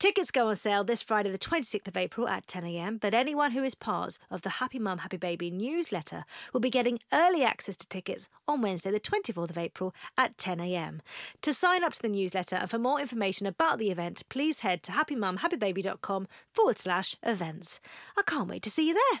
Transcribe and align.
Tickets 0.00 0.30
go 0.30 0.48
on 0.48 0.56
sale 0.56 0.82
this 0.82 1.02
Friday, 1.02 1.30
the 1.30 1.36
26th 1.36 1.86
of 1.86 1.94
April 1.94 2.26
at 2.26 2.46
10am, 2.46 3.00
but 3.00 3.12
anyone 3.12 3.50
who 3.50 3.62
is 3.62 3.74
part 3.74 4.16
of 4.30 4.40
the 4.40 4.48
Happy 4.48 4.78
Mum, 4.78 4.96
Happy 4.96 5.18
Baby 5.18 5.50
newsletter 5.50 6.24
will 6.54 6.60
be 6.60 6.70
getting 6.70 6.98
early 7.12 7.44
access 7.44 7.76
to 7.76 7.86
tickets 7.86 8.26
on 8.48 8.62
Wednesday, 8.62 8.90
the 8.90 8.98
24th 8.98 9.50
of 9.50 9.58
April 9.58 9.94
at 10.16 10.38
10am. 10.38 11.00
To 11.42 11.52
sign 11.52 11.84
up 11.84 11.92
to 11.92 12.00
the 12.00 12.08
newsletter 12.08 12.56
and 12.56 12.70
for 12.70 12.78
more 12.78 12.98
information 12.98 13.46
about 13.46 13.78
the 13.78 13.90
event, 13.90 14.22
please 14.30 14.60
head 14.60 14.82
to 14.84 14.92
happymumhappybaby.com 14.92 16.28
forward 16.50 16.78
slash 16.78 17.14
events. 17.22 17.78
I 18.16 18.22
can't 18.22 18.48
wait 18.48 18.62
to 18.62 18.70
see 18.70 18.88
you 18.88 18.94
there. 18.94 19.20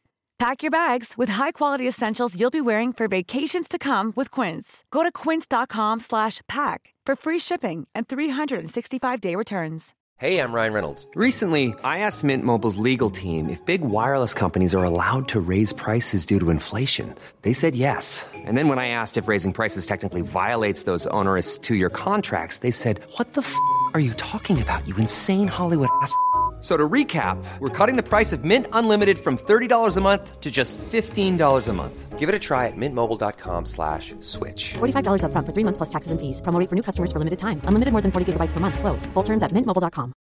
Pack 0.41 0.63
your 0.63 0.71
bags 0.71 1.19
with 1.19 1.29
high-quality 1.29 1.87
essentials 1.87 2.35
you'll 2.35 2.49
be 2.49 2.61
wearing 2.61 2.93
for 2.93 3.07
vacations 3.07 3.67
to 3.67 3.77
come 3.77 4.11
with 4.15 4.31
Quince. 4.31 4.83
Go 4.89 5.03
to 5.03 5.11
quince.com/pack 5.11 6.93
for 7.05 7.15
free 7.15 7.37
shipping 7.37 7.87
and 7.93 8.07
365-day 8.07 9.35
returns. 9.35 9.93
Hey, 10.17 10.39
I'm 10.39 10.51
Ryan 10.51 10.73
Reynolds. 10.73 11.07
Recently, 11.13 11.75
I 11.83 11.99
asked 11.99 12.23
Mint 12.23 12.43
Mobile's 12.43 12.77
legal 12.77 13.11
team 13.11 13.51
if 13.51 13.63
big 13.67 13.81
wireless 13.81 14.33
companies 14.33 14.73
are 14.73 14.83
allowed 14.83 15.27
to 15.27 15.39
raise 15.39 15.73
prices 15.73 16.25
due 16.25 16.39
to 16.39 16.49
inflation. 16.49 17.13
They 17.43 17.53
said 17.53 17.75
yes. 17.75 18.25
And 18.33 18.57
then 18.57 18.67
when 18.67 18.79
I 18.79 18.87
asked 18.87 19.17
if 19.19 19.27
raising 19.27 19.53
prices 19.53 19.85
technically 19.85 20.21
violates 20.21 20.85
those 20.85 21.05
onerous 21.05 21.59
two-year 21.59 21.91
contracts, 21.91 22.57
they 22.59 22.71
said, 22.71 22.99
"What 23.17 23.33
the 23.33 23.41
f*** 23.41 23.55
are 23.93 23.99
you 23.99 24.13
talking 24.15 24.59
about? 24.59 24.87
You 24.87 24.95
insane 24.95 25.47
Hollywood 25.47 25.89
ass." 26.01 26.17
So 26.61 26.77
to 26.77 26.87
recap, 26.87 27.43
we're 27.59 27.69
cutting 27.69 27.97
the 27.97 28.07
price 28.07 28.31
of 28.31 28.43
Mint 28.43 28.67
Unlimited 28.71 29.17
from 29.17 29.35
$30 29.37 29.97
a 29.97 30.01
month 30.01 30.39
to 30.41 30.51
just 30.51 30.77
$15 30.77 31.67
a 31.67 31.73
month. 31.73 32.19
Give 32.19 32.29
it 32.29 32.35
a 32.35 32.39
try 32.39 32.67
at 32.67 32.77
mintmobile.com 32.77 33.65
slash 33.65 34.13
switch. 34.21 34.73
$45 34.75 35.23
upfront 35.25 35.45
for 35.47 35.53
three 35.53 35.65
months 35.65 35.77
plus 35.77 35.89
taxes 35.89 36.11
and 36.11 36.21
fees. 36.21 36.39
Promo 36.39 36.63
for 36.69 36.75
new 36.75 36.83
customers 36.83 37.11
for 37.11 37.17
limited 37.17 37.39
time. 37.39 37.61
Unlimited 37.65 37.91
more 37.91 38.01
than 38.01 38.11
40 38.11 38.33
gigabytes 38.33 38.53
per 38.53 38.59
month. 38.59 38.77
Slows. 38.77 39.07
Full 39.07 39.23
terms 39.23 39.41
at 39.41 39.51
mintmobile.com. 39.51 40.13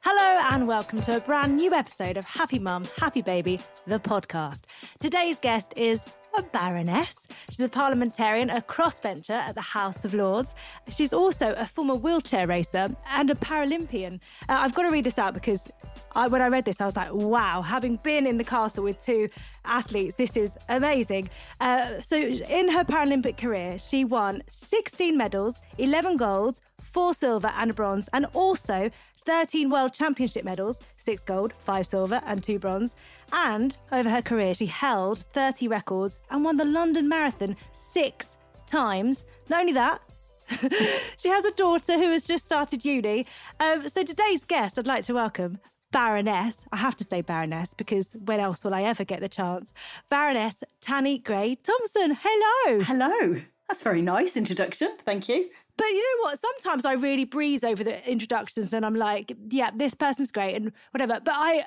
Hello 0.00 0.40
and 0.50 0.66
welcome 0.66 1.02
to 1.02 1.16
a 1.16 1.20
brand 1.20 1.56
new 1.56 1.74
episode 1.74 2.16
of 2.16 2.24
Happy 2.24 2.58
Mum, 2.58 2.84
Happy 2.96 3.20
Baby, 3.20 3.60
the 3.86 3.98
podcast. 3.98 4.60
Today's 5.00 5.38
guest 5.38 5.74
is 5.76 6.00
a 6.36 6.42
baroness. 6.42 7.14
She's 7.50 7.60
a 7.60 7.68
parliamentarian, 7.68 8.50
a 8.50 8.60
crossbencher 8.60 9.30
at 9.30 9.54
the 9.54 9.60
House 9.60 10.04
of 10.04 10.14
Lords. 10.14 10.54
She's 10.88 11.12
also 11.12 11.54
a 11.54 11.66
former 11.66 11.94
wheelchair 11.94 12.46
racer 12.46 12.88
and 13.10 13.30
a 13.30 13.34
Paralympian. 13.34 14.20
Uh, 14.48 14.60
I've 14.60 14.74
got 14.74 14.82
to 14.82 14.90
read 14.90 15.04
this 15.04 15.18
out 15.18 15.34
because 15.34 15.70
I, 16.14 16.28
when 16.28 16.42
I 16.42 16.48
read 16.48 16.64
this, 16.64 16.80
I 16.80 16.84
was 16.84 16.96
like, 16.96 17.12
wow, 17.12 17.62
having 17.62 17.96
been 17.96 18.26
in 18.26 18.38
the 18.38 18.44
castle 18.44 18.84
with 18.84 19.02
two 19.04 19.28
athletes, 19.64 20.16
this 20.16 20.36
is 20.36 20.52
amazing. 20.68 21.28
Uh, 21.60 22.00
so, 22.00 22.16
in 22.16 22.68
her 22.70 22.84
Paralympic 22.84 23.36
career, 23.36 23.78
she 23.78 24.04
won 24.04 24.42
16 24.48 25.16
medals, 25.16 25.60
11 25.78 26.16
golds, 26.16 26.62
four 26.80 27.14
silver 27.14 27.52
and 27.56 27.70
a 27.70 27.74
bronze, 27.74 28.08
and 28.12 28.26
also 28.34 28.90
13 29.24 29.70
World 29.70 29.92
Championship 29.92 30.44
medals, 30.44 30.80
six 30.96 31.22
gold, 31.22 31.52
five 31.64 31.86
silver, 31.86 32.20
and 32.26 32.42
two 32.42 32.58
bronze. 32.58 32.96
And 33.32 33.76
over 33.92 34.10
her 34.10 34.22
career, 34.22 34.54
she 34.54 34.66
held 34.66 35.24
30 35.32 35.68
records 35.68 36.18
and 36.30 36.44
won 36.44 36.56
the 36.56 36.64
London 36.64 37.08
Marathon 37.08 37.56
six 37.72 38.36
times. 38.66 39.24
Not 39.48 39.60
only 39.60 39.72
that, 39.72 40.00
she 41.18 41.28
has 41.28 41.44
a 41.44 41.52
daughter 41.52 41.94
who 41.94 42.10
has 42.10 42.24
just 42.24 42.44
started 42.44 42.84
uni. 42.84 43.26
Um, 43.60 43.88
so 43.88 44.02
today's 44.02 44.44
guest, 44.44 44.78
I'd 44.78 44.86
like 44.86 45.04
to 45.06 45.14
welcome 45.14 45.58
Baroness. 45.92 46.56
I 46.72 46.78
have 46.78 46.96
to 46.96 47.04
say 47.04 47.20
Baroness 47.20 47.74
because 47.74 48.16
when 48.24 48.40
else 48.40 48.64
will 48.64 48.74
I 48.74 48.82
ever 48.82 49.04
get 49.04 49.20
the 49.20 49.28
chance? 49.28 49.72
Baroness 50.08 50.56
Tanni 50.80 51.22
Grey 51.22 51.56
Thompson. 51.56 52.16
Hello. 52.20 52.80
Hello. 52.80 53.42
That's 53.68 53.82
very 53.82 54.02
nice 54.02 54.36
introduction. 54.36 54.96
Thank 55.04 55.28
you. 55.28 55.48
But 55.82 55.88
you 55.88 56.00
know 56.00 56.22
what? 56.22 56.40
Sometimes 56.40 56.84
I 56.84 56.92
really 56.92 57.24
breeze 57.24 57.64
over 57.64 57.82
the 57.82 58.08
introductions 58.08 58.72
and 58.72 58.86
I'm 58.86 58.94
like, 58.94 59.32
yeah, 59.50 59.72
this 59.74 59.94
person's 59.94 60.30
great 60.30 60.54
and 60.54 60.70
whatever. 60.92 61.18
But 61.18 61.34
I, 61.34 61.64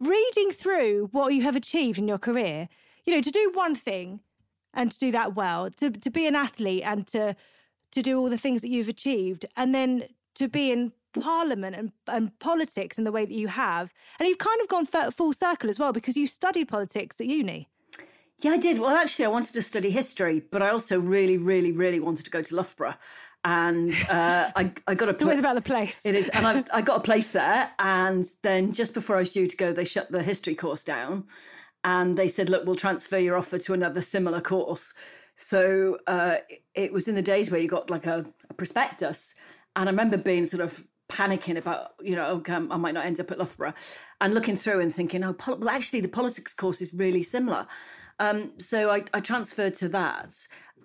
reading 0.00 0.50
through 0.50 1.10
what 1.12 1.32
you 1.32 1.42
have 1.42 1.54
achieved 1.54 1.98
in 2.00 2.08
your 2.08 2.18
career, 2.18 2.68
you 3.06 3.14
know, 3.14 3.20
to 3.20 3.30
do 3.30 3.52
one 3.54 3.76
thing 3.76 4.18
and 4.74 4.90
to 4.90 4.98
do 4.98 5.12
that 5.12 5.36
well, 5.36 5.70
to, 5.70 5.88
to 5.88 6.10
be 6.10 6.26
an 6.26 6.34
athlete 6.34 6.82
and 6.84 7.06
to, 7.06 7.36
to 7.92 8.02
do 8.02 8.18
all 8.18 8.28
the 8.28 8.38
things 8.38 8.60
that 8.62 8.70
you've 8.70 8.88
achieved, 8.88 9.46
and 9.56 9.72
then 9.72 10.08
to 10.34 10.48
be 10.48 10.72
in 10.72 10.90
parliament 11.20 11.76
and, 11.76 11.92
and 12.08 12.36
politics 12.40 12.98
in 12.98 13.04
the 13.04 13.12
way 13.12 13.24
that 13.24 13.34
you 13.34 13.46
have. 13.46 13.94
And 14.18 14.28
you've 14.28 14.38
kind 14.38 14.60
of 14.60 14.66
gone 14.66 15.12
full 15.12 15.32
circle 15.32 15.70
as 15.70 15.78
well 15.78 15.92
because 15.92 16.16
you 16.16 16.26
studied 16.26 16.66
politics 16.66 17.20
at 17.20 17.26
uni. 17.26 17.68
Yeah, 18.40 18.52
I 18.52 18.56
did. 18.56 18.78
Well, 18.78 18.96
actually, 18.96 19.24
I 19.24 19.28
wanted 19.28 19.54
to 19.54 19.62
study 19.62 19.90
history, 19.90 20.40
but 20.50 20.62
I 20.62 20.70
also 20.70 21.00
really, 21.00 21.38
really, 21.38 21.72
really 21.72 21.98
wanted 21.98 22.24
to 22.24 22.30
go 22.30 22.40
to 22.40 22.54
Loughborough. 22.54 22.94
And 23.44 23.94
uh, 24.10 24.50
I, 24.56 24.72
I 24.86 24.94
got 24.94 25.08
a. 25.08 25.12
It's 25.12 25.38
about 25.38 25.54
the 25.54 25.62
place. 25.62 26.00
It 26.04 26.14
is, 26.14 26.28
and 26.30 26.46
I, 26.46 26.64
I 26.72 26.82
got 26.82 26.98
a 26.98 27.02
place 27.02 27.30
there. 27.30 27.70
And 27.78 28.26
then 28.42 28.72
just 28.72 28.94
before 28.94 29.16
I 29.16 29.20
was 29.20 29.32
due 29.32 29.46
to 29.46 29.56
go, 29.56 29.72
they 29.72 29.84
shut 29.84 30.10
the 30.10 30.22
history 30.22 30.54
course 30.54 30.84
down, 30.84 31.24
and 31.84 32.18
they 32.18 32.28
said, 32.28 32.50
"Look, 32.50 32.66
we'll 32.66 32.74
transfer 32.74 33.18
your 33.18 33.36
offer 33.36 33.58
to 33.58 33.74
another 33.74 34.02
similar 34.02 34.40
course." 34.40 34.92
So 35.36 35.98
uh, 36.08 36.38
it 36.74 36.92
was 36.92 37.06
in 37.06 37.14
the 37.14 37.22
days 37.22 37.50
where 37.50 37.60
you 37.60 37.68
got 37.68 37.90
like 37.90 38.06
a, 38.06 38.26
a 38.50 38.54
prospectus, 38.54 39.34
and 39.76 39.88
I 39.88 39.92
remember 39.92 40.16
being 40.16 40.44
sort 40.44 40.62
of 40.62 40.84
panicking 41.08 41.56
about, 41.56 41.92
you 42.00 42.16
know, 42.16 42.26
okay, 42.26 42.54
I 42.54 42.58
might 42.58 42.94
not 42.94 43.06
end 43.06 43.20
up 43.20 43.30
at 43.30 43.38
Loughborough, 43.38 43.74
and 44.20 44.34
looking 44.34 44.56
through 44.56 44.80
and 44.80 44.92
thinking, 44.92 45.24
oh, 45.24 45.36
well, 45.46 45.70
actually, 45.70 46.00
the 46.00 46.08
politics 46.08 46.54
course 46.54 46.82
is 46.82 46.92
really 46.92 47.22
similar. 47.22 47.66
Um, 48.18 48.54
so 48.58 48.90
I, 48.90 49.04
I 49.14 49.20
transferred 49.20 49.76
to 49.76 49.88
that. 49.90 50.36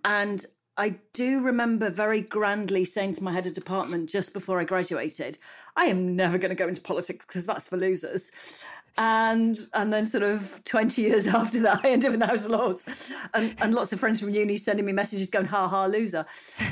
And 0.05 0.45
I 0.77 0.95
do 1.13 1.39
remember 1.41 1.89
very 1.89 2.21
grandly 2.21 2.83
saying 2.83 3.13
to 3.13 3.23
my 3.23 3.31
head 3.31 3.45
of 3.45 3.53
department 3.53 4.09
just 4.09 4.33
before 4.33 4.59
I 4.59 4.63
graduated, 4.63 5.37
I 5.75 5.85
am 5.85 6.15
never 6.15 6.37
going 6.37 6.49
to 6.49 6.55
go 6.55 6.67
into 6.67 6.81
politics 6.81 7.25
because 7.25 7.45
that's 7.45 7.67
for 7.67 7.77
losers. 7.77 8.31
And 8.95 9.67
and 9.73 9.91
then 9.91 10.05
sort 10.05 10.23
of 10.23 10.63
20 10.65 11.01
years 11.01 11.27
after 11.41 11.59
that, 11.61 11.83
I 11.83 11.89
ended 11.89 12.09
up 12.09 12.13
in 12.13 12.19
the 12.19 12.27
House 12.27 12.45
of 12.45 12.51
Lords. 12.51 13.11
And, 13.33 13.55
and 13.59 13.73
lots 13.73 13.93
of 13.93 13.99
friends 13.99 14.19
from 14.19 14.31
uni 14.31 14.57
sending 14.57 14.85
me 14.85 14.93
messages 14.93 15.29
going, 15.29 15.45
ha 15.45 15.67
ha, 15.67 15.85
loser. 15.85 16.25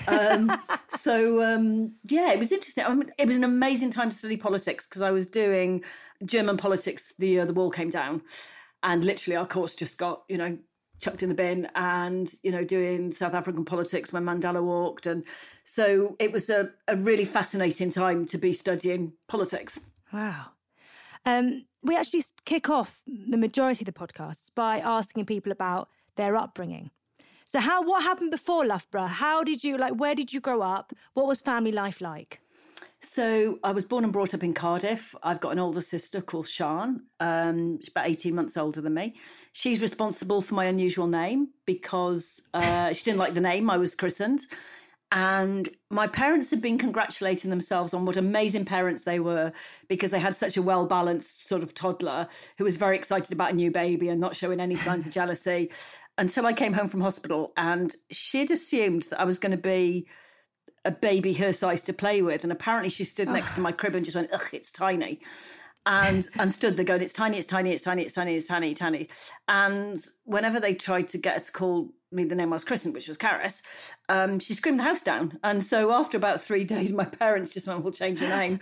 Um, 0.07 0.51
so 0.89 1.43
um, 1.43 1.95
yeah, 2.07 2.31
it 2.31 2.39
was 2.39 2.51
interesting. 2.51 2.85
I 2.85 2.93
mean, 2.93 3.11
it 3.17 3.27
was 3.27 3.37
an 3.37 3.43
amazing 3.43 3.91
time 3.91 4.09
to 4.09 4.17
study 4.17 4.37
politics 4.37 4.87
because 4.87 5.01
I 5.01 5.11
was 5.11 5.27
doing 5.27 5.83
German 6.25 6.57
politics, 6.57 7.13
the 7.17 7.27
year 7.27 7.45
the 7.45 7.53
wall 7.53 7.71
came 7.71 7.89
down, 7.89 8.21
and 8.83 9.03
literally 9.03 9.35
our 9.35 9.47
course 9.47 9.75
just 9.75 9.97
got 9.97 10.23
you 10.27 10.37
know 10.37 10.57
chucked 11.01 11.23
in 11.23 11.29
the 11.29 11.35
bin 11.35 11.69
and 11.75 12.35
you 12.43 12.51
know 12.51 12.63
doing 12.63 13.11
south 13.11 13.33
african 13.33 13.65
politics 13.65 14.13
when 14.13 14.23
mandela 14.23 14.63
walked. 14.63 15.05
And 15.05 15.23
so 15.63 16.15
it 16.19 16.31
was 16.31 16.49
a, 16.49 16.69
a 16.87 16.95
really 16.95 17.25
fascinating 17.25 17.89
time 17.89 18.25
to 18.27 18.37
be 18.37 18.53
studying 18.53 19.13
politics. 19.27 19.79
Wow. 20.13 20.47
Um, 21.25 21.65
we 21.83 21.95
actually 21.95 22.23
kick 22.45 22.69
off 22.69 23.01
the 23.07 23.37
majority 23.37 23.83
of 23.85 23.93
the 23.93 23.99
podcasts 23.99 24.49
by 24.55 24.79
asking 24.79 25.25
people 25.25 25.51
about 25.51 25.89
their 26.15 26.35
upbringing. 26.35 26.91
So 27.47 27.59
how 27.59 27.83
what 27.83 28.03
happened 28.03 28.31
before 28.31 28.65
loughborough? 28.65 29.07
How 29.07 29.43
did 29.43 29.63
you 29.63 29.77
like 29.77 29.93
where 29.93 30.15
did 30.15 30.31
you 30.31 30.39
grow 30.39 30.61
up? 30.61 30.93
What 31.13 31.27
was 31.27 31.41
family 31.41 31.71
life 31.71 31.99
like 31.99 32.39
so 33.03 33.59
I 33.63 33.71
was 33.71 33.85
born 33.85 34.03
and 34.03 34.13
brought 34.13 34.33
up 34.33 34.43
in 34.43 34.53
Cardiff. 34.53 35.15
I've 35.23 35.39
got 35.39 35.51
an 35.51 35.59
older 35.59 35.81
sister 35.81 36.21
called 36.21 36.47
Sian. 36.47 37.01
Um, 37.19 37.79
she's 37.79 37.89
about 37.89 38.07
18 38.07 38.35
months 38.35 38.57
older 38.57 38.81
than 38.81 38.93
me. 38.93 39.15
She's 39.53 39.81
responsible 39.81 40.41
for 40.41 40.53
my 40.53 40.65
unusual 40.65 41.07
name 41.07 41.49
because 41.65 42.41
uh, 42.53 42.93
she 42.93 43.03
didn't 43.03 43.19
like 43.19 43.33
the 43.33 43.41
name 43.41 43.69
I 43.69 43.77
was 43.77 43.95
christened. 43.95 44.45
And 45.11 45.69
my 45.89 46.07
parents 46.07 46.51
had 46.51 46.61
been 46.61 46.77
congratulating 46.77 47.49
themselves 47.49 47.93
on 47.93 48.05
what 48.05 48.15
amazing 48.15 48.65
parents 48.65 49.03
they 49.03 49.19
were 49.19 49.51
because 49.89 50.11
they 50.11 50.19
had 50.19 50.35
such 50.35 50.55
a 50.55 50.61
well 50.61 50.85
balanced 50.85 51.47
sort 51.49 51.63
of 51.63 51.73
toddler 51.73 52.29
who 52.57 52.63
was 52.63 52.77
very 52.77 52.95
excited 52.95 53.33
about 53.33 53.51
a 53.51 53.55
new 53.55 53.71
baby 53.71 54.07
and 54.07 54.21
not 54.21 54.35
showing 54.35 54.61
any 54.61 54.75
signs 54.75 55.05
of 55.05 55.11
jealousy 55.11 55.69
until 56.17 56.45
I 56.45 56.53
came 56.53 56.71
home 56.71 56.87
from 56.87 57.01
hospital. 57.01 57.51
And 57.57 57.93
she'd 58.09 58.51
assumed 58.51 59.03
that 59.09 59.19
I 59.19 59.25
was 59.25 59.39
going 59.39 59.51
to 59.51 59.57
be 59.57 60.07
a 60.85 60.91
baby 60.91 61.33
her 61.33 61.53
size 61.53 61.81
to 61.83 61.93
play 61.93 62.21
with. 62.21 62.43
And 62.43 62.51
apparently 62.51 62.89
she 62.89 63.03
stood 63.03 63.29
next 63.29 63.55
to 63.55 63.61
my 63.61 63.71
crib 63.71 63.95
and 63.95 64.05
just 64.05 64.15
went, 64.15 64.31
ugh, 64.33 64.47
it's 64.51 64.71
tiny. 64.71 65.21
And 65.87 66.29
and 66.37 66.53
stood 66.53 66.77
there 66.77 66.85
going, 66.85 67.01
it's 67.01 67.13
tiny, 67.13 67.37
it's 67.37 67.47
tiny, 67.47 67.71
it's 67.71 67.81
tiny, 67.81 68.03
it's 68.03 68.13
tiny, 68.13 68.35
it's 68.35 68.47
tiny, 68.47 68.73
tiny. 68.75 69.09
And 69.47 70.03
whenever 70.25 70.59
they 70.59 70.75
tried 70.75 71.07
to 71.09 71.17
get 71.17 71.33
her 71.35 71.39
to 71.39 71.51
call 71.51 71.89
me 72.11 72.23
the 72.23 72.35
name 72.35 72.53
I 72.53 72.55
was 72.55 72.63
christened, 72.63 72.93
which 72.93 73.07
was 73.07 73.17
Carys, 73.17 73.63
um, 74.07 74.37
she 74.37 74.53
screamed 74.53 74.79
the 74.79 74.83
house 74.83 75.01
down. 75.01 75.39
And 75.43 75.63
so 75.63 75.91
after 75.91 76.17
about 76.17 76.39
three 76.39 76.63
days, 76.75 76.93
my 76.93 77.05
parents 77.05 77.51
just 77.51 77.67
went, 77.67 77.83
we'll 77.83 77.93
change 77.93 78.21
your 78.21 78.29
name. 78.29 78.59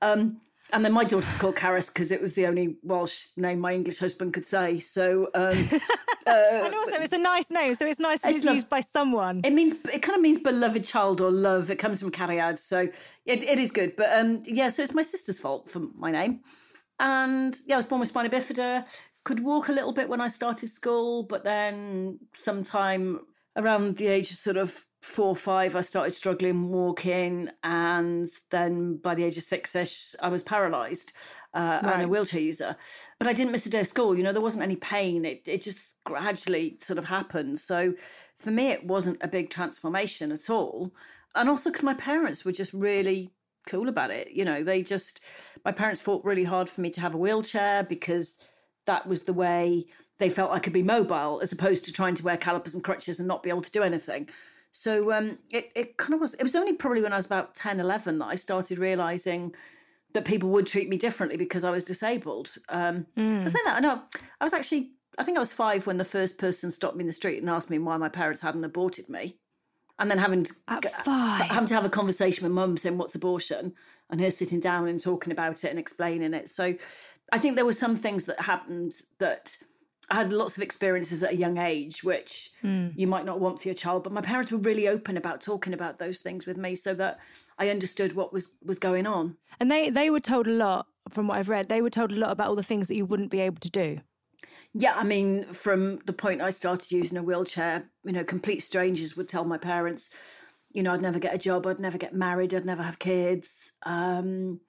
Um, 0.00 0.40
and 0.72 0.84
then 0.84 0.92
my 0.92 1.04
daughter's 1.04 1.34
called 1.36 1.56
Carys 1.56 1.88
because 1.88 2.10
it 2.10 2.20
was 2.20 2.34
the 2.34 2.46
only 2.46 2.76
Welsh 2.82 3.26
name 3.36 3.60
my 3.60 3.74
English 3.74 3.98
husband 3.98 4.32
could 4.32 4.46
say. 4.46 4.80
So, 4.80 5.28
um, 5.34 5.68
uh, 6.26 6.62
and 6.64 6.74
also 6.74 6.96
it's 6.96 7.12
a 7.12 7.18
nice 7.18 7.50
name, 7.50 7.74
so 7.74 7.86
it's 7.86 8.00
nice 8.00 8.20
that 8.20 8.30
it's, 8.30 8.38
it's 8.38 8.46
used 8.46 8.68
by 8.68 8.80
someone. 8.80 9.42
It 9.44 9.52
means 9.52 9.74
it 9.92 10.00
kind 10.00 10.16
of 10.16 10.22
means 10.22 10.38
beloved 10.38 10.84
child 10.84 11.20
or 11.20 11.30
love. 11.30 11.70
It 11.70 11.76
comes 11.76 12.00
from 12.00 12.10
Cariad, 12.10 12.58
so 12.58 12.88
it, 13.26 13.42
it 13.42 13.58
is 13.58 13.70
good. 13.70 13.96
But 13.96 14.18
um, 14.18 14.42
yeah, 14.46 14.68
so 14.68 14.82
it's 14.82 14.94
my 14.94 15.02
sister's 15.02 15.38
fault 15.38 15.68
for 15.68 15.80
my 15.94 16.10
name. 16.10 16.40
And 16.98 17.56
yeah, 17.66 17.74
I 17.74 17.76
was 17.76 17.86
born 17.86 18.00
with 18.00 18.08
spina 18.08 18.30
bifida. 18.30 18.86
Could 19.24 19.40
walk 19.40 19.68
a 19.68 19.72
little 19.72 19.92
bit 19.92 20.08
when 20.08 20.20
I 20.20 20.28
started 20.28 20.68
school, 20.68 21.22
but 21.22 21.44
then 21.44 22.18
sometime 22.34 23.20
around 23.56 23.98
the 23.98 24.06
age 24.06 24.30
of 24.30 24.36
sort 24.36 24.56
of 24.56 24.86
four 25.02 25.26
or 25.26 25.36
five, 25.36 25.74
I 25.74 25.80
started 25.80 26.14
struggling 26.14 26.70
walking, 26.70 27.50
and 27.64 28.28
then 28.50 28.96
by 28.98 29.16
the 29.16 29.24
age 29.24 29.36
of 29.36 29.42
six-ish, 29.42 30.14
I 30.22 30.28
was 30.28 30.44
paralysed 30.44 31.12
uh, 31.54 31.80
right. 31.82 31.94
and 31.94 32.02
a 32.02 32.08
wheelchair 32.08 32.40
user. 32.40 32.76
But 33.18 33.26
I 33.26 33.32
didn't 33.32 33.50
miss 33.50 33.66
a 33.66 33.70
day 33.70 33.80
of 33.80 33.88
school. 33.88 34.16
You 34.16 34.22
know, 34.22 34.32
there 34.32 34.40
wasn't 34.40 34.62
any 34.62 34.76
pain. 34.76 35.24
It 35.24 35.42
it 35.46 35.62
just 35.62 35.96
gradually 36.04 36.78
sort 36.80 36.98
of 36.98 37.04
happened. 37.04 37.58
So 37.58 37.94
for 38.36 38.52
me, 38.52 38.68
it 38.68 38.86
wasn't 38.86 39.18
a 39.20 39.28
big 39.28 39.50
transformation 39.50 40.30
at 40.30 40.48
all. 40.48 40.94
And 41.34 41.48
also 41.48 41.70
because 41.70 41.82
my 41.82 41.94
parents 41.94 42.44
were 42.44 42.52
just 42.52 42.72
really 42.72 43.30
cool 43.66 43.88
about 43.88 44.10
it. 44.10 44.30
You 44.30 44.44
know, 44.44 44.62
they 44.62 44.82
just 44.84 45.20
my 45.64 45.72
parents 45.72 46.00
fought 46.00 46.24
really 46.24 46.44
hard 46.44 46.70
for 46.70 46.80
me 46.80 46.90
to 46.90 47.00
have 47.00 47.14
a 47.14 47.18
wheelchair 47.18 47.82
because 47.82 48.38
that 48.86 49.08
was 49.08 49.22
the 49.22 49.32
way 49.32 49.86
they 50.18 50.28
felt 50.28 50.52
I 50.52 50.60
could 50.60 50.72
be 50.72 50.84
mobile, 50.84 51.40
as 51.42 51.50
opposed 51.50 51.84
to 51.86 51.92
trying 51.92 52.14
to 52.14 52.22
wear 52.22 52.36
calipers 52.36 52.74
and 52.74 52.84
crutches 52.84 53.18
and 53.18 53.26
not 53.26 53.42
be 53.42 53.50
able 53.50 53.62
to 53.62 53.70
do 53.72 53.82
anything. 53.82 54.28
So 54.72 55.12
um, 55.12 55.38
it, 55.50 55.70
it 55.76 55.96
kind 55.98 56.14
of 56.14 56.20
was, 56.20 56.34
it 56.34 56.42
was 56.42 56.56
only 56.56 56.72
probably 56.72 57.02
when 57.02 57.12
I 57.12 57.16
was 57.16 57.26
about 57.26 57.54
10, 57.54 57.78
11 57.78 58.18
that 58.18 58.26
I 58.26 58.34
started 58.34 58.78
realizing 58.78 59.54
that 60.14 60.24
people 60.24 60.48
would 60.50 60.66
treat 60.66 60.88
me 60.88 60.96
differently 60.96 61.36
because 61.36 61.64
I 61.64 61.70
was 61.70 61.84
disabled. 61.84 62.54
Um, 62.68 63.06
mm. 63.16 63.44
I 63.44 63.46
say 63.48 63.58
that, 63.64 63.76
I 63.76 63.80
know, 63.80 64.02
I 64.40 64.44
was 64.44 64.54
actually, 64.54 64.92
I 65.18 65.24
think 65.24 65.36
I 65.36 65.40
was 65.40 65.52
five 65.52 65.86
when 65.86 65.98
the 65.98 66.04
first 66.04 66.38
person 66.38 66.70
stopped 66.70 66.96
me 66.96 67.02
in 67.02 67.06
the 67.06 67.12
street 67.12 67.38
and 67.38 67.50
asked 67.50 67.70
me 67.70 67.78
why 67.78 67.96
my 67.98 68.08
parents 68.08 68.40
hadn't 68.40 68.64
aborted 68.64 69.08
me. 69.08 69.36
And 69.98 70.10
then 70.10 70.18
having 70.18 70.44
to, 70.44 70.54
having 70.66 71.68
to 71.68 71.74
have 71.74 71.84
a 71.84 71.90
conversation 71.90 72.42
with 72.42 72.52
mum 72.52 72.76
saying, 72.76 72.98
What's 72.98 73.14
abortion? 73.14 73.74
And 74.10 74.20
her 74.20 74.30
sitting 74.30 74.58
down 74.58 74.88
and 74.88 74.98
talking 74.98 75.32
about 75.32 75.64
it 75.64 75.68
and 75.68 75.78
explaining 75.78 76.34
it. 76.34 76.48
So 76.48 76.74
I 77.30 77.38
think 77.38 77.54
there 77.54 77.64
were 77.64 77.72
some 77.72 77.96
things 77.96 78.24
that 78.24 78.40
happened 78.40 78.96
that 79.18 79.56
I 80.12 80.16
had 80.16 80.30
lots 80.30 80.58
of 80.58 80.62
experiences 80.62 81.22
at 81.22 81.32
a 81.32 81.36
young 81.36 81.56
age, 81.56 82.04
which 82.04 82.50
mm. 82.62 82.92
you 82.94 83.06
might 83.06 83.24
not 83.24 83.40
want 83.40 83.62
for 83.62 83.68
your 83.68 83.74
child. 83.74 84.04
But 84.04 84.12
my 84.12 84.20
parents 84.20 84.52
were 84.52 84.58
really 84.58 84.86
open 84.86 85.16
about 85.16 85.40
talking 85.40 85.72
about 85.72 85.96
those 85.96 86.20
things 86.20 86.44
with 86.44 86.58
me, 86.58 86.76
so 86.76 86.92
that 86.94 87.18
I 87.58 87.70
understood 87.70 88.14
what 88.14 88.30
was 88.30 88.52
was 88.62 88.78
going 88.78 89.06
on. 89.06 89.38
And 89.58 89.70
they 89.70 89.88
they 89.88 90.10
were 90.10 90.20
told 90.20 90.46
a 90.46 90.52
lot, 90.52 90.86
from 91.08 91.28
what 91.28 91.38
I've 91.38 91.48
read. 91.48 91.70
They 91.70 91.80
were 91.80 91.88
told 91.88 92.12
a 92.12 92.16
lot 92.16 92.30
about 92.30 92.48
all 92.48 92.56
the 92.56 92.62
things 92.62 92.88
that 92.88 92.94
you 92.94 93.06
wouldn't 93.06 93.30
be 93.30 93.40
able 93.40 93.60
to 93.60 93.70
do. 93.70 94.00
Yeah, 94.74 94.94
I 94.96 95.02
mean, 95.02 95.44
from 95.46 96.00
the 96.04 96.12
point 96.12 96.42
I 96.42 96.50
started 96.50 96.92
using 96.92 97.16
a 97.16 97.22
wheelchair, 97.22 97.84
you 98.04 98.12
know, 98.12 98.24
complete 98.24 98.60
strangers 98.60 99.16
would 99.16 99.28
tell 99.28 99.46
my 99.46 99.58
parents, 99.58 100.10
you 100.72 100.82
know, 100.82 100.92
I'd 100.92 101.00
never 101.00 101.18
get 101.18 101.34
a 101.34 101.38
job, 101.38 101.66
I'd 101.66 101.80
never 101.80 101.96
get 101.96 102.14
married, 102.14 102.52
I'd 102.52 102.66
never 102.66 102.82
have 102.82 102.98
kids, 102.98 103.72
um, 103.84 104.60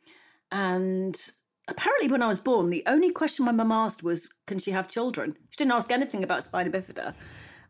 and 0.51 1.19
apparently 1.67 2.07
when 2.09 2.21
I 2.21 2.27
was 2.27 2.39
born, 2.39 2.69
the 2.69 2.83
only 2.87 3.11
question 3.11 3.45
my 3.45 3.51
mum 3.51 3.71
asked 3.71 4.03
was, 4.03 4.29
"Can 4.47 4.59
she 4.59 4.71
have 4.71 4.87
children?" 4.87 5.37
She 5.49 5.57
didn't 5.57 5.73
ask 5.73 5.91
anything 5.91 6.23
about 6.23 6.43
spina 6.43 6.69
bifida. 6.69 7.13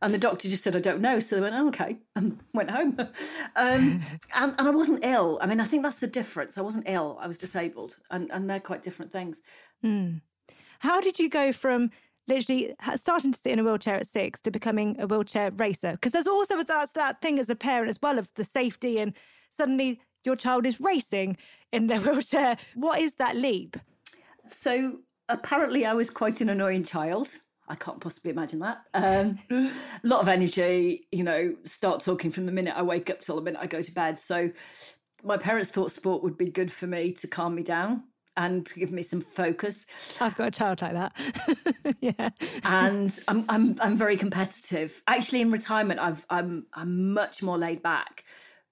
And 0.04 0.14
the 0.14 0.18
doctor 0.18 0.50
just 0.50 0.64
said, 0.64 0.76
I 0.76 0.82
don't 0.82 1.00
know. 1.00 1.22
So 1.22 1.34
they 1.38 1.42
went, 1.42 1.56
oh, 1.56 1.70
okay, 1.70 1.98
and 2.18 2.38
went 2.54 2.70
home. 2.70 2.98
um, 3.56 4.02
and, 4.36 4.56
and 4.58 4.68
I 4.68 4.70
wasn't 4.70 5.06
ill. 5.06 5.40
I 5.42 5.46
mean, 5.46 5.62
I 5.62 5.64
think 5.64 5.82
that's 5.82 6.02
the 6.02 6.08
difference. 6.08 6.58
I 6.58 6.62
wasn't 6.62 6.90
ill. 6.90 7.18
I 7.22 7.28
was 7.28 7.38
disabled. 7.38 7.98
And, 8.12 8.30
and 8.32 8.50
they're 8.50 8.60
quite 8.60 8.84
different 8.84 9.14
things. 9.14 9.42
Mm. 9.84 10.22
How 10.80 11.00
did 11.00 11.20
you 11.20 11.30
go 11.30 11.54
from 11.54 11.90
literally 12.28 12.76
starting 12.96 13.32
to 13.32 13.40
sit 13.40 13.54
in 13.54 13.60
a 13.60 13.64
wheelchair 13.64 13.96
at 13.96 14.08
six 14.08 14.42
to 14.42 14.52
becoming 14.52 14.98
a 15.00 15.08
wheelchair 15.08 15.52
racer? 15.52 15.94
Because 15.94 16.12
there's 16.12 16.28
also 16.28 16.62
that's 16.62 16.92
that 16.92 17.22
thing 17.22 17.40
as 17.40 17.50
a 17.50 17.56
parent 17.56 17.90
as 17.90 18.00
well 18.02 18.20
of 18.20 18.34
the 18.36 18.44
safety 18.44 19.00
and 19.00 19.14
suddenly 19.52 20.02
your 20.24 20.36
child 20.36 20.66
is 20.66 20.80
racing 20.80 21.38
in 21.72 21.88
their 21.88 22.00
wheelchair. 22.00 22.58
What 22.76 23.00
is 23.00 23.14
that 23.16 23.36
leap? 23.36 23.78
So 24.48 25.00
apparently, 25.30 25.86
I 25.86 25.94
was 25.94 26.10
quite 26.10 26.42
an 26.42 26.50
annoying 26.50 26.84
child. 26.84 27.30
I 27.68 27.76
can't 27.76 28.02
possibly 28.02 28.32
imagine 28.32 28.60
that. 28.60 28.80
Um, 28.94 29.40
a 29.50 29.72
lot 30.04 30.22
of 30.22 30.28
energy, 30.28 31.08
you 31.12 31.24
know, 31.24 31.56
start 31.64 32.02
talking 32.02 32.30
from 32.30 32.46
the 32.46 32.52
minute 32.52 32.76
I 32.76 32.82
wake 32.82 33.10
up 33.10 33.22
till 33.22 33.38
the 33.38 33.42
minute 33.42 33.62
I 33.62 33.68
go 33.68 33.82
to 33.82 33.92
bed. 33.94 34.20
So 34.20 34.52
my 35.24 35.38
parents 35.38 35.70
thought 35.70 35.92
sport 35.92 36.24
would 36.24 36.38
be 36.38 36.50
good 36.50 36.72
for 36.72 36.88
me 36.88 37.14
to 37.14 37.28
calm 37.28 37.56
me 37.56 37.64
down 37.64 38.04
and 38.36 38.70
give 38.76 38.92
me 38.92 39.04
some 39.04 39.22
focus. 39.22 39.86
I've 40.20 40.36
got 40.36 40.50
a 40.50 40.52
child 40.52 40.82
like 40.82 40.94
that. 40.94 41.14
yeah. 42.02 42.30
And 42.64 43.18
I'm 43.28 43.46
I'm 43.48 43.76
I'm 43.80 43.96
very 43.96 44.18
competitive. 44.18 45.02
Actually 45.08 45.42
in 45.42 45.52
retirement 45.52 46.00
I've 46.00 46.26
I'm 46.30 46.66
I'm 46.74 47.14
much 47.14 47.44
more 47.44 47.58
laid 47.58 47.82
back 47.82 48.24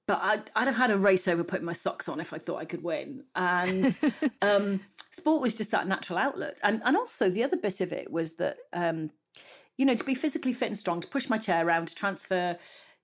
but 0.08 0.20
I'd, 0.22 0.52
I'd, 0.56 0.68
have 0.68 0.76
had 0.76 0.92
a 0.92 0.98
race 0.98 1.28
over 1.28 1.44
putting 1.44 1.66
my 1.66 1.74
socks 1.74 2.10
on 2.10 2.20
if 2.20 2.34
I 2.34 2.38
thought 2.38 2.58
I 2.58 2.66
could 2.66 2.84
win. 2.84 3.24
And 3.36 3.96
um, 4.42 4.82
sport 5.12 5.42
was 5.42 5.54
just 5.54 5.72
that 5.72 5.88
natural 5.88 6.20
outlet. 6.20 6.58
And 6.64 6.82
and 6.84 6.98
also 6.98 7.30
the 7.30 7.44
other 7.44 7.58
bit 7.58 7.82
of 7.82 7.94
it 7.94 8.12
was 8.12 8.34
that 8.34 8.58
um, 8.74 9.12
you 9.78 9.86
know 9.86 9.96
to 9.96 10.04
be 10.04 10.16
physically 10.16 10.54
fit 10.54 10.68
and 10.68 10.78
strong, 10.78 11.02
to 11.02 11.08
push 11.08 11.30
my 11.30 11.38
chair 11.38 11.66
around, 11.66 11.88
to 11.90 11.96
transfer. 11.96 12.58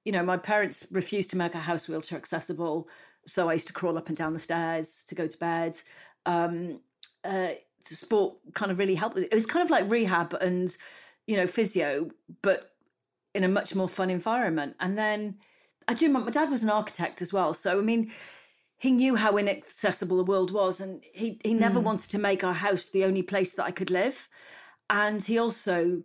You 0.05 0.13
know, 0.13 0.23
my 0.23 0.37
parents 0.37 0.87
refused 0.91 1.29
to 1.31 1.37
make 1.37 1.53
our 1.53 1.61
house 1.61 1.89
wheelchair 1.89 2.17
accessible, 2.17 2.87
so 3.25 3.49
I 3.49 3.53
used 3.53 3.67
to 3.67 3.73
crawl 3.73 3.97
up 3.97 4.07
and 4.07 4.15
down 4.15 4.33
the 4.33 4.39
stairs 4.39 5.03
to 5.07 5.15
go 5.15 5.27
to 5.27 5.37
bed. 5.37 5.77
Um, 6.25 6.81
uh, 7.25 7.49
sport 7.83 8.37
kind 8.53 8.71
of 8.71 8.79
really 8.79 8.95
helped. 8.95 9.17
It 9.17 9.33
was 9.33 9.45
kind 9.45 9.63
of 9.63 9.69
like 9.69 9.89
rehab 9.89 10.33
and 10.33 10.75
you 11.25 11.37
know 11.37 11.47
physio, 11.47 12.09
but 12.41 12.71
in 13.35 13.43
a 13.43 13.47
much 13.47 13.75
more 13.75 13.87
fun 13.87 14.09
environment. 14.09 14.75
And 14.79 14.97
then 14.97 15.35
I 15.87 15.93
do. 15.93 16.09
My 16.09 16.29
dad 16.29 16.49
was 16.49 16.63
an 16.63 16.69
architect 16.69 17.21
as 17.21 17.31
well, 17.31 17.53
so 17.53 17.77
I 17.77 17.81
mean, 17.81 18.11
he 18.77 18.91
knew 18.91 19.15
how 19.15 19.37
inaccessible 19.37 20.17
the 20.17 20.23
world 20.23 20.51
was, 20.51 20.79
and 20.79 21.03
he 21.13 21.39
he 21.43 21.53
never 21.53 21.79
mm. 21.79 21.83
wanted 21.83 22.09
to 22.11 22.19
make 22.19 22.43
our 22.43 22.53
house 22.53 22.85
the 22.85 23.05
only 23.05 23.23
place 23.23 23.53
that 23.53 23.65
I 23.65 23.71
could 23.71 23.89
live. 23.89 24.27
And 24.89 25.23
he 25.23 25.37
also 25.37 26.03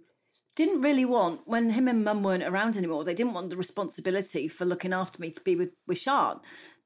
didn't 0.55 0.83
really 0.83 1.05
want 1.05 1.43
when 1.47 1.71
him 1.71 1.89
and 1.89 2.05
mum 2.05 2.23
weren't 2.23 2.43
around 2.43 2.77
anymore. 2.77 3.05
They 3.05 3.15
didn't 3.15 3.35
want 3.35 3.51
the 3.51 3.57
responsibility 3.57 4.49
for 4.49 4.65
looking 4.65 4.93
after 4.93 5.21
me 5.21 5.31
to 5.31 5.41
be 5.41 5.57
with 5.57 5.71
with 5.87 5.99
Sian. 5.99 6.41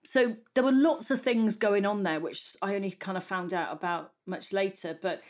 So 0.05 0.37
there 0.55 0.65
were 0.65 0.73
lots 0.73 1.11
of 1.11 1.21
things 1.21 1.57
going 1.57 1.85
on 1.85 2.05
there, 2.05 2.21
which 2.21 2.57
I 2.63 2.77
only 2.77 2.93
kind 2.93 3.17
of 3.17 3.25
found 3.25 3.53
out 3.53 3.73
about 3.73 4.13
much 4.25 4.53
later. 4.53 4.97
But 5.01 5.21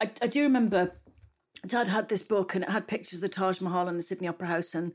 I, 0.00 0.10
I 0.22 0.26
do 0.26 0.42
remember 0.42 0.92
Dad 1.66 1.88
had 1.88 2.08
this 2.08 2.22
book, 2.22 2.54
and 2.54 2.64
it 2.64 2.70
had 2.70 2.86
pictures 2.86 3.18
of 3.18 3.20
the 3.20 3.28
Taj 3.28 3.60
Mahal 3.60 3.88
and 3.88 3.98
the 3.98 4.02
Sydney 4.02 4.28
Opera 4.28 4.48
House, 4.48 4.74
and 4.74 4.92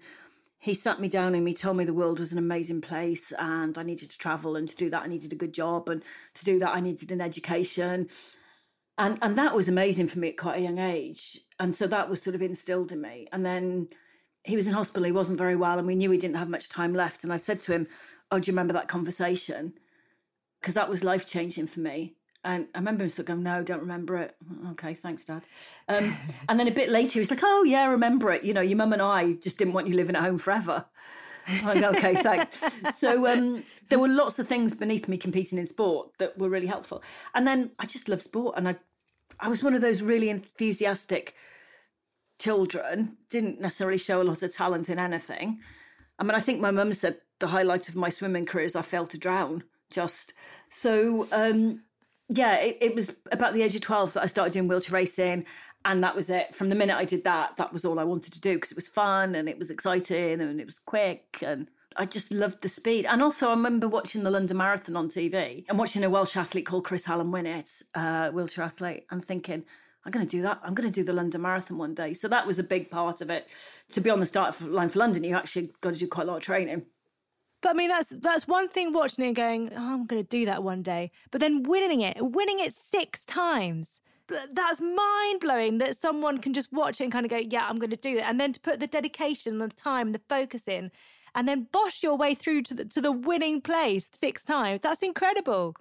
he 0.59 0.73
sat 0.73 0.99
me 0.99 1.07
down 1.07 1.35
and 1.35 1.47
he 1.47 1.53
told 1.53 1.77
me 1.77 1.85
the 1.85 1.93
world 1.93 2.19
was 2.19 2.33
an 2.33 2.37
amazing 2.37 2.81
place 2.81 3.31
and 3.39 3.77
I 3.77 3.83
needed 3.83 4.11
to 4.11 4.17
travel 4.17 4.57
and 4.57 4.67
to 4.67 4.75
do 4.75 4.89
that 4.89 5.03
I 5.03 5.07
needed 5.07 5.31
a 5.31 5.37
good 5.37 5.53
job 5.53 5.87
and 5.87 6.03
to 6.33 6.45
do 6.45 6.59
that 6.59 6.75
I 6.75 6.81
needed 6.81 7.11
an 7.11 7.21
education. 7.21 8.09
And, 8.97 9.17
and 9.21 9.37
that 9.37 9.55
was 9.55 9.69
amazing 9.69 10.07
for 10.07 10.19
me 10.19 10.29
at 10.29 10.37
quite 10.37 10.57
a 10.57 10.63
young 10.63 10.77
age. 10.77 11.39
And 11.59 11.73
so 11.73 11.87
that 11.87 12.09
was 12.09 12.21
sort 12.21 12.35
of 12.35 12.41
instilled 12.41 12.91
in 12.91 12.99
me. 12.99 13.29
And 13.31 13.45
then 13.45 13.87
he 14.43 14.57
was 14.57 14.67
in 14.67 14.73
hospital, 14.73 15.05
he 15.05 15.13
wasn't 15.13 15.37
very 15.37 15.55
well, 15.55 15.77
and 15.77 15.87
we 15.87 15.95
knew 15.95 16.11
he 16.11 16.17
didn't 16.17 16.35
have 16.35 16.49
much 16.49 16.67
time 16.67 16.93
left. 16.93 17.23
And 17.23 17.31
I 17.31 17.37
said 17.37 17.61
to 17.61 17.71
him, 17.71 17.87
Oh, 18.29 18.39
do 18.39 18.51
you 18.51 18.53
remember 18.53 18.73
that 18.73 18.89
conversation? 18.89 19.73
Because 20.59 20.75
that 20.75 20.89
was 20.89 21.05
life 21.05 21.25
changing 21.25 21.67
for 21.67 21.79
me. 21.79 22.15
And 22.43 22.67
I 22.73 22.77
remember 22.77 23.03
him 23.03 23.09
sort 23.09 23.19
of 23.19 23.25
going, 23.25 23.43
No, 23.43 23.63
don't 23.63 23.81
remember 23.81 24.17
it. 24.17 24.35
Okay, 24.71 24.93
thanks, 24.93 25.25
Dad. 25.25 25.43
Um, 25.87 26.15
and 26.47 26.59
then 26.59 26.67
a 26.67 26.71
bit 26.71 26.89
later, 26.89 27.19
he's 27.19 27.31
like, 27.31 27.43
Oh, 27.43 27.63
yeah, 27.63 27.81
I 27.81 27.87
remember 27.87 28.31
it. 28.31 28.43
You 28.43 28.53
know, 28.53 28.61
your 28.61 28.77
mum 28.77 28.93
and 28.93 29.01
I 29.01 29.33
just 29.33 29.57
didn't 29.57 29.73
want 29.73 29.87
you 29.87 29.95
living 29.95 30.15
at 30.15 30.21
home 30.21 30.37
forever. 30.37 30.85
like, 31.63 31.83
okay, 31.83 32.15
thanks. 32.15 32.63
So 32.95 33.27
um, 33.27 33.63
there 33.89 33.99
were 33.99 34.07
lots 34.07 34.39
of 34.39 34.47
things 34.47 34.73
beneath 34.73 35.07
me 35.07 35.17
competing 35.17 35.57
in 35.57 35.65
sport 35.65 36.11
that 36.19 36.37
were 36.37 36.49
really 36.49 36.67
helpful. 36.67 37.01
And 37.33 37.47
then 37.47 37.71
I 37.79 37.85
just 37.85 38.07
love 38.07 38.21
sport, 38.21 38.55
and 38.57 38.67
I, 38.67 38.75
I 39.39 39.49
was 39.49 39.63
one 39.63 39.73
of 39.73 39.81
those 39.81 40.01
really 40.01 40.29
enthusiastic 40.29 41.35
children. 42.39 43.17
Didn't 43.29 43.59
necessarily 43.59 43.97
show 43.97 44.21
a 44.21 44.23
lot 44.23 44.43
of 44.43 44.53
talent 44.53 44.89
in 44.89 44.99
anything. 44.99 45.59
I 46.17 46.23
mean, 46.23 46.35
I 46.35 46.39
think 46.39 46.59
my 46.59 46.71
mum 46.71 46.93
said 46.93 47.19
the 47.39 47.47
highlight 47.47 47.89
of 47.89 47.95
my 47.95 48.09
swimming 48.09 48.45
career 48.45 48.65
is 48.65 48.75
I 48.75 48.81
failed 48.81 49.09
to 49.11 49.17
drown. 49.17 49.63
Just 49.89 50.33
so, 50.69 51.27
um, 51.31 51.83
yeah, 52.29 52.55
it, 52.55 52.77
it 52.79 52.95
was 52.95 53.17
about 53.31 53.53
the 53.53 53.63
age 53.63 53.75
of 53.75 53.81
twelve 53.81 54.13
that 54.13 54.23
I 54.23 54.27
started 54.27 54.53
doing 54.53 54.67
wheelchair 54.67 54.93
racing 54.93 55.45
and 55.85 56.03
that 56.03 56.15
was 56.15 56.29
it. 56.29 56.55
From 56.55 56.69
the 56.69 56.75
minute 56.75 56.95
i 56.95 57.05
did 57.05 57.23
that 57.23 57.57
that 57.57 57.73
was 57.73 57.85
all 57.85 57.99
i 57.99 58.03
wanted 58.03 58.33
to 58.33 58.41
do 58.41 58.55
because 58.55 58.71
it 58.71 58.77
was 58.77 58.87
fun 58.87 59.35
and 59.35 59.47
it 59.49 59.57
was 59.57 59.69
exciting 59.69 60.41
and 60.41 60.59
it 60.59 60.65
was 60.65 60.79
quick 60.79 61.37
and 61.41 61.67
i 61.97 62.05
just 62.05 62.31
loved 62.31 62.61
the 62.61 62.69
speed. 62.69 63.05
And 63.05 63.21
also 63.21 63.47
i 63.47 63.51
remember 63.51 63.87
watching 63.87 64.23
the 64.23 64.31
london 64.31 64.57
marathon 64.57 64.95
on 64.95 65.09
tv 65.09 65.65
and 65.69 65.79
watching 65.79 66.03
a 66.03 66.09
welsh 66.09 66.35
athlete 66.35 66.65
called 66.65 66.85
chris 66.85 67.05
hallam 67.05 67.31
win 67.31 67.45
it 67.45 67.81
uh, 67.95 68.29
wheelchair 68.29 68.65
athlete 68.65 69.05
and 69.11 69.23
thinking 69.23 69.63
i'm 70.05 70.11
going 70.11 70.25
to 70.25 70.29
do 70.29 70.41
that. 70.41 70.59
I'm 70.63 70.73
going 70.73 70.91
to 70.91 70.93
do 70.93 71.03
the 71.03 71.13
london 71.13 71.41
marathon 71.41 71.77
one 71.77 71.93
day. 71.93 72.13
So 72.13 72.27
that 72.27 72.45
was 72.47 72.59
a 72.59 72.63
big 72.63 72.89
part 72.89 73.21
of 73.21 73.29
it. 73.29 73.47
To 73.93 74.01
be 74.01 74.09
on 74.09 74.19
the 74.19 74.25
start 74.25 74.59
line 74.61 74.89
for 74.89 74.99
london 74.99 75.23
you 75.23 75.35
actually 75.35 75.71
got 75.81 75.93
to 75.93 75.99
do 75.99 76.07
quite 76.07 76.23
a 76.23 76.31
lot 76.31 76.37
of 76.37 76.43
training 76.43 76.85
but 77.61 77.69
I 77.69 77.73
mean, 77.73 77.89
that's 77.89 78.07
that's 78.09 78.47
one 78.47 78.69
thing 78.69 78.93
watching 78.93 79.25
it 79.25 79.27
and 79.27 79.35
going, 79.35 79.71
oh, 79.73 79.93
I'm 79.93 80.05
going 80.05 80.23
to 80.23 80.29
do 80.29 80.45
that 80.45 80.63
one 80.63 80.81
day. 80.81 81.11
But 81.31 81.41
then 81.41 81.63
winning 81.63 82.01
it, 82.01 82.17
winning 82.19 82.59
it 82.59 82.73
six 82.91 83.23
times 83.25 83.99
that's 84.53 84.81
mind 84.81 85.39
blowing 85.39 85.77
that 85.79 85.99
someone 85.99 86.39
can 86.39 86.53
just 86.53 86.71
watch 86.71 87.01
it 87.01 87.05
and 87.05 87.13
kind 87.13 87.25
of 87.25 87.29
go, 87.29 87.37
yeah, 87.37 87.65
I'm 87.67 87.79
going 87.79 87.89
to 87.89 87.95
do 87.95 88.17
it. 88.17 88.21
And 88.21 88.39
then 88.39 88.53
to 88.53 88.59
put 88.59 88.79
the 88.79 88.87
dedication, 88.87 89.57
the 89.57 89.69
time, 89.69 90.11
the 90.11 90.21
focus 90.29 90.67
in, 90.67 90.91
and 91.35 91.47
then 91.47 91.67
bosh 91.71 92.03
your 92.03 92.17
way 92.17 92.35
through 92.35 92.63
to 92.63 92.73
the, 92.73 92.85
to 92.85 93.01
the 93.01 93.11
winning 93.11 93.61
place 93.61 94.09
six 94.19 94.43
times. 94.43 94.81
That's 94.81 95.03
incredible. 95.03 95.75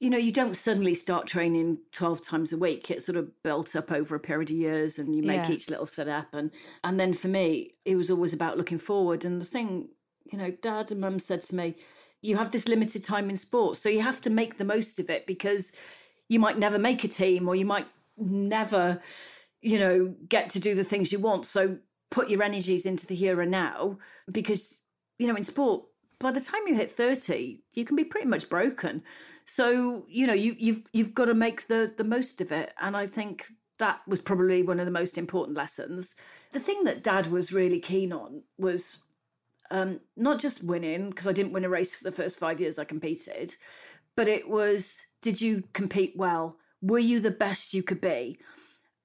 You 0.00 0.10
know, 0.10 0.18
you 0.18 0.30
don't 0.30 0.56
suddenly 0.56 0.94
start 0.94 1.26
training 1.26 1.78
12 1.90 2.22
times 2.22 2.52
a 2.52 2.56
week. 2.56 2.88
It's 2.90 3.04
sort 3.04 3.16
of 3.16 3.42
built 3.42 3.74
up 3.74 3.90
over 3.90 4.14
a 4.14 4.20
period 4.20 4.50
of 4.50 4.56
years 4.56 4.98
and 4.98 5.14
you 5.14 5.24
make 5.24 5.48
yeah. 5.48 5.52
each 5.52 5.68
little 5.68 5.86
set 5.86 6.06
up. 6.06 6.28
And, 6.32 6.52
and 6.84 7.00
then 7.00 7.14
for 7.14 7.26
me, 7.26 7.74
it 7.84 7.96
was 7.96 8.08
always 8.08 8.32
about 8.32 8.56
looking 8.56 8.78
forward. 8.78 9.24
And 9.24 9.40
the 9.40 9.46
thing, 9.46 9.88
you 10.30 10.38
know, 10.38 10.50
dad 10.50 10.90
and 10.90 11.00
mum 11.00 11.18
said 11.18 11.42
to 11.42 11.54
me, 11.54 11.76
you 12.20 12.36
have 12.36 12.50
this 12.50 12.68
limited 12.68 13.04
time 13.04 13.30
in 13.30 13.36
sports. 13.36 13.80
So 13.80 13.88
you 13.88 14.02
have 14.02 14.20
to 14.22 14.30
make 14.30 14.58
the 14.58 14.64
most 14.64 14.98
of 14.98 15.08
it 15.08 15.26
because 15.26 15.72
you 16.28 16.38
might 16.38 16.58
never 16.58 16.78
make 16.78 17.04
a 17.04 17.08
team 17.08 17.48
or 17.48 17.54
you 17.54 17.64
might 17.64 17.86
never, 18.16 19.00
you 19.62 19.78
know, 19.78 20.14
get 20.28 20.50
to 20.50 20.60
do 20.60 20.74
the 20.74 20.84
things 20.84 21.12
you 21.12 21.18
want. 21.18 21.46
So 21.46 21.78
put 22.10 22.28
your 22.28 22.42
energies 22.42 22.86
into 22.86 23.06
the 23.06 23.14
here 23.14 23.40
and 23.40 23.50
now 23.50 23.98
because, 24.30 24.80
you 25.18 25.26
know, 25.26 25.36
in 25.36 25.44
sport, 25.44 25.84
by 26.18 26.32
the 26.32 26.40
time 26.40 26.62
you 26.66 26.74
hit 26.74 26.90
30, 26.90 27.60
you 27.74 27.84
can 27.84 27.94
be 27.94 28.04
pretty 28.04 28.26
much 28.26 28.48
broken. 28.48 29.02
So, 29.44 30.04
you 30.08 30.26
know, 30.26 30.34
you, 30.34 30.56
you've 30.58 30.84
you've 30.92 31.14
got 31.14 31.26
to 31.26 31.34
make 31.34 31.68
the 31.68 31.92
the 31.96 32.04
most 32.04 32.40
of 32.40 32.50
it. 32.52 32.72
And 32.80 32.96
I 32.96 33.06
think 33.06 33.46
that 33.78 34.00
was 34.06 34.20
probably 34.20 34.62
one 34.62 34.80
of 34.80 34.86
the 34.86 34.92
most 34.92 35.16
important 35.16 35.56
lessons. 35.56 36.16
The 36.52 36.60
thing 36.60 36.84
that 36.84 37.04
dad 37.04 37.28
was 37.28 37.52
really 37.52 37.78
keen 37.78 38.12
on 38.12 38.42
was 38.58 38.98
um, 39.70 40.00
not 40.16 40.40
just 40.40 40.64
winning, 40.64 41.10
because 41.10 41.26
I 41.26 41.32
didn't 41.32 41.52
win 41.52 41.64
a 41.64 41.68
race 41.68 41.94
for 41.94 42.04
the 42.04 42.12
first 42.12 42.38
five 42.38 42.60
years 42.60 42.78
I 42.78 42.84
competed, 42.84 43.54
but 44.16 44.28
it 44.28 44.48
was 44.48 45.00
did 45.20 45.40
you 45.40 45.64
compete 45.72 46.14
well? 46.16 46.56
Were 46.80 46.98
you 46.98 47.20
the 47.20 47.30
best 47.30 47.74
you 47.74 47.82
could 47.82 48.00
be? 48.00 48.38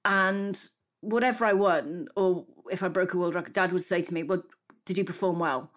And 0.04 0.62
whatever 1.00 1.44
I 1.44 1.52
won, 1.52 2.08
or 2.16 2.46
if 2.70 2.82
I 2.82 2.88
broke 2.88 3.14
a 3.14 3.18
world 3.18 3.34
record, 3.34 3.52
dad 3.52 3.72
would 3.72 3.84
say 3.84 4.00
to 4.02 4.14
me, 4.14 4.22
Well, 4.22 4.42
did 4.86 4.98
you 4.98 5.04
perform 5.04 5.38
well? 5.38 5.70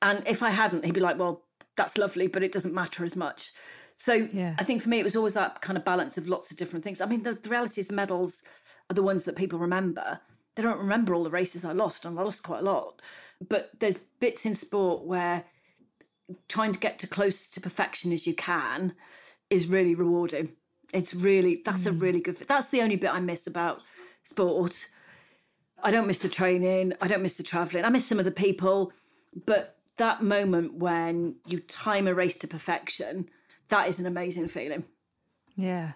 And 0.00 0.22
if 0.26 0.42
I 0.42 0.50
hadn't, 0.50 0.84
he'd 0.84 0.94
be 0.94 1.00
like, 1.00 1.18
Well, 1.18 1.44
that's 1.76 1.98
lovely, 1.98 2.26
but 2.26 2.42
it 2.42 2.52
doesn't 2.52 2.74
matter 2.74 3.04
as 3.04 3.16
much. 3.16 3.52
So 3.96 4.14
yeah. 4.32 4.54
I 4.58 4.64
think 4.64 4.80
for 4.80 4.88
me, 4.88 5.00
it 5.00 5.04
was 5.04 5.16
always 5.16 5.34
that 5.34 5.60
kind 5.60 5.76
of 5.76 5.84
balance 5.84 6.16
of 6.16 6.28
lots 6.28 6.50
of 6.50 6.56
different 6.56 6.84
things. 6.84 7.00
I 7.00 7.06
mean, 7.06 7.24
the, 7.24 7.34
the 7.34 7.48
reality 7.48 7.80
is 7.80 7.88
the 7.88 7.94
medals 7.94 8.42
are 8.90 8.94
the 8.94 9.02
ones 9.02 9.24
that 9.24 9.36
people 9.36 9.58
remember. 9.58 10.20
They 10.54 10.62
don't 10.62 10.78
remember 10.78 11.14
all 11.14 11.24
the 11.24 11.30
races 11.30 11.64
I 11.64 11.72
lost, 11.72 12.04
and 12.04 12.18
I 12.18 12.22
lost 12.22 12.44
quite 12.44 12.60
a 12.60 12.64
lot. 12.64 13.02
But 13.46 13.70
there's 13.78 13.98
bits 13.98 14.44
in 14.44 14.54
sport 14.54 15.04
where 15.04 15.44
trying 16.48 16.72
to 16.72 16.78
get 16.78 16.98
to 17.00 17.06
close 17.06 17.48
to 17.50 17.60
perfection 17.60 18.12
as 18.12 18.26
you 18.26 18.34
can 18.34 18.94
is 19.50 19.68
really 19.68 19.94
rewarding. 19.94 20.52
It's 20.92 21.14
really 21.14 21.62
that's 21.64 21.84
mm. 21.84 21.88
a 21.88 21.92
really 21.92 22.20
good. 22.20 22.36
That's 22.36 22.68
the 22.68 22.82
only 22.82 22.96
bit 22.96 23.12
I 23.12 23.20
miss 23.20 23.46
about 23.46 23.80
sport. 24.24 24.88
I 25.82 25.90
don't 25.90 26.06
miss 26.06 26.18
the 26.18 26.28
training. 26.28 26.94
I 27.00 27.08
don't 27.08 27.22
miss 27.22 27.34
the 27.34 27.42
traveling. 27.42 27.84
I 27.84 27.88
miss 27.90 28.06
some 28.06 28.18
of 28.18 28.24
the 28.24 28.30
people, 28.30 28.92
but 29.46 29.76
that 29.98 30.22
moment 30.22 30.74
when 30.74 31.36
you 31.46 31.60
time 31.60 32.08
a 32.08 32.14
race 32.14 32.36
to 32.36 32.48
perfection, 32.48 33.28
that 33.68 33.88
is 33.88 33.98
an 33.98 34.06
amazing 34.06 34.48
feeling. 34.48 34.84
Yeah. 35.56 35.92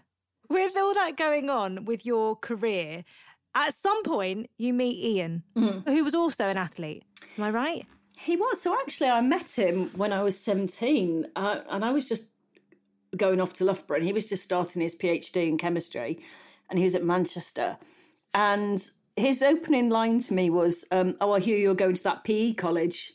With 0.48 0.76
all 0.76 0.94
that 0.94 1.16
going 1.16 1.48
on 1.48 1.84
with 1.84 2.04
your 2.04 2.36
career, 2.36 3.04
at 3.54 3.74
some 3.80 4.02
point 4.02 4.50
you 4.58 4.72
meet 4.72 5.02
Ian, 5.02 5.44
mm. 5.56 5.84
who 5.84 6.04
was 6.04 6.14
also 6.14 6.48
an 6.48 6.56
athlete. 6.56 7.04
Am 7.38 7.44
I 7.44 7.50
right? 7.50 7.86
He 8.16 8.36
was. 8.36 8.60
So 8.62 8.74
actually, 8.74 9.08
I 9.08 9.20
met 9.20 9.58
him 9.58 9.90
when 9.96 10.12
I 10.12 10.22
was 10.22 10.38
17, 10.38 11.26
uh, 11.34 11.60
and 11.68 11.84
I 11.84 11.90
was 11.90 12.08
just 12.08 12.26
going 13.16 13.40
off 13.40 13.52
to 13.54 13.64
Loughborough, 13.64 13.98
and 13.98 14.06
he 14.06 14.12
was 14.12 14.28
just 14.28 14.44
starting 14.44 14.82
his 14.82 14.94
PhD 14.94 15.48
in 15.48 15.58
chemistry, 15.58 16.20
and 16.70 16.78
he 16.78 16.84
was 16.84 16.94
at 16.94 17.04
Manchester. 17.04 17.76
And 18.34 18.88
his 19.16 19.42
opening 19.42 19.90
line 19.90 20.20
to 20.20 20.34
me 20.34 20.50
was, 20.50 20.84
um, 20.90 21.16
Oh, 21.20 21.32
I 21.32 21.40
hear 21.40 21.56
you're 21.56 21.74
going 21.74 21.94
to 21.94 22.02
that 22.04 22.24
PE 22.24 22.54
college. 22.54 23.12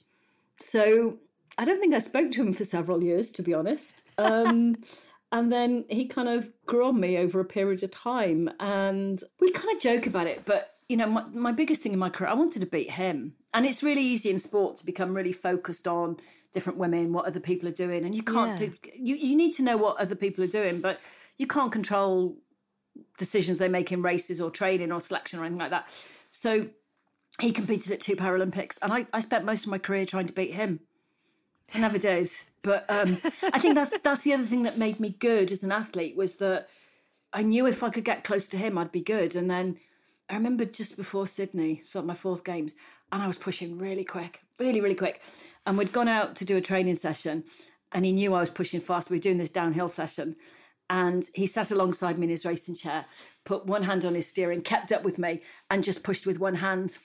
So 0.60 1.18
I 1.58 1.66
don't 1.66 1.80
think 1.80 1.94
I 1.94 2.00
spoke 2.00 2.32
to 2.32 2.42
him 2.42 2.54
for 2.54 2.66
several 2.66 3.04
years, 3.04 3.32
to 3.32 3.42
be 3.42 3.54
honest. 3.54 4.04
Um, 4.18 4.78
and 5.32 5.52
then 5.52 5.86
he 5.90 6.06
kind 6.06 6.30
of 6.30 6.52
grew 6.66 6.88
on 6.88 7.00
me 7.00 7.18
over 7.18 7.40
a 7.40 7.46
period 7.46 7.84
of 7.84 7.92
time. 7.92 8.50
And 8.60 9.22
we 9.40 9.52
kind 9.52 9.76
of 9.76 9.82
joke 9.82 10.06
about 10.06 10.28
it, 10.28 10.44
but 10.46 10.74
you 10.90 10.96
know, 10.96 11.08
my, 11.08 11.26
my 11.34 11.52
biggest 11.52 11.82
thing 11.82 11.92
in 11.92 12.00
my 12.00 12.10
career, 12.10 12.30
I 12.30 12.34
wanted 12.34 12.60
to 12.62 12.66
beat 12.66 12.92
him. 12.92 13.34
And 13.58 13.66
it's 13.66 13.82
really 13.82 14.04
easy 14.04 14.30
in 14.30 14.38
sport 14.38 14.78
to 14.78 14.86
become 14.86 15.16
really 15.16 15.32
focused 15.32 15.88
on 15.88 16.18
different 16.54 16.78
women, 16.78 17.12
what 17.12 17.26
other 17.26 17.40
people 17.40 17.68
are 17.68 17.72
doing. 17.72 18.06
And 18.06 18.14
you 18.14 18.22
can't 18.22 18.52
yeah. 18.62 18.68
do, 18.68 18.74
you, 18.94 19.16
you 19.16 19.36
need 19.36 19.54
to 19.54 19.64
know 19.64 19.76
what 19.78 19.98
other 19.98 20.14
people 20.14 20.44
are 20.44 20.54
doing, 20.62 20.80
but 20.80 21.00
you 21.38 21.48
can't 21.48 21.72
control 21.72 22.38
decisions 23.18 23.58
they 23.58 23.68
make 23.68 23.92
in 23.92 24.04
races 24.04 24.40
or 24.40 24.52
training 24.52 24.92
or 24.92 25.02
selection 25.02 25.40
or 25.40 25.44
anything 25.44 25.58
like 25.58 25.72
that. 25.72 25.88
So 26.30 26.68
he 27.42 27.52
competed 27.52 27.92
at 27.92 28.00
two 28.00 28.16
Paralympics. 28.16 28.78
And 28.84 28.94
I, 28.94 29.08
I 29.12 29.22
spent 29.22 29.44
most 29.44 29.64
of 29.64 29.72
my 29.72 29.80
career 29.80 30.06
trying 30.06 30.28
to 30.28 30.34
beat 30.34 30.54
him. 30.54 30.82
I 31.74 31.80
never 31.80 31.98
did. 31.98 32.30
But 32.62 32.86
um, 32.90 33.20
I 33.42 33.58
think 33.58 33.74
that's 33.74 33.98
that's 34.04 34.22
the 34.22 34.34
other 34.36 34.44
thing 34.44 34.62
that 34.64 34.78
made 34.78 35.00
me 35.00 35.16
good 35.18 35.52
as 35.52 35.64
an 35.64 35.72
athlete 35.72 36.16
was 36.16 36.36
that 36.36 36.70
I 37.34 37.42
knew 37.42 37.66
if 37.66 37.82
I 37.82 37.90
could 37.90 38.06
get 38.06 38.24
close 38.24 38.48
to 38.50 38.58
him, 38.58 38.78
I'd 38.78 38.92
be 38.92 39.02
good. 39.02 39.36
And 39.36 39.50
then 39.50 39.80
I 40.30 40.36
remember 40.36 40.64
just 40.66 40.96
before 40.96 41.26
Sydney, 41.26 41.82
so 41.84 42.04
my 42.04 42.14
fourth 42.14 42.44
games, 42.44 42.76
and 43.12 43.24
I 43.24 43.28
was 43.28 43.38
pushing 43.38 43.78
really 43.78 44.04
quick, 44.04 44.42
really, 44.60 44.82
really 44.82 44.96
quick. 44.96 45.22
And 45.66 45.78
we'd 45.78 45.92
gone 45.92 46.08
out 46.08 46.36
to 46.38 46.46
do 46.46 46.58
a 46.58 46.62
training 46.62 46.96
session, 46.96 47.44
and 47.92 48.06
he 48.06 48.12
knew 48.12 48.34
I 48.34 48.40
was 48.40 48.50
pushing 48.50 48.80
fast. 48.80 49.10
We 49.10 49.18
were 49.18 49.22
doing 49.22 49.38
this 49.38 49.50
downhill 49.50 49.90
session. 49.90 50.36
And 50.90 51.28
he 51.36 51.46
sat 51.46 51.72
alongside 51.72 52.18
me 52.18 52.26
in 52.26 52.30
his 52.30 52.46
racing 52.46 52.76
chair, 52.76 53.06
put 53.44 53.66
one 53.66 53.84
hand 53.84 54.06
on 54.06 54.16
his 54.16 54.28
steering, 54.28 54.62
kept 54.62 54.94
up 54.94 55.04
with 55.04 55.18
me, 55.18 55.42
and 55.70 55.84
just 55.84 56.04
pushed 56.04 56.26
with 56.26 56.40
one 56.40 56.56
hand. 56.56 56.98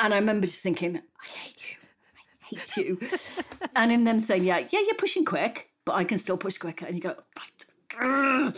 And 0.00 0.12
I 0.12 0.18
remember 0.18 0.48
just 0.48 0.64
thinking, 0.64 0.96
I 0.96 1.26
hate 1.26 1.56
you. 1.56 1.76
I 2.42 2.56
hate 2.56 2.76
you. 2.76 3.08
and 3.76 3.92
in 3.92 4.02
them 4.02 4.18
saying, 4.18 4.44
Yeah, 4.44 4.66
yeah, 4.70 4.80
you're 4.80 4.96
pushing 4.96 5.24
quick, 5.24 5.70
but 5.84 5.92
I 5.92 6.02
can 6.02 6.18
still 6.18 6.36
push 6.36 6.58
quicker. 6.58 6.86
And 6.86 6.96
you 6.96 7.02
go, 7.02 7.14
Right 7.38 8.52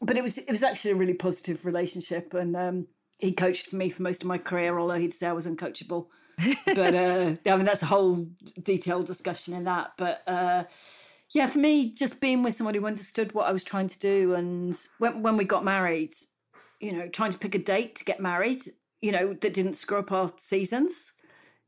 but 0.00 0.16
it 0.16 0.22
was 0.22 0.38
it 0.38 0.50
was 0.50 0.62
actually 0.62 0.92
a 0.92 0.96
really 0.96 1.14
positive 1.14 1.66
relationship, 1.66 2.34
and 2.34 2.56
um, 2.56 2.86
he 3.20 3.32
coached 3.32 3.68
for 3.68 3.76
me 3.76 3.90
for 3.90 4.02
most 4.02 4.22
of 4.22 4.28
my 4.28 4.38
career, 4.38 4.78
although 4.78 4.98
he'd 4.98 5.14
say 5.14 5.26
I 5.26 5.32
was 5.32 5.46
uncoachable. 5.46 6.06
but 6.66 6.94
uh, 6.94 7.34
I 7.46 7.56
mean, 7.56 7.64
that's 7.64 7.82
a 7.82 7.86
whole 7.86 8.26
detailed 8.62 9.06
discussion 9.06 9.54
in 9.54 9.64
that. 9.64 9.92
But 9.96 10.22
uh, 10.26 10.64
yeah, 11.30 11.46
for 11.46 11.58
me, 11.58 11.92
just 11.92 12.20
being 12.20 12.42
with 12.42 12.54
somebody 12.54 12.78
who 12.78 12.86
understood 12.86 13.32
what 13.34 13.46
I 13.46 13.52
was 13.52 13.64
trying 13.64 13.88
to 13.88 13.98
do, 13.98 14.34
and 14.34 14.76
when 14.98 15.22
when 15.22 15.36
we 15.36 15.44
got 15.44 15.64
married, 15.64 16.14
you 16.80 16.92
know, 16.92 17.08
trying 17.08 17.32
to 17.32 17.38
pick 17.38 17.54
a 17.54 17.58
date 17.58 17.96
to 17.96 18.04
get 18.04 18.20
married, 18.20 18.64
you 19.00 19.12
know, 19.12 19.34
that 19.34 19.54
didn't 19.54 19.74
screw 19.74 19.98
up 19.98 20.12
our 20.12 20.32
seasons, 20.38 21.12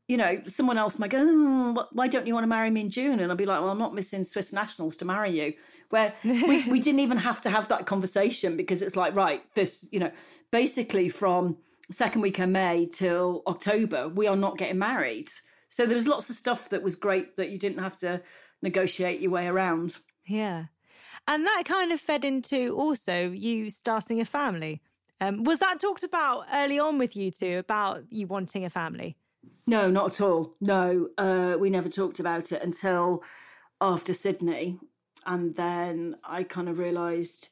you 0.07 0.17
know, 0.17 0.41
someone 0.47 0.77
else 0.77 0.99
might 0.99 1.11
go, 1.11 1.19
oh, 1.21 1.87
why 1.93 2.07
don't 2.07 2.27
you 2.27 2.33
want 2.33 2.43
to 2.43 2.49
marry 2.49 2.69
me 2.69 2.81
in 2.81 2.89
June? 2.89 3.19
And 3.19 3.31
I'll 3.31 3.37
be 3.37 3.45
like, 3.45 3.61
well, 3.61 3.69
I'm 3.69 3.79
not 3.79 3.93
missing 3.93 4.23
Swiss 4.23 4.51
nationals 4.51 4.97
to 4.97 5.05
marry 5.05 5.39
you. 5.39 5.53
Where 5.89 6.13
we, 6.23 6.63
we 6.63 6.79
didn't 6.81 6.99
even 6.99 7.17
have 7.17 7.41
to 7.43 7.49
have 7.49 7.69
that 7.69 7.85
conversation 7.85 8.57
because 8.57 8.81
it's 8.81 8.95
like, 8.95 9.15
right, 9.15 9.43
this, 9.55 9.87
you 9.91 9.99
know, 9.99 10.11
basically 10.51 11.07
from 11.07 11.57
second 11.89 12.21
week 12.21 12.39
of 12.39 12.49
May 12.49 12.85
till 12.85 13.43
October, 13.47 14.09
we 14.09 14.27
are 14.27 14.35
not 14.35 14.57
getting 14.57 14.79
married. 14.79 15.31
So 15.69 15.85
there 15.85 15.95
was 15.95 16.07
lots 16.07 16.29
of 16.29 16.35
stuff 16.35 16.69
that 16.69 16.83
was 16.83 16.95
great 16.95 17.37
that 17.37 17.49
you 17.49 17.57
didn't 17.57 17.79
have 17.79 17.97
to 17.99 18.21
negotiate 18.61 19.21
your 19.21 19.31
way 19.31 19.47
around. 19.47 19.97
Yeah. 20.25 20.65
And 21.27 21.45
that 21.45 21.63
kind 21.65 21.91
of 21.91 22.01
fed 22.01 22.25
into 22.25 22.75
also 22.75 23.29
you 23.29 23.69
starting 23.69 24.19
a 24.19 24.25
family. 24.25 24.81
Um, 25.21 25.43
was 25.45 25.59
that 25.59 25.79
talked 25.79 26.03
about 26.03 26.45
early 26.53 26.79
on 26.79 26.97
with 26.97 27.15
you 27.15 27.31
two 27.31 27.57
about 27.57 28.03
you 28.09 28.27
wanting 28.27 28.65
a 28.65 28.69
family? 28.69 29.15
No, 29.65 29.89
not 29.89 30.13
at 30.13 30.21
all. 30.21 30.55
No, 30.59 31.09
uh, 31.17 31.55
we 31.59 31.69
never 31.69 31.89
talked 31.89 32.19
about 32.19 32.51
it 32.51 32.61
until 32.61 33.23
after 33.79 34.13
Sydney. 34.13 34.79
And 35.25 35.55
then 35.55 36.17
I 36.23 36.43
kind 36.43 36.67
of 36.67 36.79
realised 36.79 37.49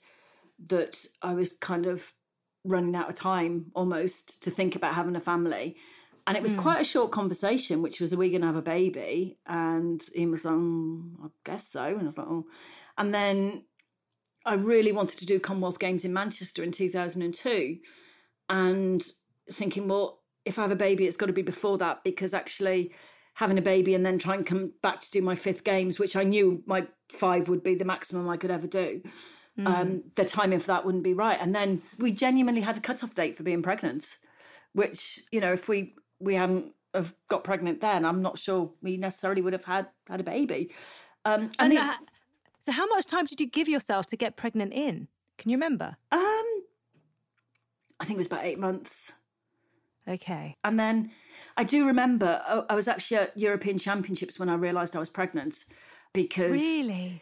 that 0.67 1.05
I 1.21 1.33
was 1.33 1.53
kind 1.53 1.85
of 1.85 2.13
running 2.63 2.95
out 2.95 3.09
of 3.09 3.15
time 3.15 3.71
almost 3.73 4.43
to 4.43 4.51
think 4.51 4.75
about 4.75 4.93
having 4.93 5.15
a 5.15 5.21
family. 5.21 5.77
And 6.27 6.37
it 6.37 6.43
was 6.43 6.53
mm. 6.53 6.61
quite 6.61 6.81
a 6.81 6.85
short 6.85 7.11
conversation, 7.11 7.81
which 7.81 7.99
was, 7.99 8.13
Are 8.13 8.17
we 8.17 8.29
going 8.29 8.41
to 8.41 8.47
have 8.47 8.55
a 8.55 8.61
baby? 8.61 9.37
And 9.47 10.03
he 10.13 10.25
was 10.27 10.45
like, 10.45 10.53
mm, 10.53 11.13
I 11.23 11.27
guess 11.45 11.67
so. 11.67 11.83
And 11.83 12.01
I 12.01 12.05
was 12.05 12.17
like, 12.17 12.27
Oh. 12.27 12.45
And 12.97 13.13
then 13.13 13.63
I 14.45 14.55
really 14.55 14.91
wanted 14.91 15.19
to 15.19 15.25
do 15.25 15.39
Commonwealth 15.39 15.79
Games 15.79 16.05
in 16.05 16.13
Manchester 16.13 16.63
in 16.63 16.71
2002. 16.71 17.79
And 18.49 19.05
thinking, 19.51 19.87
well, 19.87 20.20
if 20.45 20.57
I 20.57 20.63
have 20.63 20.71
a 20.71 20.75
baby, 20.75 21.05
it's 21.05 21.17
got 21.17 21.27
to 21.27 21.33
be 21.33 21.41
before 21.41 21.77
that 21.79 22.03
because 22.03 22.33
actually 22.33 22.93
having 23.33 23.57
a 23.57 23.61
baby 23.61 23.95
and 23.95 24.05
then 24.05 24.17
try 24.17 24.35
and 24.35 24.45
come 24.45 24.71
back 24.81 25.01
to 25.01 25.11
do 25.11 25.21
my 25.21 25.35
fifth 25.35 25.63
games, 25.63 25.99
which 25.99 26.15
I 26.15 26.23
knew 26.23 26.63
my 26.65 26.87
five 27.09 27.49
would 27.49 27.63
be 27.63 27.75
the 27.75 27.85
maximum 27.85 28.27
I 28.29 28.37
could 28.37 28.51
ever 28.51 28.67
do. 28.67 29.01
Mm. 29.57 29.67
Um, 29.67 30.03
the 30.15 30.25
timing 30.25 30.59
for 30.59 30.67
that 30.67 30.85
wouldn't 30.85 31.03
be 31.03 31.13
right. 31.13 31.37
And 31.39 31.53
then 31.53 31.81
we 31.97 32.11
genuinely 32.11 32.61
had 32.61 32.77
a 32.77 32.81
cutoff 32.81 33.15
date 33.15 33.35
for 33.35 33.43
being 33.43 33.61
pregnant, 33.61 34.17
which, 34.73 35.19
you 35.31 35.41
know, 35.41 35.53
if 35.53 35.67
we 35.67 35.95
we 36.19 36.35
hadn't 36.35 36.73
have 36.93 37.13
got 37.29 37.43
pregnant 37.43 37.81
then, 37.81 38.05
I'm 38.05 38.21
not 38.21 38.37
sure 38.37 38.71
we 38.81 38.97
necessarily 38.97 39.41
would 39.41 39.53
have 39.53 39.65
had 39.65 39.87
had 40.07 40.19
a 40.19 40.23
baby. 40.23 40.73
Um, 41.25 41.51
and, 41.59 41.73
and 41.73 41.93
so, 42.61 42.71
how 42.71 42.87
much 42.87 43.05
time 43.05 43.25
did 43.25 43.39
you 43.39 43.47
give 43.47 43.67
yourself 43.67 44.07
to 44.07 44.17
get 44.17 44.35
pregnant 44.37 44.73
in? 44.73 45.07
Can 45.37 45.51
you 45.51 45.57
remember? 45.57 45.95
Um, 46.11 46.63
I 47.99 48.05
think 48.05 48.15
it 48.15 48.17
was 48.17 48.27
about 48.27 48.45
eight 48.45 48.59
months. 48.59 49.13
Okay. 50.11 50.57
And 50.63 50.79
then 50.79 51.11
I 51.57 51.63
do 51.63 51.85
remember 51.85 52.41
I 52.69 52.75
was 52.75 52.87
actually 52.87 53.17
at 53.17 53.37
European 53.37 53.77
Championships 53.77 54.39
when 54.39 54.49
I 54.49 54.55
realised 54.55 54.95
I 54.95 54.99
was 54.99 55.09
pregnant 55.09 55.65
because. 56.13 56.51
Really? 56.51 57.21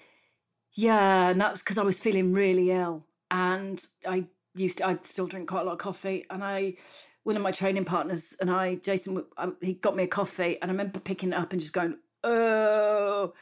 Yeah, 0.73 1.29
and 1.29 1.41
that 1.41 1.51
was 1.51 1.61
because 1.61 1.77
I 1.77 1.83
was 1.83 1.99
feeling 1.99 2.33
really 2.33 2.71
ill. 2.71 3.05
And 3.31 3.83
I 4.07 4.25
used 4.55 4.79
to, 4.79 4.87
I 4.87 4.97
still 5.01 5.27
drink 5.27 5.49
quite 5.49 5.61
a 5.61 5.63
lot 5.65 5.73
of 5.73 5.77
coffee. 5.77 6.25
And 6.29 6.43
I, 6.43 6.75
one 7.23 7.35
of 7.35 7.41
my 7.41 7.51
training 7.51 7.85
partners 7.85 8.35
and 8.39 8.49
I, 8.49 8.75
Jason, 8.75 9.23
he 9.61 9.73
got 9.73 9.95
me 9.95 10.03
a 10.03 10.07
coffee. 10.07 10.57
And 10.61 10.71
I 10.71 10.73
remember 10.73 10.99
picking 10.99 11.29
it 11.29 11.35
up 11.35 11.51
and 11.51 11.61
just 11.61 11.73
going, 11.73 11.97
oh, 12.23 13.33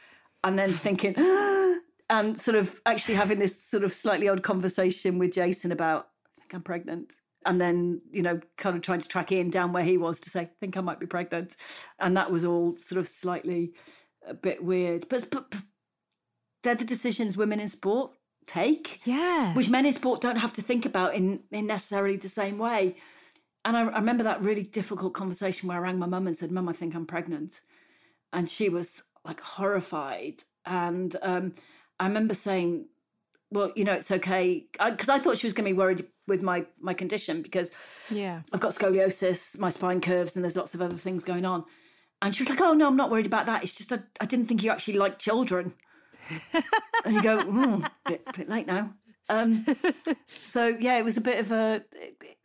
and 0.44 0.58
then 0.58 0.72
thinking, 0.72 1.14
and 2.10 2.38
sort 2.40 2.56
of 2.56 2.80
actually 2.86 3.14
having 3.14 3.38
this 3.38 3.62
sort 3.62 3.84
of 3.84 3.92
slightly 3.94 4.28
odd 4.28 4.42
conversation 4.42 5.18
with 5.18 5.32
Jason 5.32 5.72
about, 5.72 6.08
I 6.36 6.40
think 6.40 6.54
I'm 6.54 6.62
pregnant 6.62 7.12
and 7.48 7.58
then 7.58 8.02
you 8.12 8.22
know 8.22 8.40
kind 8.58 8.76
of 8.76 8.82
trying 8.82 9.00
to 9.00 9.08
track 9.08 9.32
Ian 9.32 9.50
down 9.50 9.72
where 9.72 9.82
he 9.82 9.96
was 9.96 10.20
to 10.20 10.30
say 10.30 10.42
I 10.42 10.50
think 10.60 10.76
I 10.76 10.82
might 10.82 11.00
be 11.00 11.06
pregnant. 11.06 11.56
And 11.98 12.16
that 12.16 12.30
was 12.30 12.44
all 12.44 12.76
sort 12.78 13.00
of 13.00 13.08
slightly 13.08 13.72
a 14.26 14.34
bit 14.34 14.62
weird. 14.62 15.08
But, 15.08 15.28
but, 15.30 15.50
but 15.50 15.62
they're 16.62 16.74
the 16.74 16.84
decisions 16.84 17.36
women 17.36 17.58
in 17.58 17.68
sport 17.68 18.12
take 18.46 19.00
yeah. 19.04 19.52
which 19.54 19.68
men 19.68 19.84
in 19.84 19.92
sport 19.92 20.20
don't 20.20 20.36
have 20.36 20.52
to 20.54 20.62
think 20.62 20.86
about 20.86 21.14
in, 21.14 21.40
in 21.50 21.66
necessarily 21.66 22.16
the 22.16 22.28
same 22.28 22.58
way. 22.58 22.96
And 23.64 23.76
I, 23.76 23.80
I 23.80 23.98
remember 23.98 24.24
that 24.24 24.42
really 24.42 24.62
difficult 24.62 25.14
conversation 25.14 25.68
where 25.68 25.78
I 25.78 25.80
rang 25.80 25.98
my 25.98 26.06
mum 26.06 26.26
and 26.26 26.36
said 26.36 26.52
mum 26.52 26.68
I 26.68 26.72
think 26.72 26.94
I'm 26.94 27.06
pregnant. 27.06 27.62
And 28.32 28.48
she 28.48 28.68
was 28.68 29.02
like 29.24 29.40
horrified. 29.40 30.42
And 30.66 31.16
um, 31.22 31.54
I 31.98 32.06
remember 32.06 32.34
saying 32.34 32.86
well, 33.50 33.72
you 33.74 33.84
know, 33.84 33.94
it's 33.94 34.10
okay. 34.10 34.66
Because 34.72 35.08
I, 35.08 35.16
I, 35.16 35.18
thought 35.18 35.38
she 35.38 35.46
was 35.46 35.54
going 35.54 35.64
to 35.64 35.72
be 35.72 35.78
worried 35.78 36.06
with 36.28 36.42
my 36.42 36.66
my 36.80 36.94
condition 36.94 37.42
because 37.42 37.70
yeah, 38.10 38.42
I've 38.52 38.60
got 38.60 38.74
scoliosis, 38.74 39.58
my 39.58 39.70
spine 39.70 40.00
curves, 40.00 40.36
and 40.36 40.44
there's 40.44 40.56
lots 40.56 40.74
of 40.74 40.82
other 40.82 40.96
things 40.96 41.24
going 41.24 41.44
on. 41.44 41.64
And 42.22 42.34
she 42.34 42.42
was 42.42 42.50
like, 42.50 42.60
"Oh 42.60 42.74
no, 42.74 42.86
I'm 42.86 42.96
not 42.96 43.10
worried 43.10 43.26
about 43.26 43.46
that. 43.46 43.62
It's 43.62 43.74
just 43.74 43.92
I, 43.92 43.98
I 44.20 44.26
didn't 44.26 44.46
think 44.46 44.62
you 44.62 44.70
actually 44.70 44.98
like 44.98 45.18
children." 45.18 45.74
and 47.04 47.14
you 47.14 47.22
go, 47.22 47.38
mm, 47.38 47.90
bit, 48.06 48.22
bit 48.36 48.48
late 48.48 48.66
now. 48.66 48.92
Um, 49.28 49.66
so 50.40 50.66
yeah, 50.68 50.98
it 50.98 51.04
was 51.04 51.16
a 51.16 51.22
bit 51.22 51.38
of 51.38 51.52
a. 51.52 51.84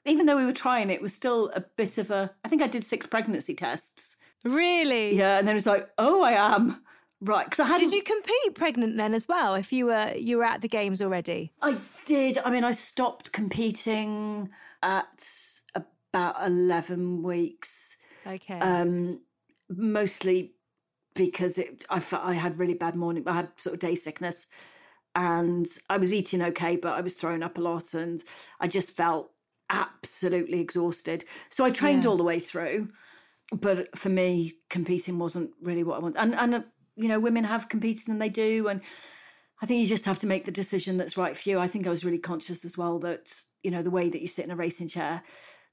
Even 0.06 0.26
though 0.26 0.38
we 0.38 0.46
were 0.46 0.52
trying, 0.52 0.90
it 0.90 1.02
was 1.02 1.14
still 1.14 1.52
a 1.56 1.62
bit 1.62 1.98
of 1.98 2.12
a. 2.12 2.32
I 2.44 2.50
think 2.50 2.62
I 2.62 2.68
did 2.68 2.84
six 2.84 3.06
pregnancy 3.06 3.56
tests. 3.56 4.18
Really? 4.44 5.16
Yeah, 5.16 5.38
and 5.38 5.48
then 5.48 5.54
it 5.54 5.58
was 5.58 5.66
like, 5.66 5.90
oh, 5.98 6.22
I 6.22 6.34
am. 6.56 6.84
Right, 7.24 7.46
because 7.46 7.62
I 7.62 7.68
had. 7.68 7.80
Did 7.80 7.94
you 7.94 8.04
compete 8.04 8.54
pregnant 8.54 8.98
then 8.98 9.14
as 9.14 9.30
well? 9.30 9.56
If 9.56 9.72
you 9.72 9.86
were 9.86 10.14
you 10.14 10.38
were 10.38 10.44
at 10.44 10.60
the 10.60 10.68
games 10.68 11.02
already? 11.02 11.54
I 11.62 11.78
did. 12.04 12.38
I 12.44 12.52
mean, 12.52 12.66
I 12.66 12.72
stopped 12.72 13.32
competing 13.32 14.50
at 14.82 15.30
about 15.74 16.36
eleven 16.46 17.24
weeks. 17.24 17.96
Okay. 18.28 18.60
Um, 18.60 19.22
mostly 19.70 20.56
because 21.14 21.58
it, 21.58 21.86
I 21.90 22.02
felt 22.02 22.26
I 22.26 22.34
had 22.34 22.60
really 22.60 22.74
bad 22.74 22.96
morning. 22.96 23.24
I 23.26 23.36
had 23.36 23.52
sort 23.56 23.76
of 23.76 23.80
day 23.80 23.96
sickness, 23.96 24.48
and 25.16 25.66
I 25.90 25.98
was 25.98 26.14
eating 26.14 26.42
okay, 26.42 26.76
but 26.76 26.92
I 26.92 27.02
was 27.02 27.14
throwing 27.14 27.42
up 27.42 27.58
a 27.58 27.62
lot, 27.62 27.94
and 27.94 28.22
I 28.60 28.68
just 28.68 28.92
felt 28.92 29.32
absolutely 29.70 30.60
exhausted. 30.60 31.24
So 31.50 31.64
I 31.64 31.72
trained 31.72 32.04
yeah. 32.04 32.10
all 32.10 32.18
the 32.18 32.24
way 32.24 32.40
through 32.40 32.90
but 33.52 33.98
for 33.98 34.10
me, 34.10 34.54
competing 34.70 35.20
wasn't 35.20 35.52
really 35.62 35.84
what 35.84 35.98
I 35.98 36.00
wanted. 36.00 36.20
And 36.20 36.36
and 36.36 36.64
you 36.96 37.08
know, 37.08 37.20
women 37.20 37.44
have 37.44 37.70
competed 37.70 38.08
and 38.08 38.22
they 38.22 38.30
do. 38.30 38.68
And 38.68 38.82
I 39.62 39.66
think 39.66 39.80
you 39.80 39.88
just 39.88 40.06
have 40.06 40.20
to 40.20 40.28
make 40.28 40.46
the 40.46 40.52
decision 40.52 40.98
that's 40.98 41.18
right 41.18 41.36
for 41.36 41.50
you. 41.50 41.60
I 41.60 41.68
think 41.68 41.88
I 41.88 41.90
was 41.90 42.06
really 42.06 42.18
conscious 42.18 42.66
as 42.66 42.78
well 42.78 43.00
that, 43.00 43.34
you 43.64 43.72
know, 43.72 43.82
the 43.82 43.90
way 43.90 44.10
that 44.10 44.22
you 44.22 44.28
sit 44.28 44.46
in 44.46 44.52
a 44.52 44.56
racing 44.56 44.90
chair, 44.90 45.24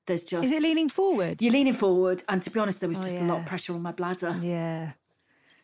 there's 0.07 0.23
just. 0.23 0.45
Is 0.45 0.53
it 0.53 0.63
leaning 0.63 0.89
forward? 0.89 1.43
You're 1.43 1.53
leaning 1.53 1.73
forward. 1.73 2.23
And 2.29 2.43
to 2.43 2.51
be 2.51 2.61
honest, 2.61 2.81
there 2.81 2.89
was 2.89 2.99
oh, 2.99 3.03
just 3.03 3.15
yeah. 3.15 3.27
a 3.27 3.29
lot 3.29 3.41
of 3.41 3.47
pressure 3.47 3.75
on 3.75 3.83
my 3.83 3.93
bladder. 3.93 4.39
Yeah. 4.43 4.93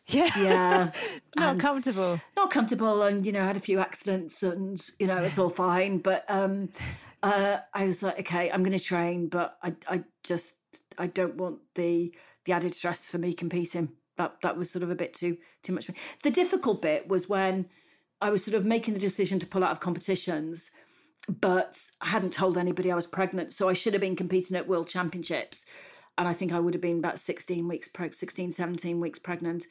Yeah. 0.09 0.39
Yeah. 0.39 0.91
not 1.35 1.59
comfortable. 1.59 2.21
Not 2.37 2.49
comfortable. 2.49 3.03
And, 3.03 3.25
you 3.25 3.33
know, 3.33 3.43
I 3.43 3.47
had 3.47 3.57
a 3.57 3.59
few 3.59 3.79
accidents 3.79 4.41
and, 4.41 4.81
you 4.99 5.05
know, 5.05 5.17
it's 5.17 5.37
all 5.37 5.49
fine. 5.65 5.97
But 5.97 6.23
um, 6.29 6.69
uh, 7.21 7.57
I 7.73 7.87
was 7.87 8.01
like, 8.01 8.17
okay, 8.21 8.49
I'm 8.49 8.63
going 8.63 8.77
to 8.77 8.81
train, 8.81 9.27
but 9.27 9.57
I, 9.61 9.75
I 9.85 10.03
just, 10.23 10.55
I 10.97 11.07
don't 11.07 11.35
want 11.35 11.59
the, 11.75 12.15
the 12.45 12.53
added 12.53 12.73
stress 12.73 13.09
for 13.09 13.17
me 13.17 13.33
competing 13.33 13.89
that 14.17 14.41
that 14.41 14.57
was 14.57 14.69
sort 14.69 14.83
of 14.83 14.91
a 14.91 14.95
bit 14.95 15.13
too 15.13 15.37
too 15.63 15.73
much 15.73 15.85
for 15.85 15.93
me. 15.93 15.97
The 16.23 16.31
difficult 16.31 16.81
bit 16.81 17.07
was 17.07 17.29
when 17.29 17.67
I 18.21 18.29
was 18.29 18.43
sort 18.43 18.55
of 18.55 18.65
making 18.65 18.93
the 18.93 18.99
decision 18.99 19.39
to 19.39 19.47
pull 19.47 19.63
out 19.63 19.71
of 19.71 19.79
competitions, 19.79 20.71
but 21.27 21.81
I 22.01 22.07
hadn't 22.07 22.33
told 22.33 22.57
anybody 22.57 22.91
I 22.91 22.95
was 22.95 23.05
pregnant, 23.05 23.53
so 23.53 23.69
I 23.69 23.73
should 23.73 23.93
have 23.93 24.01
been 24.01 24.15
competing 24.15 24.57
at 24.57 24.67
World 24.67 24.89
Championships, 24.89 25.65
and 26.17 26.27
I 26.27 26.33
think 26.33 26.51
I 26.51 26.59
would 26.59 26.73
have 26.73 26.81
been 26.81 26.99
about 26.99 27.19
16 27.19 27.67
weeks 27.67 27.87
preg 27.87 28.13
16 28.13 28.51
17 28.51 28.99
weeks 28.99 29.19
pregnant 29.19 29.67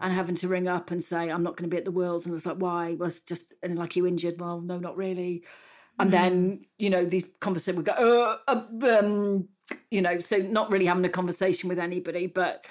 and 0.00 0.12
having 0.12 0.34
to 0.36 0.48
ring 0.48 0.66
up 0.66 0.90
and 0.90 1.02
say 1.02 1.30
I'm 1.30 1.42
not 1.42 1.56
going 1.56 1.68
to 1.68 1.74
be 1.74 1.78
at 1.78 1.84
the 1.84 1.92
Worlds 1.92 2.26
and 2.26 2.32
I 2.32 2.34
was 2.34 2.46
like 2.46 2.56
why? 2.56 2.94
Was 2.94 3.20
just 3.20 3.54
and 3.62 3.78
like 3.78 3.96
you 3.96 4.06
injured. 4.06 4.40
Well 4.40 4.60
no 4.60 4.78
not 4.78 4.96
really. 4.96 5.44
And 5.98 6.08
mm. 6.08 6.12
then 6.12 6.66
you 6.78 6.90
know 6.90 7.04
these 7.04 7.30
conversations 7.40 7.76
would 7.76 7.86
go 7.86 8.38
uh, 8.48 8.62
um, 8.98 9.48
you 9.90 10.02
know 10.02 10.18
so 10.18 10.38
not 10.38 10.70
really 10.72 10.86
having 10.86 11.04
a 11.04 11.10
conversation 11.10 11.68
with 11.68 11.78
anybody 11.78 12.26
but 12.26 12.66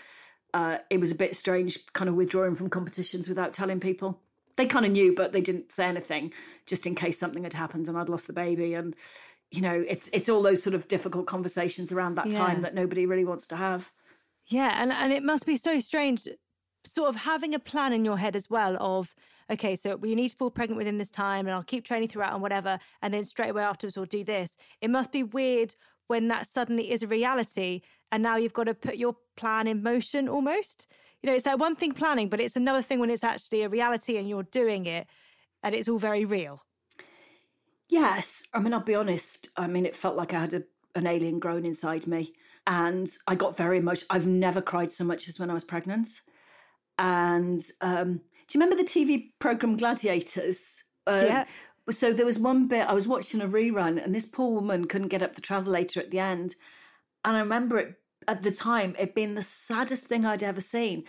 uh, 0.54 0.78
it 0.90 1.00
was 1.00 1.12
a 1.12 1.16
bit 1.16 1.36
strange, 1.36 1.80
kind 1.94 2.10
of 2.10 2.16
withdrawing 2.16 2.56
from 2.56 2.70
competitions 2.70 3.28
without 3.28 3.54
telling 3.54 3.80
people. 3.80 4.20
They 4.56 4.68
kind 4.68 4.86
of 4.86 4.92
knew, 4.92 5.16
but 5.16 5.32
they 5.32 5.42
didn't 5.42 5.72
say 5.72 5.86
anything, 5.86 6.32
just 6.66 6.86
in 6.86 6.94
case 6.94 7.18
something 7.18 7.44
had 7.44 7.54
happened 7.54 7.88
and 7.88 7.98
I'd 7.98 8.10
lost 8.10 8.28
the 8.28 8.34
baby. 8.34 8.76
And 8.76 8.96
you 9.50 9.62
know, 9.62 9.84
it's 9.88 10.10
it's 10.14 10.30
all 10.30 10.42
those 10.42 10.62
sort 10.62 10.76
of 10.76 10.88
difficult 10.88 11.26
conversations 11.26 11.92
around 11.92 12.16
that 12.16 12.32
yeah. 12.32 12.38
time 12.38 12.62
that 12.62 12.76
nobody 12.76 13.06
really 13.06 13.26
wants 13.26 13.48
to 13.48 13.56
have. 13.56 13.92
Yeah, 14.48 14.82
and 14.82 14.92
and 14.92 15.12
it 15.12 15.24
must 15.24 15.46
be 15.46 15.58
so 15.58 15.80
strange, 15.80 16.28
sort 16.86 17.10
of 17.10 17.16
having 17.16 17.56
a 17.56 17.60
plan 17.60 17.94
in 17.94 18.06
your 18.06 18.18
head 18.18 18.36
as 18.36 18.50
well 18.50 18.78
of 18.80 19.16
okay, 19.50 19.76
so 19.76 19.96
we 19.96 20.16
need 20.16 20.30
to 20.30 20.36
fall 20.36 20.52
pregnant 20.52 20.78
within 20.78 20.98
this 20.98 21.10
time, 21.10 21.46
and 21.46 21.56
I'll 21.56 21.64
keep 21.64 21.84
training 21.84 22.10
throughout 22.10 22.34
and 22.34 22.42
whatever, 22.42 22.80
and 23.02 23.14
then 23.14 23.26
straight 23.26 23.50
away 23.50 23.64
afterwards 23.64 23.96
we'll 23.96 24.06
do 24.06 24.24
this. 24.24 24.56
It 24.82 24.90
must 24.90 25.12
be 25.12 25.24
weird 25.24 25.76
when 26.08 26.28
that 26.28 26.48
suddenly 26.52 26.92
is 26.92 27.04
a 27.04 27.08
reality 27.08 27.82
and 28.12 28.22
now 28.24 28.36
you've 28.38 28.54
got 28.54 28.66
to 28.66 28.74
put 28.74 28.96
your 28.96 29.16
plan 29.36 29.68
in 29.68 29.82
motion 29.82 30.28
almost 30.28 30.88
you 31.22 31.30
know 31.30 31.36
it's 31.36 31.46
that 31.46 31.60
one 31.60 31.76
thing 31.76 31.92
planning 31.92 32.30
but 32.30 32.40
it's 32.40 32.56
another 32.56 32.82
thing 32.82 33.00
when 33.00 33.10
it's 33.10 33.24
actually 33.24 33.64
a 33.64 33.70
reality 33.70 34.18
and 34.18 34.30
you're 34.30 34.44
doing 34.44 34.86
it 34.86 35.08
and 35.64 35.74
it's 35.74 35.88
all 35.88 35.98
very 36.00 36.26
real 36.26 36.62
yes 37.90 38.44
i 38.54 38.60
mean 38.60 38.74
i'll 38.74 38.80
be 38.80 38.96
honest 38.96 39.48
i 39.58 39.68
mean 39.68 39.86
it 39.86 39.96
felt 39.96 40.16
like 40.16 40.34
i 40.34 40.40
had 40.40 40.54
a, 40.54 40.64
an 40.96 41.08
alien 41.08 41.40
grown 41.40 41.66
inside 41.66 42.08
me 42.08 42.34
And 42.66 43.12
I 43.28 43.36
got 43.36 43.58
very 43.58 43.82
much, 43.82 44.04
I've 44.10 44.28
never 44.28 44.62
cried 44.62 44.92
so 44.94 45.04
much 45.04 45.28
as 45.28 45.40
when 45.40 45.50
I 45.50 45.54
was 45.54 45.66
pregnant. 45.66 46.22
And 46.98 47.62
um, 47.82 48.22
do 48.48 48.58
you 48.58 48.62
remember 48.62 48.76
the 48.76 48.88
TV 48.88 49.32
program 49.40 49.76
Gladiators? 49.76 50.84
Uh, 51.06 51.24
Yeah. 51.26 51.46
So 51.90 52.14
there 52.14 52.26
was 52.26 52.40
one 52.40 52.68
bit, 52.70 52.88
I 52.88 52.94
was 52.94 53.10
watching 53.10 53.42
a 53.42 53.48
rerun, 53.48 54.02
and 54.02 54.16
this 54.16 54.26
poor 54.26 54.50
woman 54.54 54.86
couldn't 54.86 55.10
get 55.10 55.22
up 55.22 55.36
the 55.36 55.42
travelator 55.42 55.98
at 55.98 56.12
the 56.12 56.20
end. 56.20 56.56
And 57.26 57.38
I 57.38 57.40
remember 57.40 57.78
it 57.78 57.96
at 58.28 58.44
the 58.44 58.52
time, 58.52 58.96
it 58.98 59.16
being 59.16 59.36
the 59.36 59.42
saddest 59.42 60.06
thing 60.06 60.26
I'd 60.26 60.44
ever 60.44 60.62
seen 60.62 61.04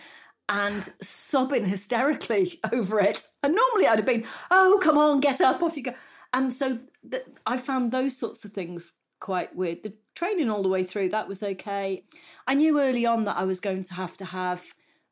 and 0.49 0.87
sobbing 1.01 1.65
hysterically 1.67 2.59
over 2.71 2.99
it. 2.99 3.25
And 3.43 3.55
normally 3.55 3.87
I'd 3.87 3.99
have 3.99 4.05
been, 4.05 4.25
oh, 4.51 4.79
come 4.81 4.97
on, 4.97 5.19
get 5.19 5.41
up, 5.41 5.61
off 5.61 5.77
you 5.77 5.83
go. 5.83 5.93
And 6.33 6.53
so 6.53 6.79
th- 7.09 7.25
I 7.45 7.57
found 7.57 7.91
those 7.91 8.17
sorts 8.17 8.43
of 8.45 8.51
things 8.51 8.93
quite 9.19 9.55
weird. 9.55 9.83
The 9.83 9.93
training 10.15 10.49
all 10.49 10.61
the 10.61 10.69
way 10.69 10.83
through, 10.83 11.09
that 11.09 11.27
was 11.27 11.41
okay. 11.41 12.03
I 12.47 12.53
knew 12.53 12.79
early 12.79 13.05
on 13.05 13.25
that 13.25 13.37
I 13.37 13.45
was 13.45 13.59
going 13.59 13.83
to 13.83 13.93
have 13.93 14.17
to 14.17 14.25
have 14.25 14.65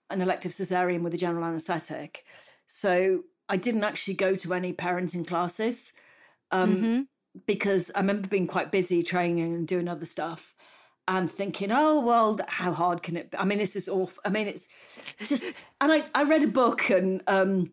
an 0.10 0.22
elective 0.22 0.52
cesarean 0.52 1.02
with 1.02 1.14
a 1.14 1.18
general 1.18 1.46
anaesthetic. 1.46 2.26
So 2.68 3.24
I 3.50 3.58
didn't 3.58 3.84
actually 3.84 4.16
go 4.16 4.36
to 4.36 4.54
any 4.54 4.74
parenting 4.74 5.26
classes 5.26 5.94
um, 6.52 7.08
because 7.48 7.90
I 7.96 8.00
remember 8.00 8.28
being 8.28 8.48
quite 8.48 8.72
busy 8.72 9.02
training 9.02 9.54
and 9.54 9.68
doing 9.68 9.88
other 9.88 10.06
stuff 10.06 10.53
and 11.08 11.30
thinking, 11.30 11.72
oh, 11.72 12.00
well, 12.00 12.40
how 12.48 12.72
hard 12.72 13.04
can 13.04 13.18
it 13.18 13.32
be? 13.32 13.38
I 13.38 13.46
mean, 13.46 13.58
this 13.58 13.76
is 13.76 13.90
awful. 13.90 14.22
I 14.26 14.30
mean, 14.30 14.48
it's 14.48 14.68
just, 15.28 15.44
and 15.82 15.92
I, 15.92 16.04
I 16.16 16.24
read 16.24 16.44
a 16.44 16.48
book 16.48 16.90
and, 16.90 17.22
um, 17.28 17.72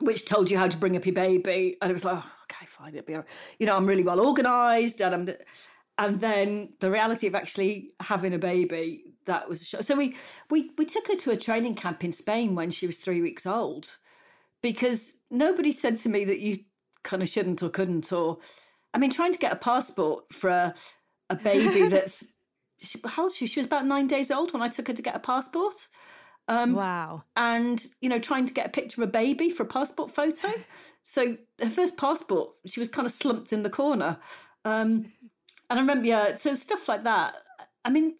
which 0.00 0.26
told 0.26 0.50
you 0.50 0.58
how 0.58 0.68
to 0.68 0.76
bring 0.76 0.96
up 0.96 1.06
your 1.06 1.14
baby. 1.14 1.76
And 1.80 1.90
it 1.90 1.94
was 1.94 2.04
like, 2.04 2.18
oh, 2.18 2.32
okay, 2.44 2.66
fine, 2.66 2.94
it'll 2.94 3.06
be, 3.06 3.14
all 3.14 3.20
right. 3.20 3.28
you 3.58 3.66
know, 3.66 3.76
I'm 3.76 3.86
really 3.86 4.02
well 4.02 4.20
organized. 4.20 5.00
And 5.00 5.14
I'm, 5.14 5.36
and 5.96 6.20
then 6.20 6.74
the 6.80 6.90
reality 6.90 7.26
of 7.26 7.34
actually 7.34 7.92
having 8.00 8.34
a 8.34 8.38
baby, 8.38 9.14
that 9.24 9.48
was, 9.48 9.62
a 9.62 9.64
shock. 9.64 9.82
so 9.82 9.96
we, 9.96 10.16
we, 10.50 10.70
we 10.76 10.84
took 10.84 11.08
her 11.08 11.16
to 11.16 11.30
a 11.30 11.36
training 11.36 11.74
camp 11.76 12.04
in 12.04 12.12
Spain 12.12 12.54
when 12.54 12.70
she 12.70 12.86
was 12.86 12.98
three 12.98 13.22
weeks 13.22 13.46
old 13.46 13.96
because 14.62 15.14
nobody 15.30 15.72
said 15.72 15.96
to 15.98 16.08
me 16.10 16.24
that 16.26 16.40
you 16.40 16.60
kind 17.02 17.22
of 17.22 17.28
shouldn't 17.28 17.62
or 17.62 17.70
couldn't, 17.70 18.12
or, 18.12 18.38
I 18.92 18.98
mean, 18.98 19.10
trying 19.10 19.32
to 19.32 19.38
get 19.38 19.52
a 19.52 19.56
passport 19.56 20.24
for 20.32 20.50
a, 20.50 20.74
a 21.30 21.36
baby 21.36 21.86
that's, 21.88 22.34
she, 22.80 22.98
how 23.04 23.22
old 23.24 23.26
was 23.30 23.36
she? 23.36 23.46
She 23.46 23.60
was 23.60 23.66
about 23.66 23.86
nine 23.86 24.06
days 24.06 24.30
old 24.30 24.52
when 24.52 24.62
I 24.62 24.68
took 24.68 24.88
her 24.88 24.94
to 24.94 25.02
get 25.02 25.16
a 25.16 25.20
passport. 25.20 25.88
Um, 26.48 26.74
Wow. 26.74 27.22
and 27.36 27.84
you 28.00 28.08
know 28.08 28.18
trying 28.18 28.44
to 28.46 28.54
get 28.54 28.66
a 28.66 28.70
picture 28.70 29.00
of 29.00 29.08
a 29.08 29.12
baby 29.12 29.50
for 29.50 29.62
a 29.62 29.66
passport 29.66 30.10
photo 30.12 30.48
so 31.04 31.36
her 31.60 31.70
first 31.70 31.96
passport 31.96 32.50
she 32.66 32.80
was 32.80 32.88
kind 32.88 33.06
of 33.06 33.12
slumped 33.12 33.52
in 33.52 33.62
the 33.62 33.70
corner 33.70 34.18
um, 34.64 35.12
and 35.68 35.78
i 35.78 35.80
remember 35.80 36.06
yeah 36.06 36.34
so 36.34 36.56
stuff 36.56 36.88
like 36.88 37.04
that 37.04 37.34
i 37.84 37.90
mean 37.90 38.16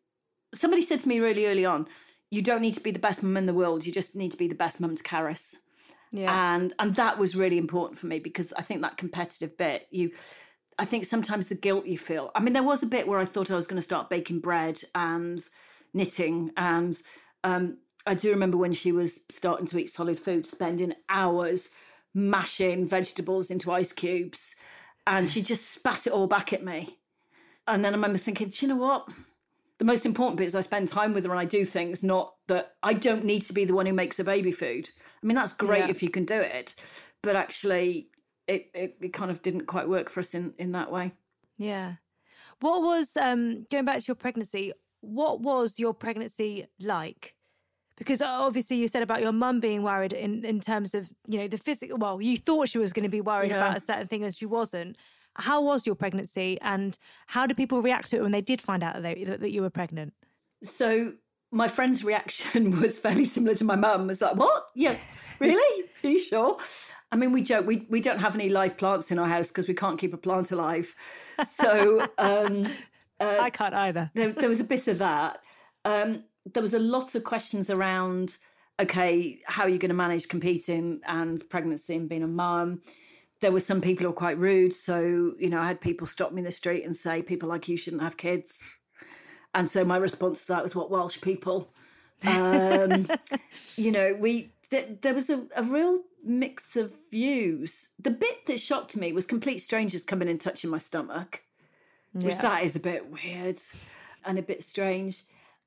somebody 0.54 0.80
said 0.80 1.00
to 1.00 1.08
me 1.08 1.18
really 1.18 1.46
early 1.46 1.64
on 1.64 1.88
you 2.30 2.40
don't 2.40 2.60
need 2.62 2.74
to 2.74 2.82
be 2.82 2.92
the 2.92 3.00
best 3.00 3.20
mum 3.24 3.36
in 3.36 3.46
the 3.46 3.54
world 3.54 3.84
you 3.84 3.90
just 3.92 4.14
need 4.14 4.30
to 4.30 4.36
be 4.38 4.46
the 4.46 4.54
best 4.54 4.80
mum 4.80 4.94
to 4.94 5.02
Carys 5.02 5.56
Yeah. 6.12 6.52
and 6.54 6.72
and 6.78 6.94
that 6.94 7.18
was 7.18 7.34
really 7.34 7.58
important 7.58 7.98
for 7.98 8.06
me 8.06 8.20
because 8.20 8.52
i 8.52 8.62
think 8.62 8.80
that 8.82 8.96
competitive 8.96 9.58
bit 9.58 9.88
you 9.90 10.12
i 10.80 10.84
think 10.84 11.04
sometimes 11.04 11.46
the 11.46 11.54
guilt 11.54 11.86
you 11.86 11.98
feel 11.98 12.30
i 12.34 12.40
mean 12.40 12.52
there 12.52 12.62
was 12.62 12.82
a 12.82 12.86
bit 12.86 13.06
where 13.06 13.18
i 13.18 13.24
thought 13.24 13.50
i 13.50 13.54
was 13.54 13.66
going 13.66 13.76
to 13.76 13.82
start 13.90 14.10
baking 14.10 14.40
bread 14.40 14.82
and 14.94 15.48
knitting 15.94 16.50
and 16.56 17.02
um, 17.44 17.76
i 18.06 18.14
do 18.14 18.30
remember 18.30 18.56
when 18.56 18.72
she 18.72 18.90
was 18.90 19.20
starting 19.28 19.66
to 19.66 19.78
eat 19.78 19.90
solid 19.90 20.18
food 20.18 20.46
spending 20.46 20.94
hours 21.08 21.68
mashing 22.14 22.86
vegetables 22.86 23.50
into 23.50 23.70
ice 23.70 23.92
cubes 23.92 24.56
and 25.06 25.30
she 25.30 25.42
just 25.42 25.70
spat 25.70 26.06
it 26.06 26.12
all 26.12 26.26
back 26.26 26.52
at 26.52 26.64
me 26.64 26.98
and 27.68 27.84
then 27.84 27.92
i 27.92 27.96
remember 27.96 28.18
thinking 28.18 28.48
do 28.48 28.66
you 28.66 28.68
know 28.72 28.80
what 28.80 29.06
the 29.78 29.86
most 29.86 30.04
important 30.04 30.36
bit 30.36 30.44
is 30.44 30.54
I 30.54 30.60
spend 30.60 30.90
time 30.90 31.14
with 31.14 31.24
her 31.24 31.30
and 31.30 31.40
I 31.40 31.46
do 31.46 31.64
things, 31.64 32.02
not 32.02 32.34
that 32.48 32.74
I 32.82 32.92
don't 32.92 33.24
need 33.24 33.40
to 33.44 33.54
be 33.54 33.64
the 33.64 33.72
one 33.72 33.86
who 33.86 33.94
makes 33.94 34.18
a 34.18 34.24
baby 34.24 34.52
food. 34.52 34.90
I 35.22 35.26
mean, 35.26 35.36
that's 35.36 35.54
great 35.54 35.86
Yeah. 35.86 35.90
if 35.90 36.02
you 36.02 36.10
can 36.10 36.26
do 36.26 36.38
it, 36.38 36.74
but 37.22 37.34
actually, 37.34 38.10
it, 38.46 38.70
it, 38.74 38.96
it 39.00 39.12
kind 39.12 39.30
of 39.30 39.42
didn't 39.42 39.66
quite 39.66 39.88
work 39.88 40.08
for 40.08 40.20
us 40.20 40.34
in, 40.34 40.54
in 40.58 40.72
that 40.72 40.90
way. 40.90 41.12
Yeah. 41.56 41.94
What 42.60 42.82
was 42.82 43.16
um 43.16 43.66
going 43.70 43.84
back 43.84 43.98
to 44.00 44.04
your 44.06 44.14
pregnancy? 44.14 44.72
What 45.00 45.40
was 45.40 45.78
your 45.78 45.94
pregnancy 45.94 46.66
like? 46.78 47.34
Because 47.96 48.22
uh, 48.22 48.26
obviously 48.28 48.76
you 48.76 48.88
said 48.88 49.02
about 49.02 49.20
your 49.20 49.32
mum 49.32 49.60
being 49.60 49.82
worried 49.82 50.12
in 50.12 50.44
in 50.44 50.60
terms 50.60 50.94
of 50.94 51.10
you 51.26 51.38
know 51.38 51.48
the 51.48 51.58
physical. 51.58 51.98
Well, 51.98 52.20
you 52.20 52.36
thought 52.36 52.68
she 52.68 52.78
was 52.78 52.92
going 52.92 53.04
to 53.04 53.10
be 53.10 53.20
worried 53.20 53.50
Yeah. 53.50 53.58
about 53.58 53.76
a 53.76 53.80
certain 53.80 54.08
thing, 54.08 54.24
and 54.24 54.34
she 54.34 54.46
wasn't. 54.46 54.96
How 55.36 55.62
was 55.62 55.86
your 55.86 55.94
pregnancy, 55.94 56.58
and 56.60 56.98
how 57.28 57.46
did 57.46 57.56
people 57.56 57.82
react 57.82 58.08
to 58.10 58.16
it 58.16 58.22
when 58.22 58.32
they 58.32 58.40
did 58.40 58.60
find 58.60 58.82
out 58.82 58.94
that, 58.94 59.02
they, 59.02 59.22
that, 59.24 59.40
that 59.40 59.52
you 59.52 59.62
were 59.62 59.70
pregnant? 59.70 60.12
So 60.64 61.12
my 61.50 61.68
friend's 61.68 62.04
reaction 62.04 62.80
was 62.80 62.98
fairly 62.98 63.24
similar 63.24 63.54
to 63.56 63.64
my 63.64 63.76
mum. 63.76 64.06
Was 64.06 64.20
like, 64.20 64.36
"What? 64.36 64.66
Yeah, 64.74 64.96
really? 65.38 65.84
Are 66.02 66.08
you 66.08 66.18
sure?" 66.18 66.58
I 67.12 67.16
mean, 67.16 67.32
we 67.32 67.42
joke 67.42 67.66
we 67.66 67.86
we 67.88 68.00
don't 68.00 68.18
have 68.18 68.34
any 68.34 68.48
live 68.48 68.76
plants 68.76 69.10
in 69.10 69.18
our 69.18 69.28
house 69.28 69.48
because 69.48 69.68
we 69.68 69.74
can't 69.74 69.98
keep 69.98 70.14
a 70.14 70.18
plant 70.18 70.52
alive. 70.52 70.94
So 71.44 72.06
um, 72.18 72.72
I 73.20 73.50
can't 73.50 73.74
either. 73.74 74.10
there, 74.14 74.32
there 74.32 74.48
was 74.48 74.60
a 74.60 74.64
bit 74.64 74.88
of 74.88 74.98
that. 74.98 75.40
Um, 75.84 76.24
there 76.52 76.62
was 76.62 76.74
a 76.74 76.78
lot 76.78 77.14
of 77.14 77.24
questions 77.24 77.70
around, 77.70 78.36
okay, 78.80 79.40
how 79.44 79.64
are 79.64 79.68
you 79.68 79.78
going 79.78 79.90
to 79.90 79.94
manage 79.94 80.28
competing 80.28 81.00
and 81.06 81.42
pregnancy 81.50 81.96
and 81.96 82.08
being 82.08 82.22
a 82.22 82.28
mum? 82.28 82.82
There 83.40 83.52
were 83.52 83.60
some 83.60 83.80
people 83.80 84.04
who 84.04 84.10
were 84.10 84.16
quite 84.16 84.38
rude. 84.38 84.74
So, 84.74 85.34
you 85.38 85.48
know, 85.48 85.60
I 85.60 85.66
had 85.66 85.80
people 85.80 86.06
stop 86.06 86.32
me 86.32 86.40
in 86.40 86.44
the 86.44 86.52
street 86.52 86.84
and 86.84 86.96
say, 86.96 87.22
people 87.22 87.48
like 87.48 87.68
you 87.68 87.76
shouldn't 87.76 88.02
have 88.02 88.16
kids. 88.16 88.62
And 89.54 89.68
so 89.68 89.84
my 89.84 89.96
response 89.96 90.42
to 90.42 90.48
that 90.52 90.62
was, 90.62 90.74
what 90.74 90.90
Welsh 90.90 91.20
people? 91.20 91.72
Um, 92.26 93.06
you 93.76 93.90
know, 93.90 94.14
we 94.20 94.52
th- 94.68 94.98
there 95.00 95.14
was 95.14 95.30
a, 95.30 95.46
a 95.56 95.62
real 95.62 96.00
mix 96.22 96.76
of 96.76 96.94
views. 97.10 97.88
The 97.98 98.10
bit 98.10 98.44
that 98.46 98.60
shocked 98.60 98.94
me 98.94 99.14
was 99.14 99.24
complete 99.24 99.58
strangers 99.62 100.02
coming 100.02 100.28
and 100.28 100.38
touching 100.38 100.68
my 100.68 100.76
stomach 100.76 101.42
which 102.12 102.34
Yeah. 102.34 102.42
that 102.42 102.64
is 102.64 102.76
a 102.76 102.80
bit 102.80 103.08
weird 103.10 103.58
and 104.24 104.38
a 104.38 104.42
bit 104.42 104.62
strange. 104.62 105.22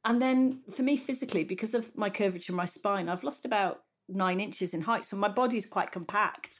And 0.06 0.22
then 0.22 0.60
for 0.76 0.84
me, 0.84 0.98
physically, 0.98 1.43
because 1.43 1.74
of 1.74 1.96
my 1.98 2.10
curvature 2.10 2.52
in 2.52 2.58
my 2.58 2.65
spine, 2.65 3.08
I've 3.10 3.24
lost 3.24 3.46
about 3.46 3.84
nine 4.10 4.39
inches 4.39 4.74
in 4.74 4.82
height. 4.82 5.06
So 5.06 5.15
my 5.15 5.30
body's 5.30 5.65
quite 5.65 5.91
compact. 5.91 6.60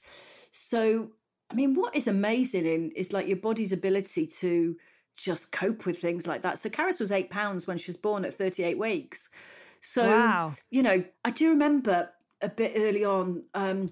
So, 0.52 1.10
I 1.52 1.54
mean, 1.54 1.76
what 1.76 1.96
is 1.96 2.08
amazing 2.08 2.66
in 2.66 2.92
is 2.92 3.12
like 3.12 3.28
your 3.28 3.38
body's 3.38 3.72
ability 3.74 4.28
to 4.28 4.78
just 5.16 5.52
cope 5.52 5.86
with 5.86 6.00
things 6.00 6.28
like 6.28 6.42
that. 6.42 6.58
So 6.60 6.70
Carys 6.70 7.00
was 7.00 7.12
eight 7.12 7.30
pounds 7.30 7.68
when 7.68 7.78
she 7.78 7.90
was 7.90 7.98
born 7.98 8.26
at 8.26 8.38
38 8.38 8.78
weeks. 8.78 9.30
So, 9.82 10.08
Wow. 10.08 10.56
you 10.72 10.82
know, 10.84 11.04
I 11.24 11.32
do 11.32 11.50
remember 11.50 12.10
a 12.42 12.50
bit 12.50 12.74
early 12.76 13.04
on 13.06 13.44
um, 13.54 13.92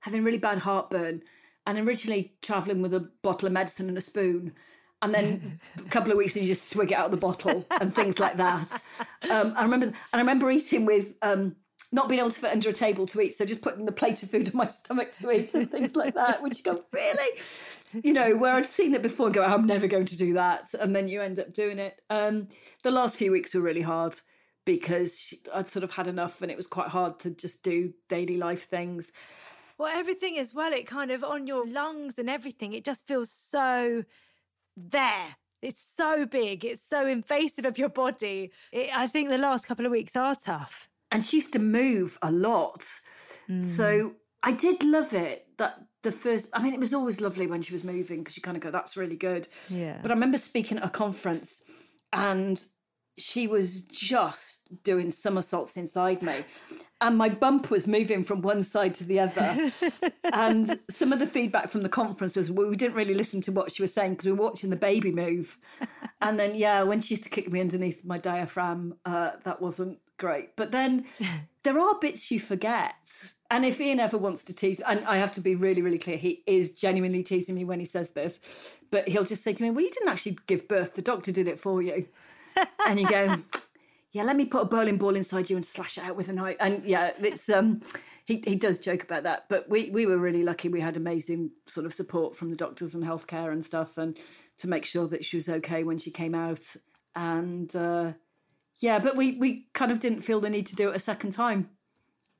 having 0.00 0.24
really 0.24 0.38
bad 0.38 0.58
heartburn 0.58 1.22
and 1.66 1.78
originally 1.86 2.36
traveling 2.42 2.82
with 2.82 2.94
a 2.94 3.08
bottle 3.22 3.46
of 3.46 3.52
medicine 3.52 3.88
and 3.88 3.98
a 3.98 4.00
spoon. 4.00 4.52
And 5.02 5.14
then 5.14 5.60
a 5.78 5.82
couple 5.90 6.10
of 6.10 6.18
weeks 6.18 6.36
and 6.36 6.44
you 6.44 6.54
just 6.54 6.70
swig 6.70 6.92
it 6.92 6.94
out 6.94 7.06
of 7.06 7.10
the 7.10 7.16
bottle 7.16 7.66
and 7.80 7.94
things 7.94 8.18
like 8.18 8.36
that. 8.38 8.72
Um, 9.30 9.52
I 9.56 9.62
remember, 9.62 9.86
and 9.86 9.94
I 10.12 10.18
remember 10.18 10.50
eating 10.50 10.86
with 10.86 11.14
um, 11.22 11.56
not 11.92 12.08
being 12.08 12.20
able 12.20 12.30
to 12.30 12.40
fit 12.40 12.50
under 12.50 12.70
a 12.70 12.72
table 12.72 13.06
to 13.06 13.20
eat, 13.20 13.34
so 13.34 13.44
just 13.44 13.62
putting 13.62 13.84
the 13.84 13.92
plate 13.92 14.22
of 14.22 14.30
food 14.30 14.48
in 14.48 14.56
my 14.56 14.66
stomach 14.68 15.12
to 15.12 15.30
eat 15.30 15.54
and 15.54 15.70
things 15.70 15.94
like 15.96 16.14
that. 16.14 16.42
Which 16.42 16.58
you 16.58 16.64
go, 16.64 16.82
really? 16.92 17.40
You 18.02 18.12
know, 18.12 18.36
where 18.36 18.54
I'd 18.54 18.68
seen 18.68 18.94
it 18.94 19.02
before 19.02 19.26
and 19.26 19.34
go, 19.34 19.42
I'm 19.42 19.66
never 19.66 19.86
going 19.86 20.06
to 20.06 20.16
do 20.16 20.34
that, 20.34 20.72
and 20.74 20.94
then 20.94 21.08
you 21.08 21.20
end 21.22 21.38
up 21.38 21.52
doing 21.52 21.78
it. 21.78 22.00
Um, 22.10 22.48
the 22.82 22.90
last 22.90 23.16
few 23.16 23.32
weeks 23.32 23.54
were 23.54 23.60
really 23.60 23.82
hard 23.82 24.14
because 24.64 25.32
I'd 25.54 25.68
sort 25.68 25.84
of 25.84 25.90
had 25.90 26.06
enough, 26.06 26.42
and 26.42 26.50
it 26.50 26.56
was 26.56 26.66
quite 26.66 26.88
hard 26.88 27.18
to 27.20 27.30
just 27.30 27.62
do 27.62 27.92
daily 28.08 28.36
life 28.36 28.68
things. 28.68 29.12
Well, 29.78 29.92
everything 29.94 30.38
as 30.38 30.54
well, 30.54 30.72
it 30.72 30.86
kind 30.86 31.10
of 31.10 31.22
on 31.22 31.46
your 31.46 31.66
lungs 31.66 32.18
and 32.18 32.30
everything, 32.30 32.72
it 32.72 32.84
just 32.84 33.06
feels 33.06 33.30
so 33.30 34.04
there. 34.76 35.36
It's 35.62 35.80
so 35.96 36.26
big. 36.26 36.64
It's 36.64 36.86
so 36.88 37.06
invasive 37.06 37.64
of 37.64 37.76
your 37.78 37.88
body. 37.88 38.52
It, 38.72 38.90
I 38.94 39.06
think 39.06 39.30
the 39.30 39.38
last 39.38 39.66
couple 39.66 39.84
of 39.86 39.92
weeks 39.92 40.14
are 40.16 40.34
tough. 40.36 40.88
and 41.10 41.24
she 41.24 41.36
used 41.38 41.52
to 41.52 41.58
move 41.58 42.18
a 42.22 42.30
lot. 42.32 42.88
So 43.60 44.14
I 44.42 44.50
did 44.52 44.82
love 44.82 45.14
it 45.14 45.46
that 45.58 45.86
the 46.06 46.12
first, 46.12 46.48
I 46.52 46.62
mean, 46.62 46.72
it 46.72 46.78
was 46.78 46.94
always 46.94 47.20
lovely 47.20 47.48
when 47.48 47.62
she 47.62 47.72
was 47.72 47.82
moving 47.82 48.20
because 48.20 48.36
you 48.36 48.42
kind 48.42 48.56
of 48.56 48.62
go, 48.62 48.70
that's 48.70 48.96
really 48.96 49.16
good. 49.16 49.48
Yeah. 49.68 49.98
But 50.00 50.12
I 50.12 50.14
remember 50.14 50.38
speaking 50.38 50.78
at 50.78 50.84
a 50.84 50.88
conference 50.88 51.64
and 52.12 52.64
she 53.18 53.48
was 53.48 53.80
just 53.80 54.60
doing 54.84 55.10
somersaults 55.10 55.76
inside 55.76 56.22
me. 56.22 56.44
And 57.00 57.18
my 57.18 57.28
bump 57.28 57.72
was 57.72 57.88
moving 57.88 58.22
from 58.22 58.40
one 58.40 58.62
side 58.62 58.94
to 58.94 59.04
the 59.04 59.18
other. 59.18 59.72
and 60.32 60.78
some 60.88 61.12
of 61.12 61.18
the 61.18 61.26
feedback 61.26 61.70
from 61.70 61.82
the 61.82 61.88
conference 61.88 62.36
was 62.36 62.52
well, 62.52 62.68
we 62.68 62.76
didn't 62.76 62.96
really 62.96 63.14
listen 63.14 63.40
to 63.42 63.52
what 63.52 63.72
she 63.72 63.82
was 63.82 63.92
saying 63.92 64.12
because 64.12 64.26
we 64.26 64.32
were 64.32 64.44
watching 64.44 64.70
the 64.70 64.76
baby 64.76 65.10
move. 65.10 65.58
and 66.20 66.38
then, 66.38 66.54
yeah, 66.54 66.84
when 66.84 67.00
she 67.00 67.14
used 67.14 67.24
to 67.24 67.30
kick 67.30 67.50
me 67.50 67.60
underneath 67.60 68.04
my 68.04 68.16
diaphragm, 68.16 68.94
uh, 69.04 69.32
that 69.42 69.60
wasn't 69.60 69.98
great. 70.18 70.54
But 70.54 70.70
then 70.70 71.06
there 71.64 71.80
are 71.80 71.98
bits 71.98 72.30
you 72.30 72.38
forget. 72.38 72.94
And 73.50 73.64
if 73.64 73.80
Ian 73.80 74.00
ever 74.00 74.18
wants 74.18 74.44
to 74.44 74.54
tease, 74.54 74.80
and 74.80 75.04
I 75.04 75.18
have 75.18 75.32
to 75.32 75.40
be 75.40 75.54
really, 75.54 75.82
really 75.82 75.98
clear, 75.98 76.16
he 76.16 76.42
is 76.46 76.70
genuinely 76.70 77.22
teasing 77.22 77.54
me 77.54 77.64
when 77.64 77.78
he 77.78 77.86
says 77.86 78.10
this, 78.10 78.40
but 78.90 79.08
he'll 79.08 79.24
just 79.24 79.42
say 79.42 79.52
to 79.52 79.62
me, 79.62 79.70
Well, 79.70 79.84
you 79.84 79.90
didn't 79.90 80.08
actually 80.08 80.38
give 80.46 80.68
birth, 80.68 80.94
the 80.94 81.02
doctor 81.02 81.32
did 81.32 81.48
it 81.48 81.58
for 81.58 81.82
you. 81.82 82.06
and 82.86 82.98
you 82.98 83.08
go, 83.08 83.36
yeah, 84.16 84.22
let 84.22 84.36
me 84.36 84.46
put 84.46 84.62
a 84.62 84.64
bowling 84.64 84.96
ball 84.96 85.14
inside 85.14 85.50
you 85.50 85.56
and 85.56 85.64
slash 85.64 85.98
it 85.98 86.04
out 86.04 86.16
with 86.16 86.30
a 86.30 86.32
knife. 86.32 86.56
And 86.58 86.82
yeah, 86.86 87.12
it's 87.20 87.50
um, 87.50 87.82
he 88.24 88.42
he 88.46 88.54
does 88.54 88.78
joke 88.78 89.02
about 89.02 89.24
that. 89.24 89.44
But 89.50 89.68
we 89.68 89.90
we 89.90 90.06
were 90.06 90.16
really 90.16 90.42
lucky. 90.42 90.70
We 90.70 90.80
had 90.80 90.96
amazing 90.96 91.50
sort 91.66 91.84
of 91.84 91.92
support 91.92 92.34
from 92.34 92.48
the 92.48 92.56
doctors 92.56 92.94
and 92.94 93.04
healthcare 93.04 93.52
and 93.52 93.62
stuff, 93.62 93.98
and 93.98 94.16
to 94.56 94.68
make 94.68 94.86
sure 94.86 95.06
that 95.08 95.22
she 95.22 95.36
was 95.36 95.50
okay 95.50 95.84
when 95.84 95.98
she 95.98 96.10
came 96.10 96.34
out. 96.34 96.76
And 97.14 97.76
uh, 97.76 98.12
yeah, 98.78 99.00
but 99.00 99.16
we 99.16 99.36
we 99.36 99.66
kind 99.74 99.92
of 99.92 100.00
didn't 100.00 100.22
feel 100.22 100.40
the 100.40 100.48
need 100.48 100.66
to 100.68 100.76
do 100.76 100.88
it 100.88 100.96
a 100.96 101.00
second 101.00 101.32
time. 101.32 101.68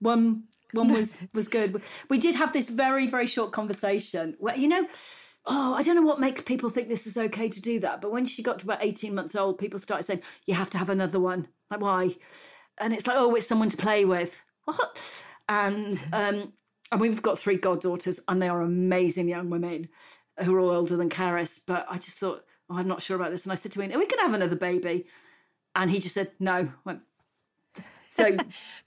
One 0.01 0.45
one 0.73 0.93
was 0.93 1.19
was 1.35 1.49
good. 1.49 1.81
We 2.09 2.19
did 2.19 2.35
have 2.35 2.53
this 2.53 2.69
very 2.69 3.07
very 3.07 3.27
short 3.27 3.53
conversation 3.53 4.37
where 4.39 4.57
you 4.57 4.69
know 4.69 4.87
oh, 5.47 5.75
I 5.75 5.83
don't 5.83 5.95
know 5.95 6.03
what 6.03 6.21
makes 6.21 6.43
people 6.43 6.71
think 6.71 6.89
this 6.89 7.07
is 7.07 7.17
okay 7.17 7.49
to 7.49 7.63
do 7.63 7.81
that. 7.81 8.01
But 8.01 8.13
when 8.13 8.27
she 8.27 8.43
got 8.43 8.59
to 8.59 8.65
about 8.65 8.85
18 8.85 9.15
months 9.15 9.35
old, 9.35 9.59
people 9.59 9.79
started 9.79 10.03
saying, 10.03 10.23
you 10.47 10.55
have 10.55 10.71
to 10.71 10.79
have 10.79 10.91
another 10.91 11.21
one. 11.21 11.49
Like, 11.71 11.81
why? 11.81 12.17
And 12.79 12.93
it's 12.93 13.07
like, 13.07 13.17
oh, 13.17 13.35
it's 13.35 13.47
someone 13.47 13.69
to 13.71 13.77
play 13.77 14.05
with. 14.05 14.41
What? 14.65 14.99
And, 15.49 16.05
um, 16.13 16.53
and 16.91 17.01
we've 17.01 17.23
got 17.23 17.39
three 17.39 17.57
goddaughters, 17.57 18.19
and 18.27 18.43
they 18.43 18.49
are 18.49 18.63
amazing 18.63 19.29
young 19.29 19.49
women 19.49 19.89
who 20.43 20.55
are 20.57 20.59
all 20.59 20.71
older 20.71 20.97
than 20.97 21.09
Carys. 21.09 21.61
But 21.65 21.87
I 21.89 21.99
just 21.99 22.19
thought, 22.19 22.45
oh, 22.69 22.77
I'm 22.77 22.89
not 22.89 23.01
sure 23.01 23.15
about 23.15 23.31
this. 23.31 23.45
And 23.45 23.53
I 23.53 23.55
said 23.55 23.71
to 23.73 23.81
him, 23.81 23.93
are 23.93 23.99
we 23.99 24.07
going 24.07 24.19
to 24.19 24.25
have 24.25 24.35
another 24.35 24.57
baby? 24.57 25.07
And 25.77 25.91
he 25.91 26.01
just 26.01 26.15
said, 26.15 26.33
no. 26.41 26.53
I 26.53 26.69
went, 26.85 27.01
so, 28.17 28.33
but 28.37 28.47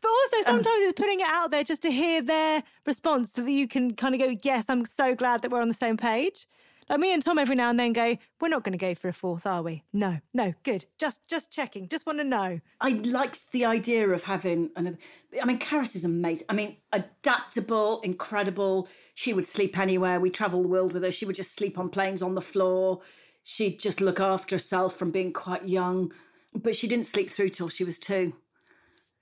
also 0.09 0.37
um, 0.37 0.43
sometimes 0.43 0.67
um, 0.67 0.83
it's 0.83 0.93
putting 0.93 1.19
it 1.19 1.27
out 1.27 1.51
there 1.51 1.63
just 1.63 1.81
to 1.83 1.91
hear 1.91 2.21
their 2.21 2.63
response 2.85 3.33
so 3.33 3.43
that 3.43 3.51
you 3.51 3.67
can 3.67 3.93
kind 3.93 4.15
of 4.15 4.19
go, 4.19 4.35
yes, 4.43 4.65
I'm 4.69 4.85
so 4.85 5.15
glad 5.15 5.41
that 5.41 5.51
we're 5.51 5.61
on 5.61 5.67
the 5.67 5.73
same 5.73 5.97
page. 5.97 6.47
Like 6.89 6.99
me 6.99 7.13
and 7.13 7.21
Tom 7.21 7.37
every 7.37 7.55
now 7.55 7.69
and 7.69 7.79
then 7.79 7.93
go, 7.93 8.17
we're 8.41 8.47
not 8.47 8.63
going 8.63 8.71
to 8.71 8.79
go 8.79 8.95
for 8.95 9.09
a 9.09 9.13
fourth, 9.13 9.45
are 9.45 9.61
we? 9.61 9.83
No, 9.93 10.17
no, 10.33 10.55
good. 10.63 10.85
Just, 10.97 11.19
just 11.27 11.51
checking. 11.51 11.87
Just 11.87 12.07
want 12.07 12.17
to 12.17 12.23
know. 12.23 12.59
I 12.81 12.89
liked 12.89 13.51
the 13.51 13.65
idea 13.65 14.09
of 14.09 14.23
having 14.23 14.71
another. 14.75 14.97
I 15.39 15.45
mean, 15.45 15.59
Carys 15.59 15.95
is 15.95 16.03
amazing. 16.03 16.47
I 16.49 16.53
mean, 16.53 16.77
adaptable, 16.91 18.01
incredible. 18.01 18.87
She 19.13 19.33
would 19.33 19.45
sleep 19.45 19.77
anywhere. 19.77 20.19
We 20.19 20.31
travel 20.31 20.63
the 20.63 20.67
world 20.67 20.93
with 20.93 21.03
her. 21.03 21.11
She 21.11 21.25
would 21.25 21.35
just 21.35 21.53
sleep 21.53 21.77
on 21.77 21.89
planes 21.89 22.23
on 22.23 22.33
the 22.33 22.41
floor. 22.41 23.01
She'd 23.43 23.79
just 23.79 24.01
look 24.01 24.19
after 24.19 24.55
herself 24.55 24.95
from 24.95 25.11
being 25.11 25.31
quite 25.31 25.67
young, 25.67 26.11
but 26.55 26.75
she 26.75 26.87
didn't 26.87 27.05
sleep 27.05 27.29
through 27.29 27.49
till 27.49 27.69
she 27.69 27.83
was 27.83 27.99
two. 27.99 28.33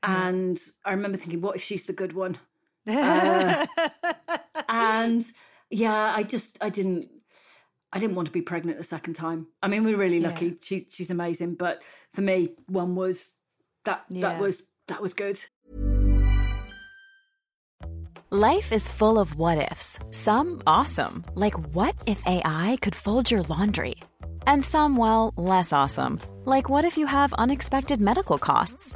And 0.03 0.61
I 0.85 0.91
remember 0.91 1.17
thinking, 1.17 1.41
what 1.41 1.55
if 1.55 1.63
she's 1.63 1.85
the 1.85 1.93
good 1.93 2.13
one? 2.13 2.37
Uh, 2.89 3.65
and 4.69 5.25
yeah, 5.69 6.13
I 6.15 6.23
just 6.23 6.57
I 6.61 6.69
didn't 6.69 7.09
I 7.91 7.99
didn't 7.99 8.15
want 8.15 8.27
to 8.27 8.31
be 8.31 8.41
pregnant 8.41 8.77
the 8.77 8.83
second 8.83 9.13
time. 9.13 9.47
I 9.63 9.67
mean, 9.67 9.83
we're 9.83 9.97
really 9.97 10.19
lucky. 10.19 10.47
Yeah. 10.47 10.53
She, 10.61 10.87
she's 10.89 11.09
amazing, 11.09 11.55
but 11.55 11.81
for 12.13 12.21
me, 12.21 12.53
one 12.67 12.95
was 12.95 13.33
that 13.85 14.03
yeah. 14.09 14.21
that 14.21 14.39
was 14.39 14.63
that 14.87 15.01
was 15.01 15.13
good. 15.13 15.39
Life 18.29 18.73
is 18.73 18.89
full 18.89 19.17
of 19.17 19.35
what 19.35 19.71
ifs. 19.71 19.99
Some 20.11 20.61
awesome, 20.67 21.23
like 21.35 21.57
what 21.73 21.95
if 22.05 22.21
AI 22.27 22.77
could 22.81 22.93
fold 22.93 23.31
your 23.31 23.43
laundry, 23.43 23.95
and 24.45 24.63
some 24.63 24.97
well 24.97 25.33
less 25.37 25.71
awesome, 25.71 26.19
like 26.43 26.69
what 26.69 26.83
if 26.83 26.97
you 26.97 27.05
have 27.05 27.33
unexpected 27.33 28.01
medical 28.01 28.37
costs. 28.37 28.95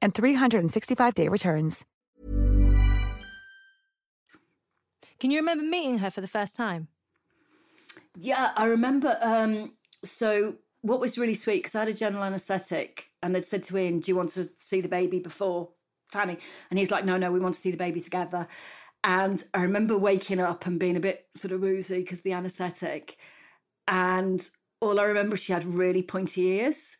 and 0.00 0.14
365-day 0.14 1.28
returns. 1.28 1.84
Can 5.20 5.30
you 5.30 5.38
remember 5.38 5.64
meeting 5.64 5.98
her 5.98 6.10
for 6.10 6.20
the 6.20 6.28
first 6.28 6.54
time? 6.54 6.88
Yeah, 8.16 8.52
I 8.56 8.66
remember. 8.66 9.18
Um, 9.20 9.74
so 10.04 10.56
what 10.82 11.00
was 11.00 11.18
really 11.18 11.34
sweet 11.34 11.58
because 11.58 11.74
I 11.74 11.80
had 11.80 11.88
a 11.88 11.92
general 11.92 12.24
anaesthetic, 12.24 13.06
and 13.22 13.34
they'd 13.34 13.44
said 13.44 13.64
to 13.64 13.78
Ian, 13.78 14.00
"Do 14.00 14.10
you 14.10 14.16
want 14.16 14.30
to 14.30 14.48
see 14.58 14.80
the 14.80 14.88
baby 14.88 15.18
before 15.18 15.70
Tanni?" 16.12 16.38
And 16.70 16.78
he's 16.78 16.90
like, 16.90 17.04
"No, 17.04 17.16
no, 17.16 17.32
we 17.32 17.40
want 17.40 17.54
to 17.54 17.60
see 17.60 17.70
the 17.70 17.76
baby 17.76 18.00
together." 18.00 18.46
And 19.04 19.42
I 19.54 19.62
remember 19.62 19.96
waking 19.96 20.40
up 20.40 20.66
and 20.66 20.78
being 20.78 20.96
a 20.96 21.00
bit 21.00 21.26
sort 21.36 21.52
of 21.52 21.60
woozy 21.60 22.00
because 22.00 22.22
the 22.22 22.32
anaesthetic, 22.32 23.16
and 23.86 24.48
all 24.80 25.00
I 25.00 25.04
remember 25.04 25.36
she 25.36 25.52
had 25.52 25.64
really 25.64 26.02
pointy 26.02 26.42
ears 26.42 26.96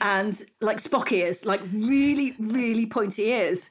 and 0.00 0.42
like 0.60 0.78
Spock 0.78 1.12
ears, 1.12 1.44
like 1.44 1.60
really, 1.72 2.34
really 2.38 2.86
pointy 2.86 3.26
ears. 3.26 3.70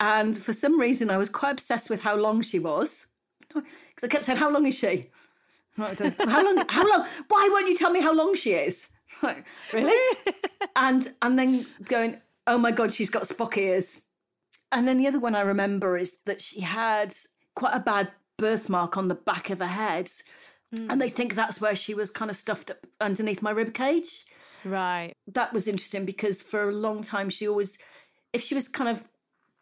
And 0.00 0.36
for 0.38 0.52
some 0.52 0.80
reason, 0.80 1.10
I 1.10 1.18
was 1.18 1.28
quite 1.28 1.52
obsessed 1.52 1.90
with 1.90 2.02
how 2.02 2.16
long 2.16 2.40
she 2.40 2.58
was 2.58 3.06
because 3.48 4.04
I 4.04 4.08
kept 4.08 4.24
saying, 4.24 4.38
"How 4.38 4.50
long 4.50 4.66
is 4.66 4.78
she?" 4.78 5.10
how 5.76 6.44
long? 6.44 6.64
How 6.68 6.88
long? 6.88 7.06
Why 7.28 7.48
won't 7.50 7.68
you 7.68 7.76
tell 7.76 7.90
me 7.90 8.00
how 8.00 8.14
long 8.14 8.34
she 8.34 8.52
is? 8.52 8.88
Like, 9.22 9.44
really? 9.74 10.16
and 10.76 11.12
and 11.20 11.38
then 11.38 11.66
going, 11.84 12.22
"Oh 12.46 12.56
my 12.56 12.70
god, 12.70 12.90
she's 12.90 13.10
got 13.10 13.24
Spock 13.24 13.58
ears." 13.58 14.00
And 14.72 14.88
then 14.88 14.96
the 14.96 15.06
other 15.06 15.20
one 15.20 15.34
I 15.34 15.42
remember 15.42 15.98
is 15.98 16.20
that 16.24 16.40
she 16.40 16.60
had 16.62 17.14
quite 17.54 17.74
a 17.74 17.80
bad 17.80 18.10
birthmark 18.38 18.96
on 18.96 19.08
the 19.08 19.14
back 19.14 19.50
of 19.50 19.58
her 19.58 19.66
head, 19.66 20.06
mm. 20.74 20.86
and 20.88 20.98
they 20.98 21.10
think 21.10 21.34
that's 21.34 21.60
where 21.60 21.76
she 21.76 21.92
was 21.92 22.08
kind 22.10 22.30
of 22.30 22.36
stuffed 22.36 22.70
up 22.70 22.78
underneath 22.98 23.42
my 23.42 23.50
rib 23.50 23.74
cage. 23.74 24.24
Right. 24.64 25.14
That 25.28 25.52
was 25.52 25.68
interesting 25.68 26.04
because 26.04 26.40
for 26.40 26.68
a 26.68 26.72
long 26.72 27.02
time 27.02 27.30
she 27.30 27.48
always, 27.48 27.78
if 28.32 28.42
she 28.42 28.54
was 28.54 28.68
kind 28.68 28.88
of 28.90 29.04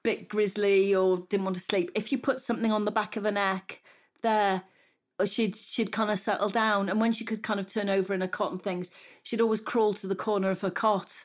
bit 0.02 0.28
grizzly 0.28 0.94
or 0.94 1.18
didn't 1.28 1.44
want 1.44 1.56
to 1.56 1.62
sleep, 1.62 1.90
if 1.94 2.12
you 2.12 2.18
put 2.18 2.40
something 2.40 2.72
on 2.72 2.84
the 2.84 2.90
back 2.90 3.16
of 3.16 3.24
her 3.24 3.30
neck 3.30 3.82
there, 4.22 4.62
uh, 5.18 5.24
she'd 5.24 5.56
she'd 5.56 5.92
kind 5.92 6.10
of 6.10 6.18
settle 6.18 6.48
down. 6.48 6.88
And 6.88 7.00
when 7.00 7.12
she 7.12 7.24
could 7.24 7.42
kind 7.42 7.60
of 7.60 7.66
turn 7.66 7.88
over 7.88 8.14
in 8.14 8.20
her 8.20 8.28
cot 8.28 8.52
and 8.52 8.62
things, 8.62 8.90
she'd 9.22 9.40
always 9.40 9.60
crawl 9.60 9.92
to 9.94 10.06
the 10.06 10.14
corner 10.14 10.50
of 10.50 10.60
her 10.60 10.70
cot 10.70 11.24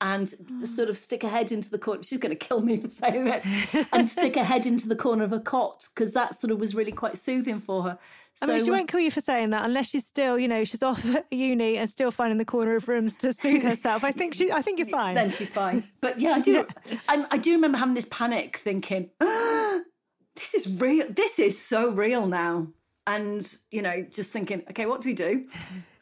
and 0.00 0.34
sort 0.64 0.90
of 0.90 0.98
stick 0.98 1.22
her 1.22 1.28
head 1.28 1.52
into 1.52 1.70
the 1.70 1.78
corner. 1.78 2.02
She's 2.02 2.18
going 2.18 2.36
to 2.36 2.46
kill 2.46 2.60
me 2.60 2.78
for 2.78 2.90
saying 2.90 3.24
this, 3.24 3.46
and 3.92 4.08
stick 4.08 4.34
her 4.36 4.44
head 4.44 4.66
into 4.66 4.88
the 4.88 4.96
corner 4.96 5.24
of 5.24 5.32
a 5.32 5.40
cot 5.40 5.88
because 5.94 6.12
that 6.12 6.34
sort 6.34 6.50
of 6.50 6.58
was 6.58 6.74
really 6.74 6.92
quite 6.92 7.16
soothing 7.16 7.60
for 7.60 7.82
her. 7.84 7.98
I 8.42 8.46
mean, 8.46 8.64
she 8.64 8.70
won't 8.70 8.88
kill 8.88 9.00
you 9.00 9.10
for 9.10 9.20
saying 9.20 9.50
that 9.50 9.64
unless 9.64 9.88
she's 9.90 10.06
still, 10.06 10.38
you 10.38 10.48
know, 10.48 10.64
she's 10.64 10.82
off 10.82 11.04
at 11.14 11.26
uni 11.30 11.76
and 11.78 11.88
still 11.88 12.10
finding 12.10 12.38
the 12.38 12.44
corner 12.44 12.74
of 12.74 12.88
rooms 12.88 13.14
to 13.16 13.32
soothe 13.32 13.62
herself. 13.70 14.02
I 14.02 14.12
think 14.12 14.34
she, 14.34 14.50
I 14.50 14.60
think 14.60 14.78
you're 14.78 14.88
fine. 14.88 15.14
then 15.14 15.30
she's 15.30 15.52
fine. 15.52 15.84
But 16.00 16.18
yeah, 16.20 16.32
I 16.32 16.40
do. 16.40 16.66
I, 17.08 17.26
I 17.30 17.38
do 17.38 17.52
remember 17.52 17.78
having 17.78 17.94
this 17.94 18.08
panic, 18.10 18.56
thinking, 18.56 19.10
"This 19.20 20.54
is 20.54 20.68
real. 20.74 21.06
This 21.10 21.38
is 21.38 21.60
so 21.60 21.90
real 21.90 22.26
now." 22.26 22.68
And 23.06 23.54
you 23.70 23.82
know, 23.82 24.02
just 24.10 24.32
thinking, 24.32 24.62
"Okay, 24.70 24.86
what 24.86 25.02
do 25.02 25.08
we 25.10 25.14
do?" 25.14 25.46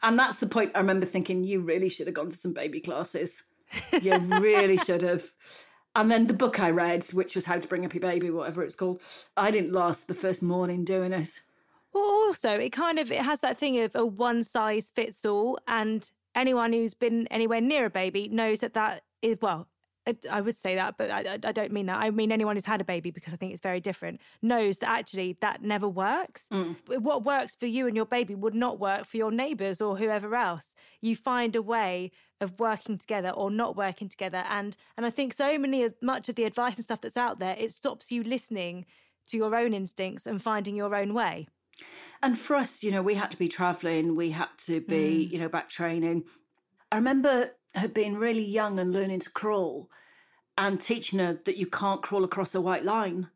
And 0.01 0.17
that's 0.17 0.37
the 0.37 0.47
point. 0.47 0.71
I 0.75 0.79
remember 0.79 1.05
thinking, 1.05 1.43
"You 1.43 1.59
really 1.61 1.89
should 1.89 2.07
have 2.07 2.15
gone 2.15 2.29
to 2.29 2.37
some 2.37 2.53
baby 2.53 2.79
classes. 2.81 3.43
You 4.01 4.17
really 4.39 4.77
should 4.77 5.01
have." 5.01 5.25
And 5.95 6.09
then 6.09 6.25
the 6.25 6.33
book 6.33 6.59
I 6.59 6.71
read, 6.71 7.03
which 7.13 7.35
was 7.35 7.45
How 7.45 7.59
to 7.59 7.67
Bring 7.67 7.85
Up 7.85 7.93
Your 7.93 8.01
Baby, 8.01 8.31
whatever 8.31 8.63
it's 8.63 8.73
called, 8.73 8.99
I 9.37 9.51
didn't 9.51 9.73
last 9.73 10.07
the 10.07 10.15
first 10.15 10.41
morning 10.41 10.83
doing 10.83 11.13
it. 11.13 11.41
Well, 11.93 12.03
also, 12.03 12.51
it 12.51 12.71
kind 12.71 12.97
of 12.99 13.11
it 13.11 13.21
has 13.21 13.39
that 13.41 13.59
thing 13.59 13.79
of 13.79 13.95
a 13.95 14.05
one 14.05 14.43
size 14.43 14.91
fits 14.93 15.25
all, 15.25 15.59
and 15.67 16.09
anyone 16.35 16.73
who's 16.73 16.93
been 16.93 17.27
anywhere 17.27 17.61
near 17.61 17.85
a 17.85 17.89
baby 17.89 18.27
knows 18.27 18.59
that 18.59 18.73
that 18.73 19.03
is 19.21 19.37
well. 19.41 19.67
I- 20.29 20.41
would 20.41 20.57
say 20.57 20.75
that, 20.75 20.97
but 20.97 21.09
I, 21.09 21.39
I 21.43 21.51
don't 21.53 21.71
mean 21.71 21.85
that. 21.85 21.97
I 21.97 22.09
mean 22.09 22.31
anyone 22.33 22.57
who's 22.57 22.65
had 22.65 22.81
a 22.81 22.83
baby 22.83 23.09
because 23.09 23.31
I 23.33 23.37
think 23.37 23.53
it's 23.53 23.61
very 23.61 23.79
different 23.79 24.19
knows 24.41 24.77
that 24.79 24.89
actually 24.89 25.37
that 25.39 25.61
never 25.61 25.87
works. 25.87 26.43
Mm. 26.51 26.75
What 26.99 27.23
works 27.23 27.55
for 27.55 27.67
you 27.67 27.87
and 27.87 27.95
your 27.95 28.05
baby 28.05 28.35
would 28.35 28.53
not 28.53 28.79
work 28.79 29.05
for 29.05 29.15
your 29.15 29.31
neighbours 29.31 29.81
or 29.81 29.95
whoever 29.97 30.35
else. 30.35 30.75
You 30.99 31.15
find 31.15 31.55
a 31.55 31.61
way 31.61 32.11
of 32.41 32.59
working 32.59 32.97
together 32.97 33.29
or 33.29 33.49
not 33.49 33.77
working 33.77 34.09
together, 34.09 34.43
and 34.49 34.75
and 34.97 35.05
I 35.05 35.09
think 35.09 35.33
so 35.33 35.57
many 35.57 35.83
of 35.83 35.93
much 36.01 36.27
of 36.27 36.35
the 36.35 36.43
advice 36.43 36.75
and 36.75 36.83
stuff 36.83 36.99
that's 36.99 37.15
out 37.15 37.39
there 37.39 37.55
it 37.57 37.71
stops 37.71 38.11
you 38.11 38.23
listening 38.23 38.85
to 39.27 39.37
your 39.37 39.55
own 39.55 39.73
instincts 39.73 40.27
and 40.27 40.41
finding 40.41 40.75
your 40.75 40.93
own 40.95 41.13
way. 41.13 41.47
And 42.21 42.39
for 42.39 42.55
us, 42.55 42.83
you 42.83 42.91
know, 42.91 43.01
we 43.01 43.15
had 43.15 43.31
to 43.31 43.37
be 43.37 43.49
traveling, 43.49 44.15
we 44.15 44.31
had 44.31 44.47
to 44.65 44.79
be, 44.81 45.27
mm. 45.27 45.31
you 45.31 45.39
know, 45.39 45.49
back 45.49 45.69
training. 45.69 46.23
I 46.91 46.95
remember 46.95 47.51
her 47.75 47.87
being 47.87 48.15
really 48.15 48.45
young 48.45 48.79
and 48.79 48.93
learning 48.93 49.19
to 49.21 49.29
crawl 49.29 49.89
and 50.57 50.79
teaching 50.79 51.19
her 51.19 51.39
that 51.45 51.57
you 51.57 51.65
can't 51.65 52.01
crawl 52.01 52.23
across 52.23 52.55
a 52.55 52.61
white 52.61 52.85
line 52.85 53.27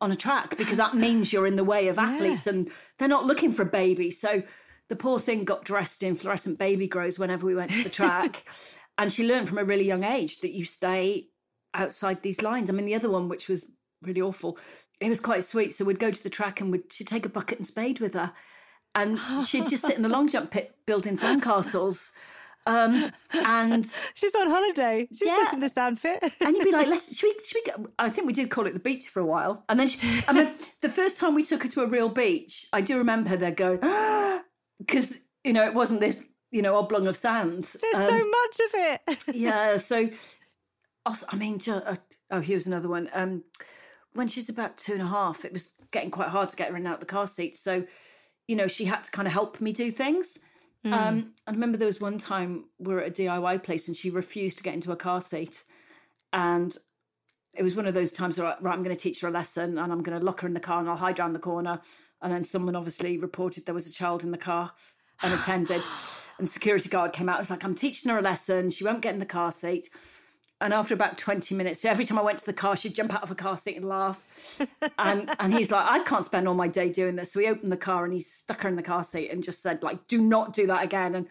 on 0.00 0.10
a 0.10 0.16
track 0.16 0.56
because 0.56 0.78
that 0.78 0.94
means 0.96 1.32
you're 1.32 1.46
in 1.46 1.56
the 1.56 1.64
way 1.64 1.88
of 1.88 1.98
athletes 1.98 2.46
and 2.46 2.70
they're 2.98 3.08
not 3.08 3.26
looking 3.26 3.52
for 3.52 3.62
a 3.62 3.66
baby. 3.66 4.10
So 4.10 4.42
the 4.88 4.96
poor 4.96 5.18
thing 5.18 5.44
got 5.44 5.64
dressed 5.64 6.02
in 6.02 6.14
fluorescent 6.14 6.58
baby 6.58 6.88
grows 6.88 7.18
whenever 7.18 7.46
we 7.46 7.54
went 7.54 7.70
to 7.70 7.84
the 7.84 7.90
track. 7.90 8.44
and 8.98 9.12
she 9.12 9.26
learned 9.26 9.48
from 9.48 9.58
a 9.58 9.64
really 9.64 9.86
young 9.86 10.04
age 10.04 10.40
that 10.40 10.52
you 10.52 10.64
stay 10.64 11.28
outside 11.72 12.22
these 12.22 12.42
lines. 12.42 12.70
I 12.70 12.72
mean, 12.72 12.86
the 12.86 12.94
other 12.94 13.10
one, 13.10 13.28
which 13.28 13.48
was 13.48 13.66
really 14.02 14.20
awful, 14.20 14.58
it 15.00 15.08
was 15.08 15.20
quite 15.20 15.44
sweet. 15.44 15.74
So 15.74 15.84
we'd 15.84 15.98
go 15.98 16.10
to 16.10 16.22
the 16.22 16.30
track 16.30 16.60
and 16.60 16.70
we'd, 16.72 16.92
she'd 16.92 17.06
take 17.06 17.26
a 17.26 17.28
bucket 17.28 17.58
and 17.58 17.66
spade 17.66 18.00
with 18.00 18.14
her. 18.14 18.32
And 18.94 19.18
she'd 19.46 19.68
just 19.68 19.84
sit 19.84 19.96
in 19.96 20.02
the 20.02 20.08
long 20.08 20.28
jump 20.28 20.50
pit 20.52 20.76
building 20.86 21.16
sandcastles. 21.16 22.12
Um, 22.66 23.10
and 23.32 23.84
She's 24.14 24.34
on 24.34 24.48
holiday. 24.48 25.08
She's 25.10 25.22
Yeah. 25.28 25.36
just 25.36 25.52
in 25.54 25.60
this 25.60 25.76
outfit. 25.76 26.22
and 26.40 26.56
you'd 26.56 26.64
be 26.64 26.70
like, 26.72 26.86
let's, 26.86 27.14
should 27.18 27.26
we, 27.26 27.44
should 27.44 27.60
we 27.66 27.72
go? 27.72 27.90
I 27.98 28.08
think 28.08 28.26
we 28.26 28.32
did 28.32 28.50
call 28.50 28.66
it 28.66 28.72
the 28.72 28.78
beach 28.80 29.08
for 29.08 29.20
a 29.20 29.26
while. 29.26 29.64
And 29.68 29.78
then 29.80 29.88
she, 29.88 29.98
I 30.28 30.32
mean, 30.32 30.52
the 30.80 30.88
first 30.88 31.18
time 31.18 31.34
we 31.34 31.44
took 31.44 31.64
her 31.64 31.68
to 31.70 31.82
a 31.82 31.86
real 31.86 32.08
beach, 32.08 32.66
I 32.72 32.80
do 32.80 32.96
remember 32.96 33.30
her 33.30 33.36
there 33.36 33.50
going, 33.50 33.80
because, 34.78 35.18
you 35.42 35.52
know, 35.52 35.64
it 35.64 35.74
wasn't 35.74 36.00
this, 36.00 36.24
you 36.52 36.62
know, 36.62 36.76
oblong 36.76 37.06
of 37.08 37.16
sand. 37.16 37.64
There's 37.82 37.96
Um, 37.96 38.08
so 38.08 38.18
much 38.28 38.60
of 38.60 38.70
it. 38.74 39.24
yeah. 39.36 39.76
So, 39.76 40.08
also, 41.04 41.26
I 41.30 41.36
mean, 41.36 41.60
uh, 41.68 41.96
oh, 42.30 42.40
here's 42.40 42.66
another 42.66 42.88
one. 42.88 43.10
Um, 43.12 43.44
when 44.14 44.28
she's 44.28 44.48
about 44.48 44.76
two 44.76 44.92
and 44.92 45.02
a 45.02 45.06
half, 45.06 45.44
it 45.44 45.52
was 45.52 45.72
getting 45.90 46.10
quite 46.10 46.28
hard 46.28 46.48
to 46.48 46.56
get 46.56 46.70
her 46.70 46.76
in 46.76 46.82
and 46.82 46.88
out 46.88 46.94
of 46.94 47.00
the 47.00 47.06
car 47.06 47.26
seat. 47.26 47.56
So, 47.56 47.84
you 48.48 48.56
know, 48.56 48.66
she 48.66 48.86
had 48.86 49.04
to 49.04 49.10
kind 49.10 49.26
of 49.28 49.32
help 49.32 49.60
me 49.60 49.72
do 49.72 49.90
things. 49.90 50.38
Um, 50.92 51.32
I 51.46 51.50
remember 51.52 51.78
there 51.78 51.86
was 51.86 52.00
one 52.00 52.18
time 52.18 52.66
we 52.78 52.92
were 52.92 53.00
at 53.00 53.18
a 53.18 53.22
DIY 53.22 53.62
place 53.62 53.88
and 53.88 53.96
she 53.96 54.10
refused 54.10 54.58
to 54.58 54.62
get 54.62 54.74
into 54.74 54.92
a 54.92 54.96
car 54.96 55.20
seat. 55.20 55.64
And 56.32 56.76
it 57.54 57.62
was 57.62 57.74
one 57.74 57.86
of 57.86 57.94
those 57.94 58.12
times 58.12 58.38
where, 58.38 58.56
right, 58.60 58.72
I'm 58.72 58.82
going 58.82 58.94
to 58.94 59.02
teach 59.02 59.20
her 59.22 59.28
a 59.28 59.30
lesson 59.30 59.78
and 59.78 59.92
I'm 59.92 60.02
going 60.02 60.18
to 60.18 60.24
lock 60.24 60.42
her 60.42 60.48
in 60.48 60.54
the 60.54 60.60
car 60.60 60.80
and 60.80 60.88
I'll 60.88 60.96
hide 60.96 61.18
around 61.18 61.32
the 61.32 61.38
corner. 61.38 61.80
And 62.20 62.32
then 62.32 62.44
someone 62.44 62.76
obviously 62.76 63.18
reported 63.18 63.64
there 63.64 63.74
was 63.74 63.86
a 63.86 63.92
child 63.92 64.24
in 64.24 64.30
the 64.30 64.38
car 64.38 64.72
unattended. 65.22 65.82
and 66.38 66.48
security 66.48 66.88
guard 66.88 67.12
came 67.12 67.28
out. 67.28 67.36
and 67.36 67.42
was 67.42 67.50
like, 67.50 67.64
I'm 67.64 67.74
teaching 67.74 68.10
her 68.10 68.18
a 68.18 68.22
lesson. 68.22 68.70
She 68.70 68.84
won't 68.84 69.00
get 69.00 69.14
in 69.14 69.20
the 69.20 69.26
car 69.26 69.52
seat. 69.52 69.88
And 70.64 70.72
after 70.72 70.94
about 70.94 71.18
20 71.18 71.54
minutes, 71.54 71.82
so 71.82 71.90
every 71.90 72.06
time 72.06 72.18
I 72.18 72.22
went 72.22 72.38
to 72.38 72.46
the 72.46 72.54
car, 72.54 72.74
she'd 72.74 72.94
jump 72.94 73.14
out 73.14 73.22
of 73.22 73.30
a 73.30 73.34
car 73.34 73.58
seat 73.58 73.76
and 73.76 73.86
laugh. 73.86 74.24
And 74.98 75.34
and 75.38 75.52
he's 75.52 75.70
like, 75.70 75.84
I 75.86 76.02
can't 76.04 76.24
spend 76.24 76.48
all 76.48 76.54
my 76.54 76.68
day 76.68 76.88
doing 76.88 77.16
this. 77.16 77.32
So 77.32 77.40
he 77.40 77.46
opened 77.46 77.70
the 77.70 77.76
car 77.76 78.04
and 78.04 78.14
he 78.14 78.20
stuck 78.20 78.62
her 78.62 78.68
in 78.70 78.76
the 78.76 78.82
car 78.82 79.04
seat 79.04 79.30
and 79.30 79.44
just 79.44 79.60
said, 79.60 79.82
like, 79.82 80.06
do 80.06 80.22
not 80.22 80.54
do 80.54 80.66
that 80.68 80.82
again. 80.82 81.14
And 81.14 81.26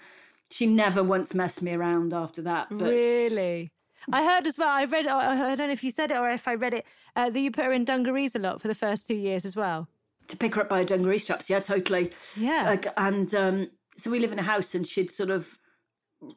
she 0.52 0.67
never 0.67 1.04
once 1.04 1.34
messed 1.34 1.63
me 1.63 1.74
around 1.74 2.13
after 2.13 2.43
that. 2.43 2.67
But 2.69 2.86
really? 2.86 3.72
I 4.12 4.24
heard 4.24 4.46
as 4.46 4.60
well. 4.60 4.69
I 4.69 4.86
read. 4.86 5.08
I 5.08 5.56
don't 5.56 5.67
know 5.67 5.74
if 5.74 5.84
you 5.84 5.89
said 5.89 6.12
it 6.12 6.17
or 6.17 6.30
if 6.30 6.48
I 6.48 6.54
read 6.54 6.76
it. 6.76 6.86
Uh, 7.15 7.32
that 7.32 7.39
you 7.39 7.50
put 7.50 7.65
her 7.65 7.74
in 7.74 7.86
dungarees 7.86 8.36
a 8.36 8.39
lot 8.39 8.62
for 8.62 8.67
the 8.67 8.76
first 8.76 9.08
two 9.08 9.15
years 9.15 9.46
as 9.46 9.56
well. 9.56 9.88
to 10.28 10.38
pick 10.38 10.54
her 10.56 10.62
up 10.62 10.69
by 10.69 10.80
her 10.80 10.86
dungaree 10.86 11.17
straps, 11.17 11.50
yeah, 11.50 11.60
totally. 11.60 12.12
Yeah. 12.36 12.65
Like, 12.65 12.88
and 12.98 13.34
um, 13.34 13.72
so 13.98 14.12
we 14.12 14.19
live 14.19 14.32
in 14.32 14.39
a 14.39 14.43
house 14.43 14.76
and 14.76 14.88
she'd 14.88 15.10
sort 15.10 15.30
of 15.30 15.58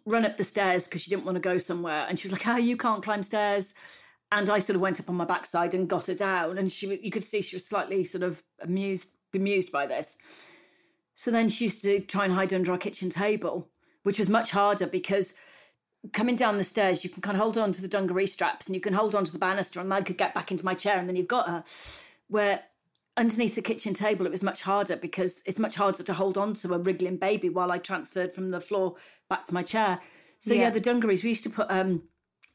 run 0.04 0.24
up 0.24 0.36
the 0.36 0.44
stairs 0.44 0.86
because 0.86 1.02
she 1.02 1.10
didn't 1.10 1.24
want 1.24 1.36
to 1.36 1.40
go 1.40 1.58
somewhere. 1.58 2.06
And 2.08 2.18
she 2.18 2.28
was 2.28 2.32
like, 2.32 2.46
oh, 2.46 2.56
you 2.56 2.76
can't 2.76 3.02
climb 3.02 3.22
stairs. 3.22 3.74
And 4.32 4.50
I 4.50 4.58
sort 4.58 4.74
of 4.74 4.80
went 4.80 5.00
up 5.00 5.08
on 5.08 5.16
my 5.16 5.24
backside 5.24 5.74
and 5.74 5.88
got 5.88 6.06
her 6.06 6.14
down. 6.14 6.58
And 6.58 6.70
she, 6.70 6.98
you 7.02 7.10
could 7.10 7.24
see 7.24 7.42
she 7.42 7.56
was 7.56 7.66
slightly 7.66 8.04
sort 8.04 8.22
of 8.22 8.42
amused, 8.60 9.10
bemused 9.32 9.70
by 9.70 9.86
this. 9.86 10.16
So 11.14 11.30
then 11.30 11.48
she 11.48 11.64
used 11.64 11.82
to 11.82 12.00
try 12.00 12.24
and 12.24 12.34
hide 12.34 12.52
under 12.52 12.72
our 12.72 12.78
kitchen 12.78 13.08
table, 13.08 13.68
which 14.02 14.18
was 14.18 14.28
much 14.28 14.50
harder 14.50 14.86
because 14.86 15.32
coming 16.12 16.36
down 16.36 16.56
the 16.56 16.64
stairs, 16.64 17.04
you 17.04 17.10
can 17.10 17.22
kind 17.22 17.36
of 17.36 17.42
hold 17.42 17.58
on 17.58 17.72
to 17.72 17.82
the 17.82 17.88
dungaree 17.88 18.26
straps 18.26 18.66
and 18.66 18.74
you 18.74 18.80
can 18.80 18.92
hold 18.92 19.14
on 19.14 19.24
to 19.24 19.32
the 19.32 19.38
banister, 19.38 19.80
and 19.80 19.92
I 19.92 20.02
could 20.02 20.18
get 20.18 20.34
back 20.34 20.50
into 20.50 20.64
my 20.64 20.74
chair, 20.74 20.98
and 20.98 21.08
then 21.08 21.16
you've 21.16 21.26
got 21.26 21.48
her. 21.48 21.64
Where 22.28 22.62
underneath 23.16 23.54
the 23.54 23.62
kitchen 23.62 23.94
table, 23.94 24.26
it 24.26 24.32
was 24.32 24.42
much 24.42 24.62
harder 24.62 24.96
because 24.96 25.42
it's 25.46 25.58
much 25.58 25.74
harder 25.74 26.02
to 26.02 26.12
hold 26.14 26.36
on 26.36 26.54
to 26.54 26.74
a 26.74 26.78
wriggling 26.78 27.16
baby 27.16 27.48
while 27.48 27.72
I 27.72 27.78
transferred 27.78 28.34
from 28.34 28.50
the 28.50 28.60
floor 28.60 28.96
back 29.30 29.46
to 29.46 29.54
my 29.54 29.62
chair. 29.62 29.98
So 30.40 30.52
yeah, 30.54 30.62
Yeah. 30.62 30.70
the 30.70 30.80
dungarees, 30.80 31.22
we 31.22 31.30
used 31.30 31.42
to 31.44 31.50
put 31.50 31.66
um, 31.70 32.02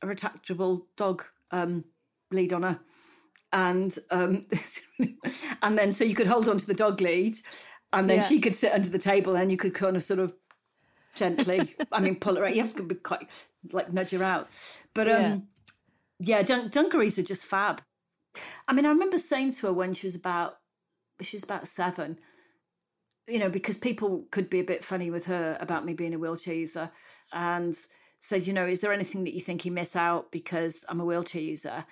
a 0.02 0.08
retractable 0.08 0.84
dog 0.98 1.24
um, 1.52 1.84
lead 2.32 2.54
on 2.54 2.64
her. 2.64 2.80
And 3.54 3.98
um, 4.12 4.46
and 5.62 5.78
then 5.78 5.92
so 5.92 6.04
you 6.06 6.16
could 6.16 6.28
hold 6.28 6.48
on 6.48 6.58
to 6.58 6.66
the 6.66 6.74
dog 6.74 7.02
lead, 7.02 7.36
and 7.92 8.10
then 8.10 8.18
Yeah. 8.18 8.24
she 8.24 8.40
could 8.40 8.56
sit 8.56 8.72
under 8.72 8.90
the 8.90 8.98
table, 9.00 9.36
and 9.36 9.52
you 9.52 9.58
could 9.58 9.74
kind 9.74 9.98
of 9.98 10.04
sort 10.04 10.20
of 10.20 10.34
gently. 11.16 11.76
I 11.92 12.00
mean, 12.00 12.16
pull 12.16 12.38
her 12.38 12.46
out. 12.46 12.56
You 12.56 12.62
have 12.62 12.76
to 12.76 12.84
be 12.84 12.96
quite 12.96 13.28
like 13.74 13.92
nudge 13.92 14.12
her 14.12 14.24
out. 14.24 14.48
But 14.94 15.10
um, 15.10 15.48
yeah, 16.20 16.44
dun- 16.44 16.70
dungarees 16.70 17.20
are 17.20 17.24
just 17.24 17.46
fab. 17.46 17.82
I 18.68 18.74
mean, 18.74 18.86
I 18.86 18.90
remember 18.90 19.18
saying 19.18 19.52
to 19.54 19.68
her 19.68 19.74
when 19.74 19.94
she 19.94 20.08
was 20.08 20.16
about 20.16 20.58
she 21.22 21.38
was 21.38 21.44
about 21.44 21.68
seven, 21.68 22.20
you 23.28 23.40
know, 23.40 23.50
because 23.50 23.78
people 23.78 24.26
could 24.32 24.50
be 24.50 24.60
a 24.60 24.64
bit 24.64 24.84
funny 24.84 25.12
with 25.12 25.26
her 25.26 25.58
about 25.60 25.86
me 25.86 25.94
being 25.94 26.14
a 26.14 26.20
wheelchair 26.20 26.54
user, 26.56 26.92
and 27.32 27.78
said, 28.20 28.46
you 28.46 28.54
know, 28.54 28.66
is 28.66 28.82
there 28.82 28.94
anything 28.94 29.24
that 29.24 29.34
you 29.34 29.42
think 29.42 29.66
you 29.66 29.72
miss 29.72 29.96
out 29.96 30.32
because 30.32 30.86
I'm 30.90 31.00
a 31.00 31.06
wheelchair 31.06 31.42
user? 31.42 31.86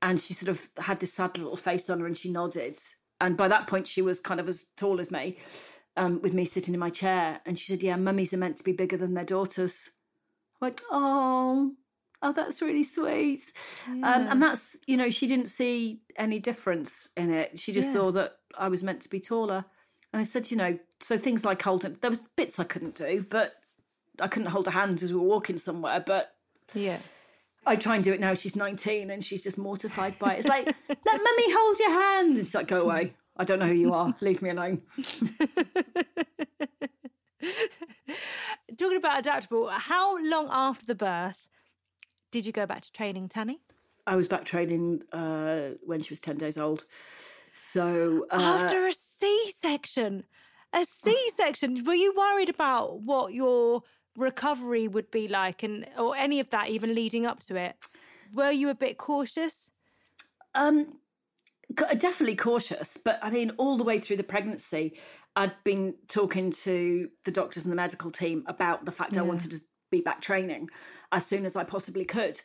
And 0.00 0.20
she 0.20 0.32
sort 0.32 0.48
of 0.48 0.68
had 0.78 1.00
this 1.00 1.14
sad 1.14 1.36
little 1.38 1.56
face 1.56 1.90
on 1.90 2.00
her, 2.00 2.06
and 2.06 2.16
she 2.16 2.30
nodded. 2.30 2.78
And 3.20 3.36
by 3.36 3.48
that 3.48 3.66
point, 3.66 3.88
she 3.88 4.02
was 4.02 4.20
kind 4.20 4.38
of 4.38 4.48
as 4.48 4.66
tall 4.76 5.00
as 5.00 5.10
me, 5.10 5.38
um, 5.96 6.20
with 6.22 6.32
me 6.32 6.44
sitting 6.44 6.74
in 6.74 6.80
my 6.80 6.90
chair. 6.90 7.40
And 7.44 7.58
she 7.58 7.72
said, 7.72 7.82
"Yeah, 7.82 7.96
mummies 7.96 8.32
are 8.32 8.38
meant 8.38 8.56
to 8.58 8.64
be 8.64 8.72
bigger 8.72 8.96
than 8.96 9.14
their 9.14 9.24
daughters." 9.24 9.90
I 10.60 10.66
went, 10.66 10.80
"Oh, 10.90 11.74
oh, 12.22 12.32
that's 12.32 12.60
really 12.62 12.84
sweet." 12.84 13.52
Um, 13.88 14.02
and 14.04 14.42
that's, 14.42 14.76
you 14.86 14.96
know, 14.96 15.10
she 15.10 15.26
didn't 15.26 15.48
see 15.48 16.00
any 16.16 16.38
difference 16.38 17.08
in 17.16 17.32
it. 17.32 17.58
She 17.58 17.72
just 17.72 17.88
Yeah. 17.88 17.94
saw 17.94 18.10
that 18.12 18.38
I 18.56 18.68
was 18.68 18.82
meant 18.82 19.02
to 19.02 19.08
be 19.08 19.20
taller. 19.20 19.64
And 20.12 20.20
I 20.20 20.22
said, 20.22 20.50
you 20.50 20.56
know, 20.56 20.78
so 21.00 21.18
things 21.18 21.44
like 21.44 21.60
holding, 21.62 21.98
there 22.00 22.10
was 22.10 22.22
bits 22.34 22.58
I 22.58 22.64
couldn't 22.64 22.94
do, 22.94 23.26
but 23.28 23.52
I 24.20 24.26
couldn't 24.28 24.48
hold 24.48 24.64
her 24.66 24.72
hand 24.72 25.02
as 25.02 25.12
we 25.12 25.18
were 25.18 25.26
walking 25.26 25.58
somewhere. 25.58 26.00
But 26.04 26.34
Yeah. 26.74 26.98
I 27.66 27.76
try 27.76 27.94
and 27.96 28.02
do 28.04 28.12
it 28.14 28.20
now. 28.20 28.32
She's 28.32 28.56
19 28.56 29.10
and 29.10 29.22
she's 29.22 29.42
just 29.42 29.58
mortified 29.58 30.18
by 30.18 30.34
it. 30.34 30.38
It's 30.38 30.48
like, 30.48 30.64
let 30.64 31.22
mummy 31.22 31.52
hold 31.52 31.78
your 31.78 31.90
hand. 31.90 32.36
And 32.38 32.46
she's 32.46 32.54
like, 32.54 32.68
go 32.68 32.80
away. 32.82 33.14
I 33.36 33.44
don't 33.44 33.58
know 33.58 33.66
who 33.66 33.74
you 33.74 33.92
are. 33.92 34.16
Leave 34.22 34.40
me 34.40 34.48
alone. 34.50 34.82
Talking 38.76 38.96
about 38.98 39.18
adaptable, 39.20 39.68
how 39.68 40.18
long 40.24 40.48
after 40.50 40.86
the 40.86 40.94
birth 40.94 41.36
did 42.30 42.46
you 42.46 42.52
go 42.52 42.66
back 42.66 42.82
to 42.82 42.92
training, 42.92 43.28
Tanni? 43.28 43.60
I 44.06 44.16
was 44.16 44.28
back 44.28 44.44
training 44.44 45.02
uh, 45.12 45.70
when 45.84 46.00
she 46.00 46.10
was 46.10 46.20
10 46.20 46.36
days 46.36 46.56
old. 46.56 46.84
So 47.52 48.26
uh, 48.30 48.36
After 48.36 48.88
a 48.88 48.94
C 49.20 49.52
section. 49.60 50.24
A 50.72 50.84
C 51.02 51.30
section. 51.36 51.84
Were 51.84 51.94
you 51.94 52.14
worried 52.16 52.48
about 52.48 53.00
what 53.00 53.32
your 53.32 53.82
recovery 54.18 54.88
would 54.88 55.10
be 55.10 55.28
like, 55.28 55.62
and 55.62 55.86
or 55.96 56.14
any 56.16 56.40
of 56.40 56.50
that, 56.50 56.68
even 56.68 56.94
leading 56.94 57.24
up 57.24 57.40
to 57.46 57.56
it. 57.56 57.76
Were 58.34 58.50
you 58.50 58.68
a 58.68 58.74
bit 58.74 58.98
cautious? 58.98 59.70
Um, 60.54 60.98
definitely 61.74 62.36
cautious, 62.36 62.98
but 63.02 63.18
I 63.22 63.30
mean, 63.30 63.52
all 63.56 63.78
the 63.78 63.84
way 63.84 63.98
through 63.98 64.16
the 64.16 64.24
pregnancy, 64.24 64.98
I'd 65.36 65.54
been 65.64 65.94
talking 66.08 66.50
to 66.50 67.08
the 67.24 67.30
doctors 67.30 67.64
and 67.64 67.72
the 67.72 67.76
medical 67.76 68.10
team 68.10 68.44
about 68.46 68.84
the 68.84 68.92
fact 68.92 69.14
yeah. 69.14 69.20
I 69.20 69.22
wanted 69.22 69.52
to 69.52 69.60
be 69.90 70.00
back 70.00 70.20
training 70.20 70.68
as 71.12 71.26
soon 71.26 71.44
as 71.44 71.56
I 71.56 71.64
possibly 71.64 72.04
could. 72.04 72.40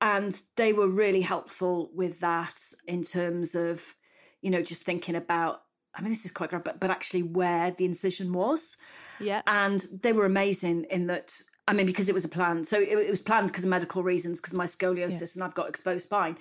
And 0.00 0.40
they 0.56 0.72
were 0.72 0.88
really 0.88 1.22
helpful 1.22 1.90
with 1.94 2.20
that 2.20 2.60
in 2.86 3.04
terms 3.04 3.54
of, 3.54 3.94
you 4.42 4.50
know, 4.50 4.62
just 4.62 4.82
thinking 4.82 5.16
about, 5.16 5.62
I 5.94 6.02
mean, 6.02 6.10
this 6.10 6.24
is 6.24 6.32
quite 6.32 6.50
great, 6.50 6.64
but, 6.64 6.80
but 6.80 6.90
actually 6.90 7.22
where 7.22 7.70
the 7.70 7.84
incision 7.84 8.32
was. 8.32 8.76
Yeah. 9.20 9.42
And 9.46 9.86
they 10.02 10.12
were 10.12 10.26
amazing 10.26 10.84
in 10.90 11.06
that, 11.06 11.40
I 11.66 11.72
mean, 11.72 11.86
because 11.86 12.08
it 12.08 12.14
was 12.14 12.24
a 12.24 12.28
plan. 12.28 12.64
So 12.64 12.78
it, 12.78 12.98
it 12.98 13.10
was 13.10 13.22
planned 13.22 13.48
because 13.48 13.64
of 13.64 13.70
medical 13.70 14.02
reasons, 14.02 14.40
because 14.40 14.52
of 14.52 14.58
my 14.58 14.66
scoliosis 14.66 15.20
yeah. 15.20 15.28
and 15.36 15.44
I've 15.44 15.54
got 15.54 15.68
exposed 15.68 16.04
spine. 16.04 16.36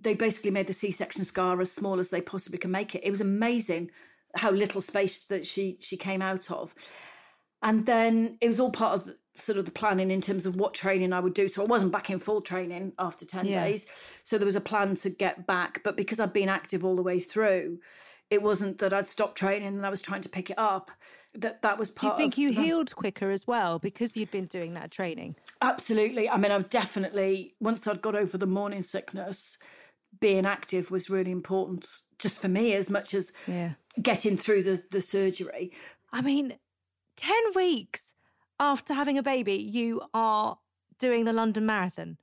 They 0.00 0.14
basically 0.14 0.50
made 0.50 0.66
the 0.66 0.72
C 0.72 0.90
section 0.90 1.24
scar 1.24 1.60
as 1.60 1.72
small 1.72 1.98
as 1.98 2.10
they 2.10 2.20
possibly 2.20 2.58
can 2.58 2.70
make 2.70 2.94
it. 2.94 3.04
It 3.04 3.10
was 3.10 3.20
amazing 3.20 3.90
how 4.36 4.50
little 4.50 4.80
space 4.80 5.26
that 5.26 5.46
she 5.46 5.76
she 5.80 5.96
came 5.96 6.22
out 6.22 6.50
of. 6.50 6.74
And 7.62 7.86
then 7.86 8.38
it 8.40 8.48
was 8.48 8.60
all 8.60 8.70
part 8.70 9.00
of 9.00 9.14
sort 9.34 9.58
of 9.58 9.64
the 9.64 9.70
planning 9.70 10.10
in 10.10 10.20
terms 10.20 10.46
of 10.46 10.56
what 10.56 10.74
training 10.74 11.12
I 11.12 11.20
would 11.20 11.34
do. 11.34 11.48
So 11.48 11.62
I 11.62 11.66
wasn't 11.66 11.92
back 11.92 12.10
in 12.10 12.18
full 12.18 12.40
training 12.40 12.92
after 12.98 13.24
10 13.24 13.46
yeah. 13.46 13.64
days. 13.64 13.86
So 14.24 14.36
there 14.36 14.46
was 14.46 14.56
a 14.56 14.60
plan 14.60 14.94
to 14.96 15.10
get 15.10 15.46
back. 15.46 15.80
But 15.84 15.96
because 15.96 16.20
I'd 16.20 16.32
been 16.32 16.48
active 16.48 16.84
all 16.84 16.96
the 16.96 17.02
way 17.02 17.20
through, 17.20 17.78
it 18.30 18.42
wasn't 18.42 18.78
that 18.78 18.92
I'd 18.92 19.06
stopped 19.06 19.38
training 19.38 19.68
and 19.68 19.86
I 19.86 19.90
was 19.90 20.00
trying 20.00 20.22
to 20.22 20.28
pick 20.28 20.50
it 20.50 20.58
up. 20.58 20.90
That 21.34 21.62
that 21.62 21.78
was 21.78 21.90
part. 21.90 22.18
You 22.18 22.24
think 22.24 22.36
you 22.36 22.54
the... 22.54 22.62
healed 22.62 22.94
quicker 22.94 23.30
as 23.30 23.46
well 23.46 23.78
because 23.78 24.14
you'd 24.16 24.30
been 24.30 24.46
doing 24.46 24.74
that 24.74 24.90
training? 24.90 25.36
Absolutely. 25.62 26.28
I 26.28 26.36
mean, 26.36 26.52
I've 26.52 26.68
definitely 26.68 27.54
once 27.58 27.86
I'd 27.86 28.02
got 28.02 28.14
over 28.14 28.36
the 28.36 28.46
morning 28.46 28.82
sickness, 28.82 29.56
being 30.20 30.44
active 30.44 30.90
was 30.90 31.08
really 31.08 31.30
important 31.30 31.88
just 32.18 32.38
for 32.38 32.48
me 32.48 32.74
as 32.74 32.90
much 32.90 33.14
as 33.14 33.32
yeah. 33.46 33.72
getting 34.02 34.36
through 34.36 34.64
the 34.64 34.82
the 34.90 35.00
surgery. 35.00 35.72
I 36.12 36.20
mean, 36.20 36.54
ten 37.22 37.42
weeks 37.54 38.00
after 38.58 38.94
having 38.94 39.18
a 39.18 39.22
baby, 39.22 39.54
you 39.54 40.02
are 40.14 40.58
doing 40.98 41.24
the 41.24 41.32
London 41.32 41.66
Marathon. 41.66 42.16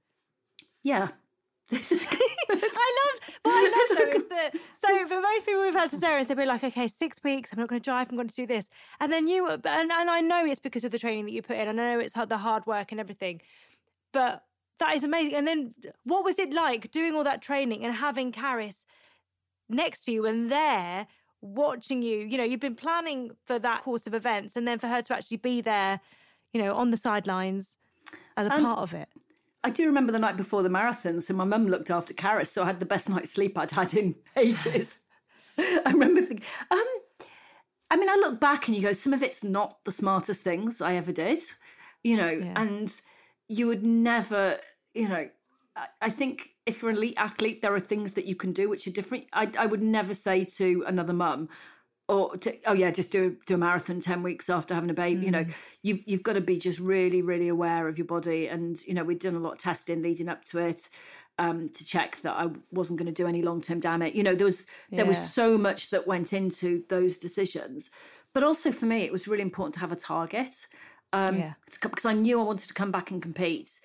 Yeah. 0.84 1.10
I 1.72 1.86
love 2.52 3.20
what 3.44 3.54
I 3.54 3.64
love 3.70 3.98
though 3.98 4.18
is 4.18 4.28
that 4.30 4.52
so 4.84 5.08
for 5.08 5.22
most 5.22 5.46
people 5.46 5.62
who've 5.62 5.76
had 5.76 5.92
cesareans, 5.92 6.28
they'll 6.28 6.38
be 6.38 6.46
like, 6.46 6.64
okay, 6.64 6.88
six 6.88 7.24
weeks, 7.24 7.52
I'm 7.52 7.60
not 7.60 7.70
going 7.70 7.80
to 7.80 7.84
drive, 7.84 8.08
I'm 8.10 8.16
going 8.16 8.28
to 8.28 8.36
do 8.36 8.48
this, 8.48 8.70
and 9.00 9.12
then 9.12 9.28
you 9.28 9.48
and, 9.48 9.66
and 9.66 9.92
I 9.92 10.20
know 10.22 10.46
it's 10.46 10.60
because 10.60 10.84
of 10.84 10.92
the 10.92 10.98
training 10.98 11.26
that 11.26 11.32
you 11.32 11.42
put 11.42 11.58
in, 11.58 11.68
I 11.68 11.72
know 11.72 12.00
it's 12.00 12.14
the 12.14 12.38
hard 12.38 12.66
work 12.66 12.92
and 12.92 13.00
everything, 13.00 13.42
but 14.12 14.44
that 14.80 14.96
is 14.96 15.04
amazing. 15.04 15.36
And 15.36 15.48
then 15.48 15.76
what 16.04 16.24
was 16.24 16.40
it 16.40 16.52
like 16.52 16.90
doing 16.92 17.14
all 17.14 17.24
that 17.24 17.42
training 17.42 17.86
and 17.86 17.94
having 17.94 18.32
Carys 18.32 18.86
next 19.68 20.06
to 20.06 20.12
you 20.12 20.26
and 20.26 20.52
there 20.52 21.08
watching 21.42 22.02
you? 22.02 22.20
You 22.20 22.38
know, 22.38 22.44
you've 22.44 22.60
been 22.60 22.76
planning 22.76 23.32
for 23.46 23.60
that 23.60 23.84
course 23.84 24.08
of 24.08 24.14
events, 24.14 24.56
and 24.56 24.68
then 24.68 24.80
for 24.80 24.88
her 24.88 25.02
to 25.02 25.16
actually 25.16 25.38
be 25.38 25.62
there 25.62 26.02
you 26.54 26.62
know, 26.62 26.76
on 26.76 26.92
the 26.92 26.98
sidelines 26.98 27.78
as 28.38 28.48
a 28.48 28.54
um, 28.54 28.64
part 28.64 28.80
of 28.80 28.94
it. 28.94 29.08
I 29.64 29.70
do 29.70 29.86
remember 29.86 30.12
the 30.12 30.20
night 30.20 30.38
before 30.38 30.64
the 30.64 30.70
marathon. 30.70 31.22
So 31.22 31.34
my 31.34 31.44
mum 31.44 31.68
looked 31.68 31.92
after 31.92 32.14
Carys, 32.14 32.50
so 32.50 32.64
I 32.64 32.66
had 32.66 32.80
the 32.80 32.86
best 32.86 33.10
night's 33.10 33.32
sleep 33.32 33.58
I'd 33.58 33.72
had 33.72 33.94
in 33.94 34.16
ages. 34.36 35.04
I 35.58 35.92
remember 35.92 36.22
thinking, 36.22 36.46
um, 36.72 36.86
I 37.92 37.98
mean, 37.98 38.10
I 38.10 38.16
look 38.16 38.40
back 38.40 38.68
and 38.68 38.76
you 38.76 38.82
go, 38.82 38.94
some 38.94 39.14
of 39.14 39.22
it's 39.22 39.44
not 39.44 39.84
the 39.84 39.92
smartest 39.92 40.42
things 40.42 40.80
I 40.80 40.96
ever 40.96 41.12
did, 41.12 41.40
you 42.04 42.18
know, 42.18 42.30
yeah. 42.30 42.54
and 42.56 43.02
you 43.48 43.68
would 43.68 43.84
never, 43.84 44.58
you 44.94 45.10
know, 45.10 45.28
I 46.02 46.10
think 46.10 46.52
if 46.66 46.82
you're 46.82 46.92
an 46.92 46.98
elite 46.98 47.16
athlete, 47.18 47.62
there 47.62 47.74
are 47.74 47.80
things 47.80 48.14
that 48.14 48.26
you 48.26 48.36
can 48.36 48.54
do 48.54 48.70
which 48.70 48.88
are 48.88 48.92
different. 48.92 49.26
I, 49.34 49.52
I 49.58 49.66
would 49.66 49.82
never 49.82 50.14
say 50.14 50.46
to 50.46 50.84
another 50.88 51.14
mum, 51.14 51.50
or 52.08 52.36
to, 52.38 52.58
oh 52.66 52.74
yeah, 52.74 52.92
just 52.92 53.12
do 53.12 53.38
do 53.46 53.56
a 53.56 53.58
marathon 53.58 54.00
ten 54.00 54.24
weeks 54.24 54.50
after 54.50 54.74
having 54.74 54.90
a 54.90 54.96
baby. 54.96 55.22
Mm. 55.22 55.26
You 55.26 55.32
know, 55.32 55.44
mm. 55.44 55.54
you've 55.84 56.00
you've 56.06 56.24
got 56.24 56.34
to 56.34 56.42
be 56.42 56.58
just 56.58 56.80
really 56.80 57.22
really 57.22 57.48
aware 57.48 57.88
of 57.88 57.98
your 57.98 58.08
body, 58.08 58.48
and 58.48 58.82
you 58.86 58.94
know 58.94 59.04
we'd 59.04 59.20
done 59.20 59.36
a 59.36 59.40
lot 59.40 59.54
of 59.54 59.58
testing 59.60 60.02
leading 60.02 60.30
up 60.30 60.44
to 60.46 60.60
it. 60.60 60.90
Um, 61.38 61.70
to 61.70 61.86
check 61.86 62.20
that 62.24 62.34
I 62.34 62.50
wasn't 62.74 63.00
going 63.00 63.06
to 63.06 63.14
do 63.14 63.26
any 63.26 63.42
long 63.42 63.62
term 63.62 63.80
damage. 63.80 64.14
You 64.14 64.24
know, 64.24 64.36
there 64.36 64.46
was 64.46 64.66
yeah. 64.90 64.98
there 64.98 65.06
was 65.06 65.18
so 65.18 65.58
much 65.58 65.90
that 65.92 66.06
went 66.06 66.34
into 66.34 66.84
those 66.90 67.18
decisions, 67.18 67.92
but 68.34 68.44
also 68.44 68.74
for 68.74 68.86
me, 68.86 69.04
it 69.04 69.12
was 69.12 69.26
really 69.28 69.44
important 69.44 69.76
to 69.76 69.80
have 69.80 69.94
a 69.94 69.96
target. 69.96 70.68
Um, 71.12 71.38
yeah. 71.38 71.54
because 71.82 72.06
I 72.06 72.14
knew 72.14 72.40
I 72.40 72.44
wanted 72.44 72.68
to 72.68 72.74
come 72.74 72.92
back 72.92 73.10
and 73.10 73.22
compete. 73.22 73.80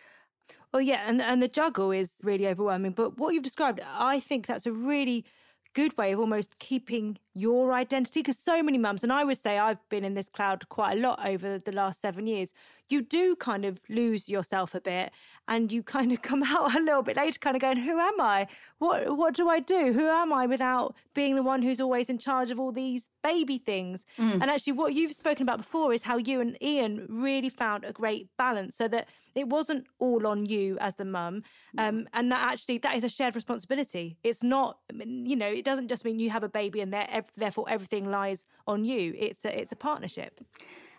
Well, 0.75 0.83
yeah, 0.83 1.05
and 1.07 1.23
and 1.23 1.41
the 1.41 1.47
juggle 1.49 1.93
is 1.93 2.15
really 2.25 2.49
overwhelming. 2.49 2.93
But 2.93 3.17
what 3.17 3.33
you've 3.33 3.45
described, 3.45 3.81
I 3.87 4.19
think 4.19 4.47
that's 4.49 4.67
a 4.67 4.73
really 4.73 5.25
good 5.73 5.97
way 5.97 6.13
of 6.13 6.19
almost 6.19 6.59
keeping 6.59 7.19
your 7.35 7.73
identity? 7.73 8.21
Because 8.21 8.39
so 8.39 8.63
many 8.63 8.79
mums 8.79 9.03
and 9.03 9.13
i 9.13 9.25
would 9.25 9.41
say 9.41 9.59
i've 9.59 9.89
been 9.89 10.05
in 10.05 10.15
this 10.15 10.29
cloud 10.29 10.69
quite 10.69 10.97
a 10.97 11.01
lot 11.01 11.19
over 11.27 11.59
the 11.59 11.73
last 11.73 12.01
seven 12.01 12.27
years 12.27 12.53
you 12.89 13.03
do 13.03 13.35
kind 13.37 13.65
of 13.65 13.81
lose 13.89 14.29
yourself 14.29 14.75
a 14.75 14.81
bit 14.81 15.11
and 15.49 15.73
you 15.73 15.83
kind 15.83 16.13
of 16.13 16.23
come 16.31 16.43
out 16.43 16.75
a 16.75 16.81
little 16.81 17.03
bit 17.03 17.17
later 17.17 17.39
kind 17.39 17.57
of 17.57 17.63
going 17.63 17.77
who 17.77 17.99
am 17.99 18.21
i? 18.21 18.47
What 18.79 19.17
what 19.17 19.35
do 19.35 19.49
i 19.49 19.61
do? 19.61 19.93
Who 19.93 20.07
am 20.07 20.33
i? 20.33 20.45
without 20.45 20.95
being 21.15 21.37
the 21.37 21.43
one 21.43 21.63
who's 21.63 21.81
always 21.81 22.11
in 22.11 22.19
charge 22.19 22.51
of 22.51 22.61
all 22.61 22.71
these 22.71 23.09
baby 23.23 23.57
things. 23.57 24.05
Mm. 24.19 24.35
and 24.43 24.45
actually 24.45 24.75
what 24.75 24.93
you've 24.93 25.15
spoken 25.15 25.43
about 25.43 25.59
before 25.59 25.93
is 25.95 26.03
how 26.03 26.19
you 26.19 26.41
and 26.41 26.63
ian 26.63 27.07
really 27.09 27.49
found 27.49 27.85
a 27.85 27.93
great 27.93 28.29
balance 28.37 28.77
so 28.77 28.87
that 28.89 29.09
it 29.35 29.49
wasn't 29.49 29.87
all 29.99 30.27
on 30.27 30.45
you 30.47 30.77
as 30.81 30.97
the 30.97 31.05
mum 31.05 31.43
um, 31.79 32.07
and 32.13 32.31
that 32.31 32.43
actually 32.53 32.79
that 32.79 32.97
is 32.97 33.05
a 33.05 33.09
shared 33.09 33.35
responsibility. 33.35 34.19
It's 34.23 34.43
not 34.43 34.79
you 34.93 35.37
know 35.37 35.49
it 35.49 35.65
doesn't 35.65 35.89
just 35.89 36.05
mean 36.05 36.19
you 36.19 36.31
have 36.31 36.45
a 36.45 36.49
baby 36.49 36.81
and 36.81 36.93
therefore 37.37 37.67
everything 37.69 38.11
lies 38.11 38.45
on 38.67 38.85
you. 38.85 39.15
It's 39.17 39.45
a, 39.45 39.61
it's 39.61 39.73
a 39.73 39.77
partnership. 39.77 40.41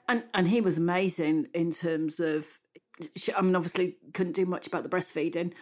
And 0.08 0.24
and 0.34 0.48
he 0.48 0.62
was 0.62 0.78
amazing 0.78 1.48
in 1.54 1.72
terms 1.72 2.20
of 2.20 2.48
I 3.36 3.42
mean 3.42 3.56
obviously 3.56 3.98
couldn't 4.14 4.34
do 4.34 4.46
much 4.46 4.68
about 4.68 4.84
the 4.84 4.90
breastfeeding 4.90 5.54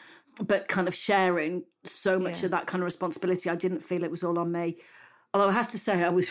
but 0.42 0.68
kind 0.68 0.88
of 0.88 0.96
sharing 0.96 1.64
so 1.84 2.18
much 2.18 2.40
yeah. 2.40 2.46
of 2.46 2.52
that 2.52 2.68
kind 2.68 2.82
of 2.82 2.86
responsibility 2.86 3.50
I 3.50 3.56
didn't 3.56 3.82
feel 3.82 4.04
it 4.04 4.12
was 4.12 4.24
all 4.24 4.40
on 4.40 4.52
me. 4.52 4.78
Although 5.34 5.50
I 5.50 5.54
have 5.54 5.70
to 5.70 5.80
say 5.80 6.04
I 6.04 6.10
was 6.10 6.30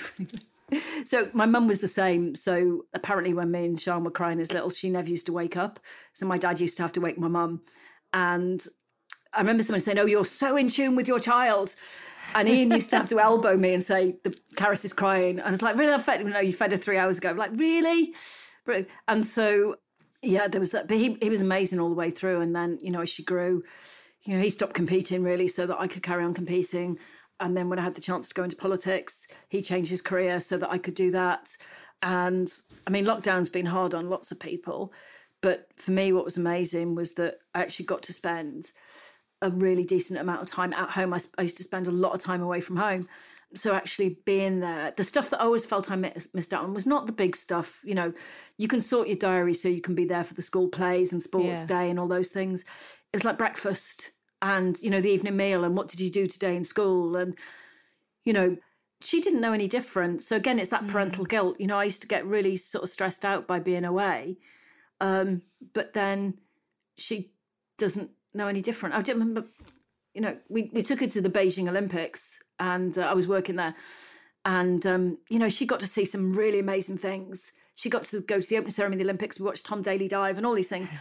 so 1.05 1.31
my 1.33 1.47
mum 1.47 1.67
was 1.67 1.81
the 1.81 1.89
same. 1.89 2.35
So 2.35 2.85
apparently 2.95 3.35
when 3.35 3.51
me 3.51 3.67
and 3.67 3.81
Sian 3.81 4.05
were 4.05 4.11
crying 4.11 4.41
as 4.41 4.53
little 4.53 4.71
she 4.71 4.91
never 4.91 5.09
used 5.09 5.27
to 5.27 5.33
wake 5.33 5.57
up. 5.57 5.81
So 6.13 6.27
my 6.27 6.39
dad 6.39 6.61
used 6.61 6.77
to 6.77 6.83
have 6.83 6.93
to 6.93 7.01
wake 7.01 7.19
my 7.19 7.29
mum. 7.29 7.63
And 8.13 8.65
I 9.33 9.39
remember 9.39 9.63
someone 9.63 9.81
saying 9.81 9.99
oh 9.99 10.07
you're 10.07 10.25
so 10.25 10.57
in 10.57 10.69
tune 10.69 10.97
with 10.97 11.09
your 11.09 11.21
child 11.21 11.75
and 12.35 12.49
Ian 12.49 12.71
used 12.71 12.91
to 12.91 12.97
have 12.97 13.09
to 13.09 13.21
elbow 13.21 13.57
me 13.57 13.75
and 13.75 13.83
say, 13.83 14.17
the 14.25 14.37
Carys 14.57 14.85
is 14.85 14.93
crying. 14.93 15.39
And 15.39 15.53
it's 15.53 15.63
like, 15.63 15.77
really? 15.77 15.93
I 15.93 15.99
fed, 15.99 16.25
no, 16.25 16.41
you 16.41 16.53
fed 16.53 16.73
her 16.73 16.79
three 16.79 16.97
hours 16.97 17.19
ago. 17.19 17.31
I'm 17.31 17.37
like, 17.37 17.53
really? 17.55 18.15
And 19.09 19.25
so, 19.25 19.77
yeah, 20.23 20.49
there 20.49 20.61
was 20.61 20.71
that. 20.71 20.89
But 20.89 20.97
he, 20.97 21.19
he 21.21 21.31
was 21.31 21.41
amazing 21.41 21.81
all 21.81 21.89
the 21.89 21.95
way 21.95 22.11
through. 22.11 22.41
And 22.41 22.55
then, 22.55 22.79
you 22.81 22.91
know, 22.91 23.03
as 23.03 23.11
she 23.11 23.23
grew, 23.23 23.63
you 24.23 24.35
know, 24.35 24.43
he 24.43 24.51
stopped 24.51 24.75
competing 24.75 25.23
really 25.23 25.49
so 25.49 25.67
that 25.67 25.81
I 25.81 25.87
could 25.87 26.03
carry 26.03 26.25
on 26.25 26.33
competing. 26.33 26.99
And 27.41 27.57
then 27.57 27.69
when 27.69 27.79
I 27.79 27.83
had 27.83 27.95
the 27.95 28.01
chance 28.01 28.29
to 28.29 28.35
go 28.35 28.45
into 28.45 28.57
politics, 28.57 29.27
he 29.49 29.63
changed 29.63 29.91
his 29.91 30.01
career 30.01 30.41
so 30.41 30.57
that 30.59 30.71
I 30.71 30.79
could 30.79 30.95
do 30.95 31.11
that. 31.11 31.57
And 32.03 32.53
I 32.87 32.91
mean, 32.91 33.05
lockdown's 33.05 33.49
been 33.49 33.67
hard 33.67 33.95
on 33.95 34.09
lots 34.09 34.31
of 34.31 34.39
people. 34.39 34.93
But 35.41 35.67
for 35.77 35.91
me, 35.91 36.13
what 36.13 36.25
was 36.25 36.37
amazing 36.37 36.95
was 36.95 37.15
that 37.15 37.39
I 37.53 37.63
actually 37.63 37.87
got 37.87 38.03
to 38.03 38.13
spend 38.13 38.71
a 39.43 39.51
really 39.51 39.85
decent 39.85 40.19
amount 40.19 40.41
of 40.41 40.49
time 40.49 40.73
at 40.73 40.91
home. 40.91 41.13
I, 41.13 41.21
I 41.37 41.43
used 41.43 41.59
to 41.59 41.65
spend 41.65 41.87
a 41.87 41.91
lot 41.91 42.15
of 42.15 42.21
time 42.21 42.43
away 42.43 42.63
from 42.63 42.77
home. 42.77 43.09
So 43.55 43.75
actually 43.75 44.17
being 44.25 44.61
there, 44.61 44.95
the 44.97 45.05
stuff 45.05 45.29
that 45.31 45.43
I 45.43 45.45
always 45.45 45.67
felt 45.67 45.91
I 45.91 45.97
missed 45.97 46.55
out 46.55 46.65
on 46.65 46.73
was 46.73 46.87
not 46.87 47.07
the 47.07 47.13
big 47.13 47.37
stuff. 47.37 47.81
You 47.85 47.95
know, 47.95 48.15
you 48.57 48.69
can 48.69 48.81
sort 48.81 49.09
your 49.09 49.19
diary 49.19 49.53
so 49.53 49.69
you 49.69 49.83
can 49.83 49.95
be 49.95 50.07
there 50.07 50.25
for 50.25 50.33
the 50.33 50.41
school 50.41 50.69
plays 50.69 51.13
and 51.13 51.23
sports 51.23 51.63
yeah. 51.63 51.67
day 51.67 51.91
and 51.91 52.01
all 52.01 52.09
those 52.09 52.31
things. 52.31 52.63
It 53.13 53.17
was 53.17 53.25
like 53.25 53.37
breakfast 53.37 54.13
and, 54.41 54.81
you 54.81 54.89
know, 54.89 55.03
the 55.03 55.11
evening 55.11 55.37
meal 55.37 55.65
and 55.65 55.77
what 55.77 55.89
did 55.89 56.01
you 56.01 56.11
do 56.11 56.27
today 56.27 56.57
in 56.57 56.65
school? 56.65 57.17
And, 57.17 57.37
you 58.25 58.33
know, 58.33 58.57
she 59.03 59.21
didn't 59.21 59.41
know 59.41 59.53
any 59.53 59.69
different. 59.69 60.23
So 60.23 60.37
again, 60.37 60.59
it's 60.59 60.71
that 60.71 60.87
parental 60.87 61.27
mm. 61.27 61.29
guilt. 61.29 61.57
You 61.61 61.67
know, 61.67 61.79
I 61.79 61.85
used 61.85 62.01
to 62.03 62.09
get 62.09 62.25
really 62.25 62.57
sort 62.57 62.85
of 62.85 62.91
stressed 62.91 63.25
out 63.25 63.47
by 63.47 63.59
being 63.59 63.85
away. 63.85 64.39
Um, 65.01 65.43
but 65.75 65.93
then 65.93 66.39
she 66.97 67.33
doesn't 67.77 68.13
know 68.35 68.49
any 68.49 68.63
different. 68.63 68.95
I 68.95 69.13
remember, 69.13 69.45
you 70.15 70.21
know, 70.21 70.37
we, 70.49 70.71
we 70.73 70.83
took 70.83 71.01
her 71.01 71.07
to 71.07 71.21
the 71.21 71.31
Beijing 71.31 71.69
Olympics 71.69 72.39
and 72.59 72.97
uh, 72.99 73.03
I 73.03 73.15
was 73.15 73.29
working 73.29 73.57
there. 73.57 73.75
And, 74.45 74.85
um, 74.87 75.19
you 75.29 75.39
know, 75.39 75.49
she 75.49 75.67
got 75.67 75.81
to 75.81 75.87
see 75.87 76.05
some 76.05 76.33
really 76.33 76.59
amazing 76.59 76.99
things. 76.99 77.53
She 77.75 77.89
got 77.89 78.05
to 78.05 78.21
go 78.21 78.41
to 78.41 78.49
the 78.49 78.57
opening 78.57 78.73
ceremony 78.73 78.97
of 78.97 79.07
the 79.07 79.11
Olympics. 79.11 79.39
We 79.39 79.47
watched 79.47 79.65
Tom 79.65 79.83
Daley 79.83 80.09
dive 80.09 80.37
and 80.37 80.47
all 80.47 80.55
these 80.55 80.69
things. 80.69 80.91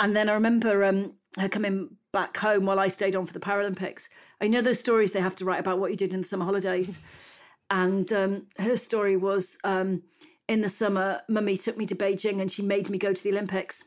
And 0.00 0.16
then 0.16 0.28
I 0.28 0.32
remember 0.32 0.82
um, 0.82 1.16
her 1.38 1.48
coming 1.48 1.96
back 2.12 2.36
home 2.36 2.66
while 2.66 2.80
I 2.80 2.88
stayed 2.88 3.14
on 3.14 3.24
for 3.24 3.32
the 3.32 3.38
Paralympics. 3.38 4.08
I 4.40 4.48
know 4.48 4.60
those 4.60 4.80
stories 4.80 5.12
they 5.12 5.20
have 5.20 5.36
to 5.36 5.44
write 5.44 5.60
about 5.60 5.78
what 5.78 5.92
you 5.92 5.96
did 5.96 6.12
in 6.12 6.22
the 6.22 6.26
summer 6.26 6.44
holidays. 6.44 6.98
And 7.70 8.12
um, 8.12 8.48
her 8.58 8.76
story 8.76 9.16
was 9.16 9.56
um, 9.64 10.02
in 10.46 10.60
the 10.60 10.68
summer, 10.68 11.22
mummy 11.26 11.56
took 11.56 11.78
me 11.78 11.86
to 11.86 11.94
Beijing 11.94 12.42
and 12.42 12.52
she 12.52 12.60
made 12.60 12.90
me 12.90 12.98
go 12.98 13.14
to 13.14 13.22
the 13.22 13.30
Olympics. 13.30 13.84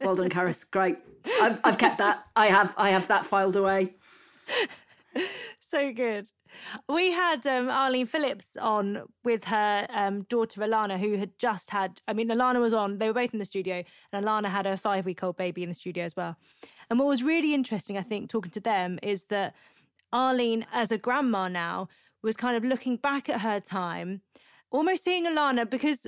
Well 0.00 0.16
done, 0.16 0.30
Carys. 0.30 0.64
Great. 0.64 0.98
I've, 1.40 1.60
I've 1.64 1.78
kept 1.78 1.98
that. 1.98 2.24
I 2.36 2.46
have 2.46 2.74
I 2.76 2.90
have 2.90 3.08
that 3.08 3.26
filed 3.26 3.56
away. 3.56 3.94
so 5.60 5.92
good. 5.92 6.28
We 6.88 7.12
had 7.12 7.46
um, 7.46 7.68
Arlene 7.68 8.06
Phillips 8.06 8.56
on 8.60 9.02
with 9.24 9.44
her 9.44 9.86
um, 9.90 10.22
daughter 10.24 10.60
Alana, 10.60 10.98
who 10.98 11.16
had 11.16 11.38
just 11.38 11.70
had. 11.70 12.00
I 12.08 12.12
mean, 12.12 12.28
Alana 12.28 12.60
was 12.60 12.72
on. 12.72 12.98
They 12.98 13.08
were 13.08 13.14
both 13.14 13.32
in 13.32 13.38
the 13.38 13.44
studio, 13.44 13.82
and 14.12 14.24
Alana 14.24 14.48
had 14.48 14.66
a 14.66 14.76
five-week-old 14.76 15.36
baby 15.36 15.62
in 15.62 15.68
the 15.68 15.74
studio 15.74 16.04
as 16.04 16.16
well. 16.16 16.36
And 16.88 16.98
what 16.98 17.08
was 17.08 17.22
really 17.22 17.52
interesting, 17.52 17.98
I 17.98 18.02
think, 18.02 18.30
talking 18.30 18.52
to 18.52 18.60
them, 18.60 18.98
is 19.02 19.24
that 19.24 19.54
Arlene, 20.12 20.66
as 20.72 20.92
a 20.92 20.98
grandma 20.98 21.48
now, 21.48 21.88
was 22.22 22.36
kind 22.36 22.56
of 22.56 22.64
looking 22.64 22.96
back 22.96 23.28
at 23.28 23.40
her 23.40 23.60
time, 23.60 24.22
almost 24.70 25.04
seeing 25.04 25.26
Alana 25.26 25.68
because 25.68 26.06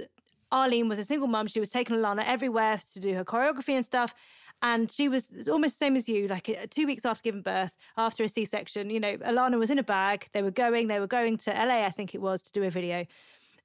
Arlene 0.50 0.88
was 0.88 0.98
a 0.98 1.04
single 1.04 1.28
mum. 1.28 1.46
She 1.46 1.60
was 1.60 1.68
taking 1.68 1.96
Alana 1.96 2.24
everywhere 2.26 2.80
to 2.92 3.00
do 3.00 3.14
her 3.14 3.24
choreography 3.24 3.74
and 3.74 3.84
stuff. 3.84 4.14
And 4.60 4.90
she 4.90 5.08
was 5.08 5.28
almost 5.48 5.78
the 5.78 5.84
same 5.84 5.96
as 5.96 6.08
you, 6.08 6.26
like 6.26 6.48
uh, 6.48 6.66
two 6.68 6.86
weeks 6.86 7.04
after 7.04 7.22
giving 7.22 7.42
birth, 7.42 7.76
after 7.96 8.24
a 8.24 8.28
C 8.28 8.44
section. 8.44 8.90
You 8.90 8.98
know, 8.98 9.16
Alana 9.18 9.58
was 9.58 9.70
in 9.70 9.78
a 9.78 9.84
bag. 9.84 10.28
They 10.32 10.42
were 10.42 10.50
going, 10.50 10.88
they 10.88 10.98
were 10.98 11.06
going 11.06 11.36
to 11.38 11.50
LA, 11.50 11.84
I 11.84 11.90
think 11.90 12.14
it 12.14 12.20
was, 12.20 12.42
to 12.42 12.52
do 12.52 12.64
a 12.64 12.70
video. 12.70 13.06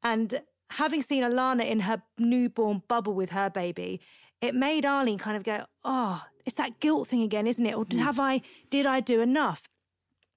And 0.03 0.41
having 0.69 1.01
seen 1.01 1.23
Alana 1.23 1.67
in 1.67 1.81
her 1.81 2.01
newborn 2.19 2.83
bubble 2.87 3.13
with 3.13 3.31
her 3.31 3.49
baby, 3.49 4.01
it 4.41 4.53
made 4.53 4.85
Arlene 4.85 5.17
kind 5.17 5.37
of 5.37 5.43
go, 5.43 5.65
oh, 5.83 6.23
it's 6.45 6.57
that 6.57 6.79
guilt 6.79 7.07
thing 7.07 7.23
again, 7.23 7.47
isn't 7.47 7.65
it? 7.65 7.75
Or 7.75 7.85
mm. 7.85 7.99
have 7.99 8.19
I, 8.19 8.41
did 8.69 8.85
I 8.85 8.99
do 8.99 9.21
enough? 9.21 9.63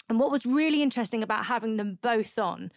And 0.09 0.21
what 0.21 0.31
was 0.31 0.47
really 0.47 0.83
interesting 0.83 1.23
about 1.23 1.47
having 1.47 1.77
them 1.77 1.99
both 2.01 2.39
on 2.39 2.71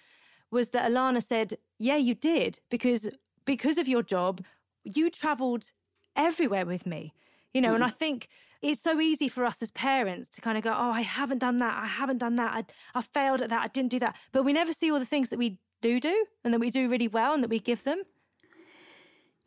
was 0.51 0.69
that 0.69 0.89
Alana 0.89 1.23
said, 1.23 1.55
yeah, 1.77 1.97
you 1.97 2.15
did, 2.15 2.59
because 2.69 3.07
because 3.49 3.79
of 3.79 3.87
your 3.87 4.03
job, 4.03 4.45
you 4.83 5.09
traveled 5.09 5.71
everywhere 6.15 6.67
with 6.67 6.85
me. 6.85 7.15
You 7.51 7.61
know, 7.61 7.71
mm. 7.71 7.75
and 7.75 7.83
I 7.83 7.89
think 7.89 8.29
it's 8.61 8.83
so 8.83 9.01
easy 9.01 9.27
for 9.27 9.43
us 9.43 9.57
as 9.63 9.71
parents 9.71 10.29
to 10.35 10.41
kind 10.41 10.55
of 10.55 10.63
go, 10.63 10.69
oh, 10.69 10.91
I 10.91 11.01
haven't 11.01 11.39
done 11.39 11.57
that. 11.57 11.75
I 11.75 11.87
haven't 11.87 12.19
done 12.19 12.35
that. 12.35 12.53
I, 12.53 12.99
I 12.99 13.01
failed 13.01 13.41
at 13.41 13.49
that. 13.49 13.63
I 13.63 13.67
didn't 13.69 13.89
do 13.89 13.97
that. 13.99 14.15
But 14.31 14.43
we 14.43 14.53
never 14.53 14.71
see 14.71 14.91
all 14.91 14.99
the 14.99 15.05
things 15.05 15.29
that 15.29 15.39
we 15.39 15.57
do 15.81 15.99
do 15.99 16.27
and 16.43 16.53
that 16.53 16.59
we 16.59 16.69
do 16.69 16.87
really 16.87 17.07
well 17.07 17.33
and 17.33 17.41
that 17.41 17.49
we 17.49 17.57
give 17.57 17.83
them. 17.85 18.03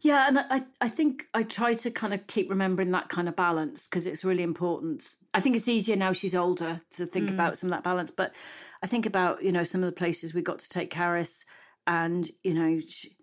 Yeah, 0.00 0.26
and 0.26 0.40
I, 0.40 0.64
I 0.80 0.88
think 0.88 1.28
I 1.32 1.44
try 1.44 1.74
to 1.74 1.90
kind 1.92 2.12
of 2.12 2.26
keep 2.26 2.50
remembering 2.50 2.90
that 2.90 3.08
kind 3.08 3.28
of 3.28 3.36
balance 3.36 3.86
because 3.86 4.08
it's 4.08 4.24
really 4.24 4.42
important. 4.42 5.14
I 5.32 5.40
think 5.40 5.54
it's 5.54 5.68
easier 5.68 5.94
now 5.94 6.12
she's 6.12 6.34
older 6.34 6.80
to 6.96 7.06
think 7.06 7.30
mm. 7.30 7.34
about 7.34 7.56
some 7.56 7.68
of 7.68 7.76
that 7.76 7.84
balance. 7.84 8.10
But 8.10 8.34
I 8.82 8.88
think 8.88 9.06
about, 9.06 9.44
you 9.44 9.52
know, 9.52 9.62
some 9.62 9.80
of 9.80 9.86
the 9.86 9.96
places 9.96 10.34
we 10.34 10.42
got 10.42 10.58
to 10.58 10.68
take 10.68 10.90
Carys 10.90 11.44
and, 11.86 12.28
you 12.42 12.54
know, 12.54 12.80
she, 12.88 13.14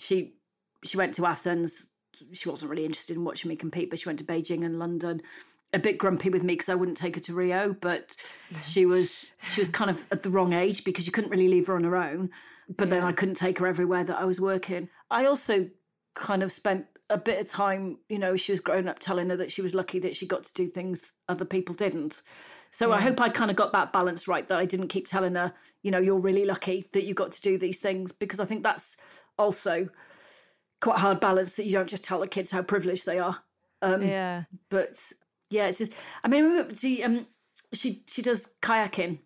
she, 0.00 0.34
she 0.84 0.96
went 0.96 1.14
to 1.14 1.26
Athens 1.26 1.86
she 2.32 2.48
wasn't 2.48 2.70
really 2.70 2.84
interested 2.84 3.16
in 3.16 3.24
watching 3.24 3.48
me 3.48 3.56
compete, 3.56 3.90
but 3.90 3.98
she 3.98 4.08
went 4.08 4.18
to 4.18 4.24
Beijing 4.24 4.64
and 4.64 4.78
London. 4.78 5.22
A 5.72 5.78
bit 5.78 5.98
grumpy 5.98 6.30
with 6.30 6.42
me 6.42 6.54
because 6.54 6.68
I 6.68 6.74
wouldn't 6.74 6.96
take 6.96 7.14
her 7.14 7.20
to 7.20 7.32
Rio, 7.32 7.74
but 7.80 8.16
she 8.64 8.86
was 8.86 9.26
she 9.44 9.60
was 9.60 9.68
kind 9.68 9.90
of 9.90 10.04
at 10.10 10.24
the 10.24 10.30
wrong 10.30 10.52
age 10.52 10.82
because 10.82 11.06
you 11.06 11.12
couldn't 11.12 11.30
really 11.30 11.48
leave 11.48 11.68
her 11.68 11.76
on 11.76 11.84
her 11.84 11.96
own. 11.96 12.30
But 12.76 12.88
yeah. 12.88 12.94
then 12.94 13.04
I 13.04 13.12
couldn't 13.12 13.36
take 13.36 13.58
her 13.58 13.66
everywhere 13.68 14.02
that 14.04 14.18
I 14.18 14.24
was 14.24 14.40
working. 14.40 14.88
I 15.10 15.26
also 15.26 15.70
kind 16.14 16.42
of 16.42 16.50
spent 16.50 16.86
a 17.08 17.18
bit 17.18 17.40
of 17.40 17.48
time, 17.48 17.98
you 18.08 18.18
know, 18.18 18.36
she 18.36 18.52
was 18.52 18.60
growing 18.60 18.88
up 18.88 18.98
telling 18.98 19.30
her 19.30 19.36
that 19.36 19.50
she 19.50 19.62
was 19.62 19.74
lucky 19.74 20.00
that 20.00 20.14
she 20.14 20.26
got 20.26 20.44
to 20.44 20.54
do 20.54 20.68
things 20.68 21.12
other 21.28 21.44
people 21.44 21.74
didn't. 21.74 22.22
So 22.72 22.88
yeah. 22.88 22.96
I 22.96 23.00
hope 23.00 23.20
I 23.20 23.28
kind 23.28 23.50
of 23.50 23.56
got 23.56 23.72
that 23.72 23.92
balance 23.92 24.28
right 24.28 24.46
that 24.48 24.58
I 24.58 24.64
didn't 24.64 24.88
keep 24.88 25.06
telling 25.06 25.34
her, 25.34 25.52
you 25.82 25.90
know, 25.90 25.98
you're 25.98 26.18
really 26.18 26.44
lucky 26.44 26.88
that 26.92 27.04
you 27.04 27.14
got 27.14 27.32
to 27.32 27.40
do 27.40 27.58
these 27.58 27.80
things 27.80 28.12
because 28.12 28.38
I 28.38 28.44
think 28.44 28.62
that's 28.62 28.96
also 29.40 29.88
quite 30.80 30.98
hard 30.98 31.20
balance 31.20 31.52
that 31.52 31.66
you 31.66 31.72
don't 31.72 31.88
just 31.88 32.04
tell 32.04 32.20
the 32.20 32.28
kids 32.28 32.50
how 32.50 32.62
privileged 32.62 33.06
they 33.06 33.18
are. 33.18 33.38
Um, 33.82 34.02
yeah. 34.02 34.44
But 34.68 35.12
yeah, 35.50 35.66
it's 35.66 35.78
just. 35.78 35.92
I 36.24 36.28
mean, 36.28 36.44
remember 36.44 36.74
she 36.76 37.02
um 37.02 37.26
she 37.72 38.02
she 38.06 38.22
does 38.22 38.54
kayaking 38.62 39.18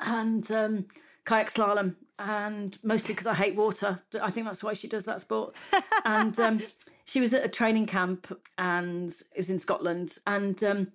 and 0.00 0.50
um, 0.50 0.86
kayak 1.24 1.48
slalom, 1.48 1.96
and 2.18 2.78
mostly 2.82 3.14
because 3.14 3.26
I 3.26 3.34
hate 3.34 3.56
water. 3.56 4.00
I 4.20 4.30
think 4.30 4.46
that's 4.46 4.62
why 4.62 4.74
she 4.74 4.88
does 4.88 5.04
that 5.04 5.20
sport. 5.20 5.54
and 6.04 6.38
um, 6.40 6.60
she 7.04 7.20
was 7.20 7.34
at 7.34 7.44
a 7.44 7.48
training 7.48 7.86
camp, 7.86 8.36
and 8.58 9.10
it 9.10 9.38
was 9.38 9.50
in 9.50 9.58
Scotland, 9.58 10.18
and. 10.26 10.62
Um, 10.62 10.88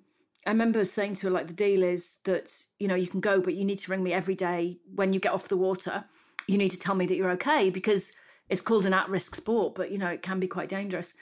I 0.45 0.51
remember 0.51 0.85
saying 0.85 1.15
to 1.15 1.27
her, 1.27 1.29
like, 1.29 1.47
the 1.47 1.53
deal 1.53 1.83
is 1.83 2.19
that, 2.23 2.63
you 2.79 2.87
know, 2.87 2.95
you 2.95 3.07
can 3.07 3.19
go, 3.19 3.41
but 3.41 3.55
you 3.55 3.65
need 3.65 3.79
to 3.79 3.91
ring 3.91 4.01
me 4.01 4.13
every 4.13 4.33
day 4.33 4.77
when 4.95 5.11
you 5.11 5.19
get 5.19 5.33
off 5.33 5.49
the 5.49 5.57
water. 5.57 6.05
You 6.47 6.57
need 6.57 6.71
to 6.71 6.79
tell 6.79 6.95
me 6.95 7.05
that 7.05 7.17
you're 7.17 7.31
okay 7.31 7.69
because 7.69 8.13
it's 8.49 8.61
called 8.61 8.85
an 8.85 8.93
at-risk 8.93 9.35
sport, 9.35 9.75
but 9.75 9.91
you 9.91 9.97
know 9.97 10.09
it 10.09 10.21
can 10.21 10.39
be 10.39 10.47
quite 10.47 10.69
dangerous. 10.69 11.13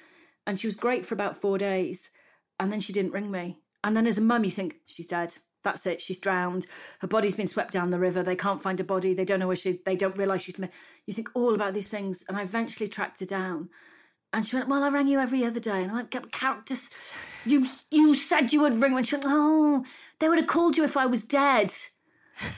And 0.47 0.59
she 0.59 0.67
was 0.67 0.76
great 0.76 1.05
for 1.05 1.15
about 1.15 1.41
four 1.41 1.57
days, 1.57 2.09
and 2.59 2.71
then 2.71 2.80
she 2.80 2.93
didn't 2.93 3.13
ring 3.13 3.32
me. 3.32 3.61
And 3.84 3.95
then 3.95 4.07
as 4.07 4.17
a 4.17 4.21
mum, 4.21 4.43
you 4.43 4.51
think 4.51 4.78
she's 4.86 5.07
dead. 5.07 5.34
That's 5.63 5.86
it. 5.88 5.99
She's 5.99 6.19
drowned. 6.19 6.67
Her 6.99 7.07
body's 7.07 7.36
been 7.36 7.47
swept 7.47 7.73
down 7.73 7.89
the 7.89 7.97
river. 7.97 8.21
They 8.21 8.36
can't 8.36 8.61
find 8.61 8.78
her 8.78 8.86
body. 8.86 9.15
They 9.15 9.26
don't 9.26 9.39
know 9.39 9.47
where 9.47 9.55
she. 9.55 9.82
They 9.84 9.95
don't 9.95 10.15
realise 10.15 10.43
she's. 10.43 10.59
You 11.07 11.13
think 11.13 11.30
all 11.34 11.55
about 11.55 11.73
these 11.73 11.89
things, 11.89 12.23
and 12.28 12.38
I 12.38 12.43
eventually 12.43 12.88
tracked 12.88 13.19
her 13.19 13.26
down. 13.26 13.69
And 14.32 14.45
she 14.45 14.55
went, 14.55 14.69
"Well, 14.69 14.84
I 14.84 14.89
rang 14.89 15.07
you 15.07 15.19
every 15.19 15.43
other 15.43 15.59
day." 15.59 15.82
And 15.82 15.91
I 15.91 15.95
went, 15.95 16.32
"Count, 16.32 16.67
just 16.67 16.93
you. 17.45 17.65
You 17.89 18.13
said 18.13 18.53
you 18.53 18.61
would 18.61 18.80
ring." 18.80 18.95
And 18.95 19.07
she 19.07 19.15
went, 19.15 19.26
"Oh, 19.28 19.84
they 20.19 20.30
would 20.30 20.38
have 20.38 20.47
called 20.47 20.78
you 20.78 20.84
if 20.84 20.95
I 20.97 21.07
was 21.07 21.23
dead." 21.23 21.73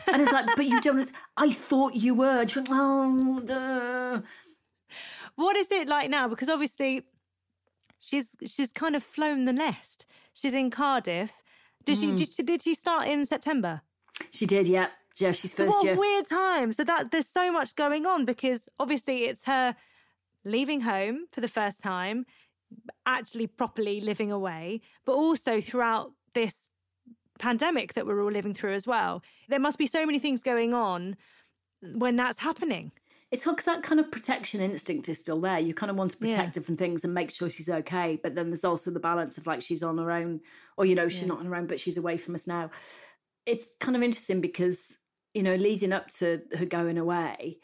And 0.07 0.17
I 0.17 0.21
was 0.21 0.31
like, 0.31 0.55
"But 0.57 0.65
you 0.65 0.81
don't." 0.81 1.09
I 1.37 1.51
thought 1.51 1.95
you 1.95 2.13
were. 2.13 2.45
She 2.45 2.59
went, 2.59 2.69
"Oh." 2.71 3.41
Duh. 3.45 4.21
What 5.37 5.55
is 5.55 5.71
it 5.71 5.87
like 5.87 6.09
now? 6.09 6.27
Because 6.27 6.49
obviously, 6.49 7.03
she's 7.99 8.29
she's 8.45 8.71
kind 8.71 8.95
of 8.95 9.03
flown 9.03 9.45
the 9.45 9.53
nest. 9.53 10.05
She's 10.33 10.53
in 10.53 10.69
Cardiff. 10.69 11.31
Did 11.85 11.97
mm. 11.97 12.01
she 12.01 12.11
did, 12.11 12.33
she 12.33 12.43
did 12.43 12.61
she 12.63 12.73
start 12.73 13.07
in 13.07 13.25
September? 13.25 13.81
She 14.31 14.45
did. 14.45 14.67
Yeah. 14.67 14.87
Yeah, 15.19 15.31
she's 15.31 15.53
first 15.53 15.71
so 15.71 15.77
what 15.77 15.85
year. 15.85 15.95
weird 15.95 16.27
time. 16.27 16.71
So 16.71 16.83
that 16.83 17.11
there's 17.11 17.27
so 17.31 17.51
much 17.51 17.75
going 17.75 18.05
on 18.05 18.25
because 18.25 18.67
obviously 18.79 19.25
it's 19.25 19.45
her 19.45 19.75
leaving 20.43 20.81
home 20.81 21.25
for 21.31 21.41
the 21.41 21.47
first 21.47 21.79
time, 21.79 22.25
actually 23.05 23.47
properly 23.47 24.01
living 24.01 24.31
away, 24.31 24.81
but 25.05 25.13
also 25.13 25.59
throughout 25.59 26.11
this 26.33 26.67
pandemic 27.39 27.93
that 27.93 28.05
we're 28.05 28.23
all 28.23 28.31
living 28.31 28.53
through 28.53 28.73
as 28.73 28.85
well. 28.85 29.23
There 29.49 29.59
must 29.59 29.77
be 29.77 29.87
so 29.87 30.05
many 30.05 30.19
things 30.19 30.43
going 30.43 30.73
on 30.73 31.15
when 31.81 32.15
that's 32.15 32.39
happening 32.39 32.91
it's 33.31 33.43
because 33.43 33.65
that 33.65 33.83
kind 33.83 33.99
of 33.99 34.09
protection 34.09 34.61
instinct 34.61 35.09
is 35.09 35.17
still 35.17 35.41
there. 35.41 35.59
You 35.59 35.73
kind 35.73 35.89
of 35.89 35.97
want 35.97 36.11
to 36.11 36.17
protect 36.17 36.55
yeah. 36.55 36.61
her 36.61 36.65
from 36.65 36.77
things 36.77 37.03
and 37.03 37.13
make 37.13 37.29
sure 37.29 37.49
she's 37.49 37.69
okay. 37.69 38.17
But 38.21 38.35
then 38.35 38.47
there's 38.47 38.63
also 38.63 38.89
the 38.89 39.01
balance 39.01 39.37
of 39.37 39.45
like 39.45 39.61
she's 39.61 39.83
on 39.83 39.97
her 39.97 40.11
own, 40.11 40.39
or 40.77 40.85
you 40.85 40.95
know, 40.95 41.09
she's 41.09 41.23
yeah. 41.23 41.29
not 41.29 41.39
on 41.39 41.45
her 41.47 41.55
own, 41.55 41.67
but 41.67 41.79
she's 41.79 41.97
away 41.97 42.17
from 42.17 42.35
us 42.35 42.47
now. 42.47 42.69
It's 43.45 43.69
kind 43.79 43.97
of 43.97 44.03
interesting 44.03 44.39
because, 44.39 44.95
you 45.33 45.43
know, 45.43 45.55
leading 45.55 45.91
up 45.91 46.09
to 46.11 46.41
her 46.57 46.65
going 46.65 46.97
away, 46.97 47.57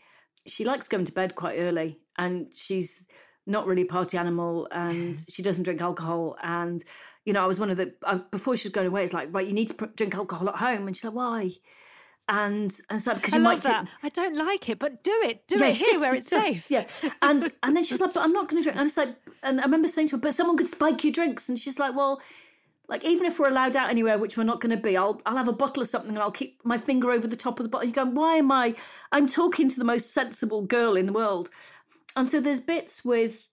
she 0.46 0.66
likes 0.66 0.90
going 0.90 1.06
to 1.06 1.14
bed 1.14 1.36
quite 1.36 1.58
early 1.58 2.00
and 2.18 2.48
she's 2.54 3.06
not 3.46 3.66
really 3.66 3.82
a 3.84 3.86
party 3.86 4.18
animal 4.18 4.68
and 4.72 5.18
she 5.30 5.42
doesn't 5.42 5.64
drink 5.64 5.82
alcohol. 5.82 6.38
And, 6.44 6.84
you 7.26 7.34
know, 7.34 7.44
I 7.44 7.48
was 7.48 7.60
one 7.60 7.70
of 7.70 7.78
the, 7.78 7.94
uh, 8.04 8.20
before 8.32 8.56
she 8.56 8.68
was 8.68 8.74
going 8.74 8.88
away, 8.88 9.04
it's 9.04 9.14
like, 9.14 9.34
right, 9.34 9.48
you 9.48 9.54
need 9.54 9.70
to 9.70 9.74
pr- 9.74 9.86
drink 9.96 10.16
alcohol 10.16 10.50
at 10.50 10.56
home. 10.56 10.88
And 10.88 10.96
she's 10.96 11.06
like, 11.06 11.14
why? 11.14 11.52
And 12.30 12.80
and 12.90 13.02
so 13.02 13.14
because 13.14 13.34
you 13.34 13.40
might 13.40 13.62
that. 13.64 13.88
I 14.02 14.10
don't 14.10 14.36
like 14.38 14.70
it, 14.70 14.80
but 14.80 15.04
do 15.04 15.12
it, 15.26 15.48
do 15.48 15.62
it 15.62 15.74
here 15.74 16.00
where 16.00 16.16
it's 16.16 16.30
safe. 16.30 16.66
Yeah, 16.70 16.86
and 17.22 17.52
and 17.64 17.76
then 17.76 17.84
she's 17.84 18.00
like, 18.00 18.14
but 18.14 18.24
I'm 18.24 18.32
not 18.32 18.48
going 18.48 18.62
to 18.62 18.64
drink. 18.64 18.76
And 18.76 18.82
I 18.82 18.84
was 18.84 18.98
like, 18.98 19.16
and 19.42 19.60
I 19.60 19.64
remember 19.64 19.88
saying 19.88 20.08
to 20.10 20.16
her, 20.16 20.22
but 20.22 20.34
someone 20.34 20.58
could 20.58 20.68
spike 20.68 21.04
your 21.04 21.12
drinks, 21.12 21.50
and 21.50 21.60
she's 21.60 21.80
like, 21.80 21.96
well, 21.96 22.22
like 22.88 23.04
even 23.04 23.26
if 23.26 23.40
we're 23.40 23.50
allowed 23.50 23.76
out 23.76 23.90
anywhere, 23.90 24.18
which 24.18 24.38
we're 24.38 24.44
not 24.44 24.62
going 24.62 24.76
to 24.76 24.82
be, 24.82 24.96
I'll 24.96 25.22
I'll 25.26 25.38
have 25.38 25.50
a 25.50 25.54
bottle 25.54 25.84
of 25.84 25.90
something 25.90 26.12
and 26.12 26.20
I'll 26.20 26.32
keep 26.32 26.62
my 26.64 26.78
finger 26.78 27.12
over 27.12 27.28
the 27.28 27.36
top 27.36 27.60
of 27.60 27.64
the 27.64 27.70
bottle. 27.70 27.88
You 27.88 27.94
go, 27.94 28.06
why 28.06 28.38
am 28.38 28.52
I? 28.52 28.76
I'm 29.12 29.28
talking 29.28 29.68
to 29.68 29.78
the 29.78 29.86
most 29.86 30.14
sensible 30.14 30.62
girl 30.62 30.96
in 30.96 31.08
the 31.08 31.14
world, 31.14 31.50
and 32.16 32.30
so 32.30 32.40
there's 32.40 32.62
bits 32.62 33.04
with 33.04 33.50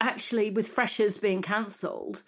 actually 0.00 0.50
with 0.50 0.68
freshers 0.68 1.18
being 1.18 1.42
cancelled. 1.42 2.22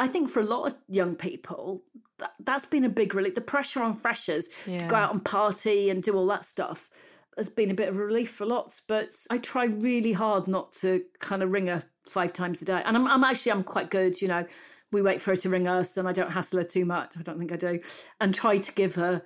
I 0.00 0.08
think 0.08 0.30
for 0.30 0.40
a 0.40 0.44
lot 0.44 0.66
of 0.66 0.76
young 0.88 1.16
people, 1.16 1.82
that, 2.18 2.34
that's 2.40 2.64
been 2.64 2.84
a 2.84 2.88
big 2.88 3.14
relief. 3.14 3.34
The 3.34 3.40
pressure 3.40 3.82
on 3.82 3.96
freshers 3.96 4.48
yeah. 4.66 4.78
to 4.78 4.86
go 4.86 4.96
out 4.96 5.12
and 5.12 5.24
party 5.24 5.90
and 5.90 6.02
do 6.02 6.14
all 6.14 6.26
that 6.26 6.44
stuff 6.44 6.90
has 7.36 7.48
been 7.48 7.70
a 7.70 7.74
bit 7.74 7.88
of 7.88 7.96
a 7.96 8.04
relief 8.04 8.30
for 8.30 8.44
lots. 8.44 8.82
But 8.86 9.16
I 9.30 9.38
try 9.38 9.66
really 9.66 10.12
hard 10.12 10.46
not 10.46 10.72
to 10.72 11.04
kind 11.20 11.42
of 11.42 11.50
ring 11.50 11.68
her 11.68 11.84
five 12.08 12.32
times 12.32 12.60
a 12.60 12.64
day. 12.64 12.82
And 12.84 12.96
I'm, 12.96 13.06
I'm 13.06 13.24
actually 13.24 13.52
I'm 13.52 13.64
quite 13.64 13.90
good, 13.90 14.20
you 14.20 14.28
know. 14.28 14.44
We 14.90 15.02
wait 15.02 15.20
for 15.20 15.32
her 15.32 15.36
to 15.36 15.50
ring 15.50 15.68
us, 15.68 15.98
and 15.98 16.08
I 16.08 16.12
don't 16.12 16.30
hassle 16.30 16.60
her 16.60 16.64
too 16.64 16.86
much. 16.86 17.12
I 17.18 17.22
don't 17.22 17.38
think 17.38 17.52
I 17.52 17.56
do, 17.56 17.80
and 18.20 18.34
try 18.34 18.56
to 18.56 18.72
give 18.72 18.94
her 18.94 19.22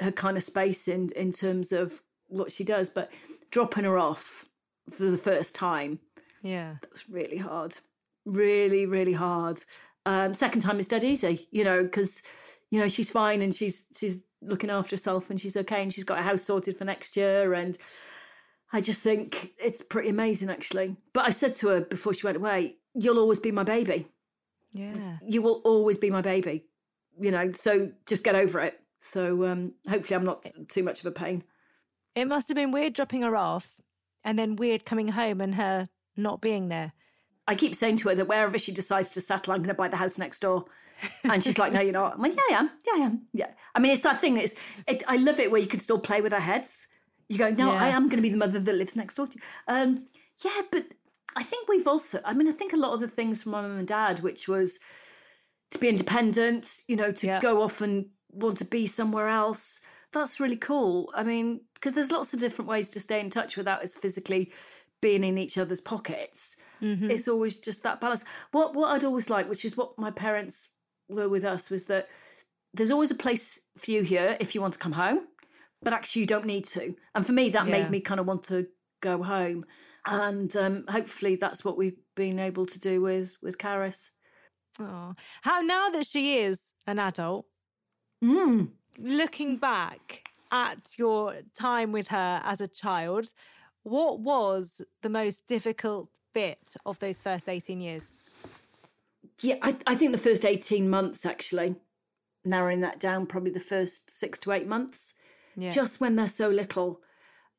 her 0.00 0.10
kind 0.10 0.36
of 0.36 0.42
space 0.42 0.88
in 0.88 1.10
in 1.10 1.32
terms 1.32 1.70
of 1.70 2.00
what 2.26 2.50
she 2.50 2.64
does. 2.64 2.90
But 2.90 3.10
dropping 3.52 3.84
her 3.84 3.96
off 3.96 4.48
for 4.90 5.04
the 5.04 5.16
first 5.16 5.54
time, 5.54 6.00
yeah, 6.42 6.74
that 6.80 6.92
was 6.92 7.08
really 7.08 7.36
hard, 7.36 7.76
really 8.24 8.86
really 8.86 9.12
hard. 9.12 9.62
Um, 10.06 10.34
second 10.34 10.60
time 10.60 10.78
is 10.78 10.88
dead 10.88 11.04
easy, 11.04 11.48
you 11.50 11.64
know, 11.64 11.82
because 11.82 12.22
you 12.70 12.78
know 12.78 12.88
she's 12.88 13.10
fine 13.10 13.40
and 13.42 13.54
she's 13.54 13.84
she's 13.96 14.18
looking 14.42 14.70
after 14.70 14.94
herself 14.94 15.30
and 15.30 15.40
she's 15.40 15.56
okay 15.56 15.82
and 15.82 15.92
she's 15.92 16.04
got 16.04 16.18
a 16.18 16.22
house 16.22 16.42
sorted 16.42 16.76
for 16.76 16.84
next 16.84 17.16
year 17.16 17.54
and 17.54 17.78
I 18.72 18.80
just 18.80 19.02
think 19.02 19.52
it's 19.58 19.80
pretty 19.82 20.08
amazing, 20.08 20.50
actually. 20.50 20.96
But 21.12 21.26
I 21.26 21.30
said 21.30 21.54
to 21.56 21.68
her 21.68 21.80
before 21.80 22.12
she 22.12 22.26
went 22.26 22.36
away, 22.36 22.76
You'll 22.94 23.18
always 23.18 23.38
be 23.38 23.50
my 23.50 23.64
baby. 23.64 24.08
Yeah. 24.72 25.18
You 25.26 25.42
will 25.42 25.60
always 25.64 25.98
be 25.98 26.10
my 26.10 26.22
baby. 26.22 26.64
You 27.20 27.30
know, 27.30 27.52
so 27.52 27.90
just 28.06 28.24
get 28.24 28.34
over 28.34 28.60
it. 28.60 28.80
So 29.00 29.46
um, 29.46 29.74
hopefully, 29.88 30.16
I'm 30.16 30.24
not 30.24 30.46
too 30.68 30.82
much 30.82 31.00
of 31.00 31.06
a 31.06 31.10
pain. 31.12 31.44
It 32.14 32.26
must 32.26 32.48
have 32.48 32.56
been 32.56 32.72
weird 32.72 32.94
dropping 32.94 33.22
her 33.22 33.36
off 33.36 33.80
and 34.24 34.38
then 34.38 34.56
weird 34.56 34.84
coming 34.84 35.08
home 35.08 35.40
and 35.40 35.54
her 35.56 35.88
not 36.16 36.40
being 36.40 36.68
there. 36.68 36.92
I 37.46 37.54
keep 37.54 37.74
saying 37.74 37.96
to 37.98 38.08
her 38.08 38.14
that 38.14 38.28
wherever 38.28 38.58
she 38.58 38.72
decides 38.72 39.10
to 39.12 39.20
settle, 39.20 39.52
I'm 39.52 39.60
going 39.60 39.68
to 39.68 39.74
buy 39.74 39.88
the 39.88 39.96
house 39.96 40.18
next 40.18 40.40
door. 40.40 40.64
And 41.24 41.42
she's 41.44 41.58
like, 41.58 41.72
no, 41.72 41.80
you're 41.80 41.92
not. 41.92 42.14
I'm 42.14 42.20
like, 42.22 42.34
yeah, 42.34 42.56
I 42.56 42.58
am. 42.60 42.70
Yeah, 42.86 42.92
I 42.94 43.06
am. 43.06 43.22
Yeah. 43.32 43.50
I 43.74 43.78
mean, 43.80 43.92
it's 43.92 44.02
that 44.02 44.20
thing 44.20 44.34
that's, 44.34 44.54
it, 44.86 45.02
I 45.06 45.16
love 45.16 45.38
it 45.40 45.50
where 45.50 45.60
you 45.60 45.66
can 45.66 45.80
still 45.80 45.98
play 45.98 46.20
with 46.22 46.32
our 46.32 46.40
heads. 46.40 46.86
You 47.28 47.36
go, 47.38 47.50
no, 47.50 47.72
Yeah. 47.72 47.82
I 47.84 47.88
am 47.88 48.04
going 48.08 48.16
to 48.16 48.22
be 48.22 48.30
the 48.30 48.36
mother 48.38 48.58
that 48.58 48.74
lives 48.74 48.96
next 48.96 49.14
door 49.14 49.26
to 49.26 49.36
you. 49.36 49.42
Um, 49.68 50.06
yeah, 50.44 50.62
but 50.70 50.84
I 51.36 51.42
think 51.42 51.68
we've 51.68 51.86
also, 51.86 52.20
I 52.24 52.32
mean, 52.32 52.48
I 52.48 52.52
think 52.52 52.72
a 52.72 52.76
lot 52.78 52.94
of 52.94 53.00
the 53.00 53.08
things 53.08 53.42
from 53.42 53.52
my 53.52 53.60
mum 53.62 53.78
and 53.78 53.88
dad, 53.88 54.20
which 54.20 54.48
was 54.48 54.78
to 55.72 55.78
be 55.78 55.88
independent, 55.88 56.82
you 56.88 56.96
know, 56.96 57.12
to 57.12 57.26
Yeah. 57.26 57.40
go 57.40 57.60
off 57.62 57.80
and 57.80 58.06
want 58.30 58.56
to 58.58 58.64
be 58.64 58.86
somewhere 58.86 59.28
else. 59.28 59.80
That's 60.12 60.38
really 60.40 60.56
cool. 60.56 61.12
I 61.14 61.24
mean, 61.24 61.62
because 61.74 61.92
there's 61.94 62.12
lots 62.12 62.32
of 62.32 62.40
different 62.40 62.68
ways 62.70 62.88
to 62.90 63.00
stay 63.00 63.20
in 63.20 63.30
touch 63.30 63.56
without 63.56 63.82
us 63.82 63.94
physically 63.96 64.52
being 65.00 65.24
in 65.24 65.36
each 65.38 65.58
other's 65.58 65.80
pockets. 65.80 66.56
Mm-hmm. 66.84 67.10
It's 67.10 67.28
always 67.28 67.58
just 67.58 67.82
that 67.84 68.00
balance. 68.00 68.24
What 68.52 68.74
what 68.74 68.88
I'd 68.90 69.04
always 69.04 69.30
like, 69.30 69.48
which 69.48 69.64
is 69.64 69.76
what 69.76 69.98
my 69.98 70.10
parents 70.10 70.70
were 71.08 71.28
with 71.30 71.44
us, 71.44 71.70
was 71.70 71.86
that 71.86 72.08
there's 72.74 72.90
always 72.90 73.10
a 73.10 73.14
place 73.14 73.58
for 73.78 73.90
you 73.90 74.02
here 74.02 74.36
if 74.40 74.54
you 74.54 74.60
want 74.60 74.74
to 74.74 74.78
come 74.78 74.92
home, 74.92 75.20
but 75.82 75.92
actually 75.92 76.20
you 76.20 76.26
don't 76.26 76.44
need 76.46 76.66
to. 76.66 76.94
And 77.14 77.24
for 77.26 77.32
me, 77.32 77.48
that 77.50 77.66
Yeah. 77.66 77.72
made 77.78 77.90
me 77.90 78.00
kind 78.00 78.20
of 78.20 78.26
want 78.26 78.42
to 78.44 78.66
go 79.00 79.22
home. 79.22 79.64
And 80.06 80.54
um, 80.56 80.84
hopefully 80.88 81.36
that's 81.36 81.64
what 81.64 81.78
we've 81.78 81.98
been 82.14 82.38
able 82.38 82.66
to 82.66 82.78
do 82.78 83.00
with 83.00 83.34
with 83.42 83.56
Carys. 83.58 84.10
Oh. 84.78 85.14
How 85.42 85.60
now 85.62 85.88
that 85.90 86.06
she 86.06 86.38
is 86.38 86.58
an 86.86 86.98
adult, 86.98 87.46
Mm. 88.22 88.70
looking 88.98 89.56
back 89.58 90.28
at 90.50 90.98
your 90.98 91.42
time 91.54 91.92
with 91.92 92.08
her 92.08 92.40
as 92.44 92.60
a 92.60 92.68
child, 92.68 93.32
what 93.82 94.20
was 94.20 94.80
the 95.02 95.08
most 95.08 95.46
difficult 95.46 96.08
bit 96.34 96.58
of 96.84 96.98
those 96.98 97.18
first 97.18 97.48
18 97.48 97.80
years? 97.80 98.12
Yeah, 99.40 99.56
I, 99.62 99.76
I 99.86 99.94
think 99.94 100.12
the 100.12 100.18
first 100.18 100.44
18 100.44 100.88
months, 100.90 101.24
actually, 101.24 101.76
narrowing 102.44 102.80
that 102.82 103.00
down, 103.00 103.26
probably 103.26 103.50
the 103.50 103.60
first 103.60 104.10
six 104.10 104.38
to 104.40 104.52
eight 104.52 104.66
months, 104.66 105.14
Yeah. 105.56 105.70
just 105.70 106.00
when 106.00 106.16
they're 106.16 106.28
so 106.28 106.48
little. 106.50 107.00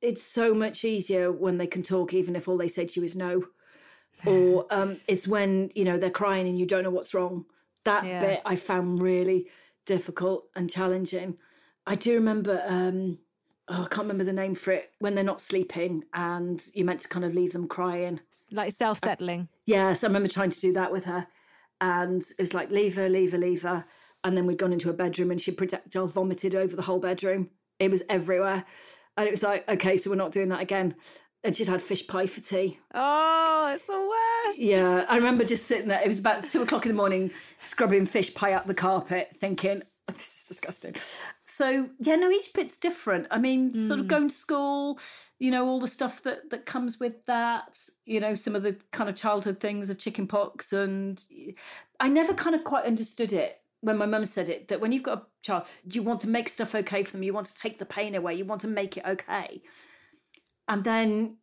It's 0.01 0.21
so 0.21 0.53
much 0.53 0.85
easier 0.85 1.31
when 1.31 1.57
they 1.57 1.67
can 1.67 1.81
talk, 1.81 2.13
even 2.13 2.35
if 2.35 2.47
all 2.47 2.57
they 2.57 2.67
say 2.67 2.85
to 2.85 2.99
you 2.99 3.05
is 3.05 3.15
no. 3.15 3.45
Or 4.25 4.65
um, 4.71 5.01
it's 5.07 5.27
when, 5.27 5.71
you 5.75 5.83
know, 5.83 5.99
they're 5.99 6.09
crying 6.09 6.47
and 6.47 6.57
you 6.57 6.65
don't 6.65 6.83
know 6.83 6.89
what's 6.89 7.13
wrong. 7.13 7.45
That 7.83 8.05
Yeah. 8.05 8.19
bit 8.19 8.41
I 8.45 8.55
found 8.55 9.01
really 9.01 9.47
difficult 9.85 10.47
and 10.55 10.67
challenging. 10.69 11.37
I 11.85 11.95
do 11.95 12.15
remember, 12.15 12.63
um, 12.65 13.19
oh, 13.67 13.83
I 13.83 13.87
can't 13.87 14.07
remember 14.07 14.23
the 14.23 14.33
name 14.33 14.55
for 14.55 14.71
it, 14.71 14.93
when 14.99 15.13
they're 15.13 15.23
not 15.23 15.41
sleeping 15.41 16.05
and 16.13 16.65
you're 16.73 16.87
meant 16.87 17.01
to 17.01 17.07
kind 17.07 17.25
of 17.25 17.35
leave 17.35 17.53
them 17.53 17.67
crying. 17.67 18.19
Like 18.55 18.75
self 18.75 18.99
settling. 18.99 19.47
Yes, 19.65 20.03
I 20.03 20.07
remember 20.07 20.29
trying 20.29 20.51
to 20.51 20.59
do 20.59 20.73
that 20.73 20.91
with 20.91 21.05
her. 21.05 21.27
And 21.81 22.21
it 22.21 22.41
was 22.41 22.53
like, 22.53 22.71
leave 22.71 22.95
her, 22.95 23.09
leave 23.09 23.31
her, 23.33 23.37
leave 23.37 23.63
her. 23.63 23.85
And 24.23 24.35
then 24.35 24.47
we'd 24.47 24.57
gone 24.57 24.73
into 24.73 24.89
a 24.89 24.93
bedroom 24.93 25.31
and 25.31 25.39
she 25.39 25.51
projectile 25.51 26.07
vomited 26.07 26.55
over 26.55 26.75
the 26.75 26.81
whole 26.81 26.99
bedroom. 26.99 27.49
It 27.79 27.91
was 27.91 28.03
everywhere. 28.09 28.65
And 29.17 29.27
it 29.27 29.31
was 29.31 29.43
like, 29.43 29.67
okay, 29.69 29.97
so 29.97 30.09
we're 30.09 30.15
not 30.15 30.31
doing 30.31 30.49
that 30.49 30.61
again. 30.61 30.95
And 31.43 31.55
she'd 31.55 31.67
had 31.67 31.81
fish 31.81 32.07
pie 32.07 32.25
for 32.25 32.41
tea. 32.41 32.79
Oh, 32.93 33.73
it's 33.75 33.85
the 33.85 33.93
worst. 33.93 34.59
Yeah, 34.59 35.05
I 35.07 35.15
remember 35.15 35.43
just 35.43 35.67
sitting 35.67 35.87
there. 35.87 36.01
It 36.01 36.07
was 36.07 36.19
about 36.19 36.49
two 36.49 36.63
o'clock 36.63 36.85
in 36.85 36.91
the 36.91 36.97
morning, 36.97 37.31
scrubbing 37.61 38.07
fish 38.07 38.33
pie 38.33 38.53
up 38.53 38.65
the 38.65 38.73
carpet, 38.73 39.29
thinking, 39.39 39.83
"Oh, 40.07 40.13
this 40.13 40.41
is 40.41 40.47
disgusting. 40.47 40.95
So, 41.45 41.89
yeah, 41.99 42.15
no, 42.15 42.31
each 42.31 42.51
bit's 42.51 42.77
different. 42.77 43.27
I 43.29 43.37
mean, 43.37 43.73
sort 43.87 43.99
of 43.99 44.07
mm. 44.07 44.09
going 44.09 44.29
to 44.29 44.35
school, 44.35 44.99
you 45.39 45.51
know, 45.51 45.67
all 45.67 45.79
the 45.79 45.87
stuff 45.87 46.23
that, 46.23 46.49
that 46.49 46.65
comes 46.65 46.99
with 46.99 47.25
that, 47.25 47.79
you 48.05 48.19
know, 48.19 48.33
some 48.33 48.55
of 48.55 48.63
the 48.63 48.77
kind 48.91 49.09
of 49.09 49.15
childhood 49.15 49.59
things 49.59 49.89
of 49.89 49.99
chicken 49.99 50.27
pox. 50.27 50.71
And 50.71 51.21
I 51.99 52.07
never 52.07 52.33
kind 52.33 52.55
of 52.55 52.63
quite 52.63 52.85
understood 52.85 53.33
it 53.33 53.61
when 53.81 53.97
my 53.97 54.05
mum 54.05 54.25
said 54.25 54.49
it 54.49 54.69
that 54.69 54.79
when 54.79 54.91
you've 54.91 55.03
got 55.03 55.17
a 55.17 55.25
child, 55.43 55.65
you 55.91 56.01
want 56.01 56.21
to 56.21 56.29
make 56.29 56.49
stuff 56.49 56.73
okay 56.73 57.03
for 57.03 57.11
them, 57.11 57.23
you 57.23 57.33
want 57.33 57.47
to 57.47 57.55
take 57.55 57.79
the 57.79 57.85
pain 57.85 58.15
away, 58.15 58.33
you 58.33 58.45
want 58.45 58.61
to 58.61 58.67
make 58.67 58.97
it 58.97 59.05
okay. 59.05 59.61
And 60.67 60.83
then 60.83 61.37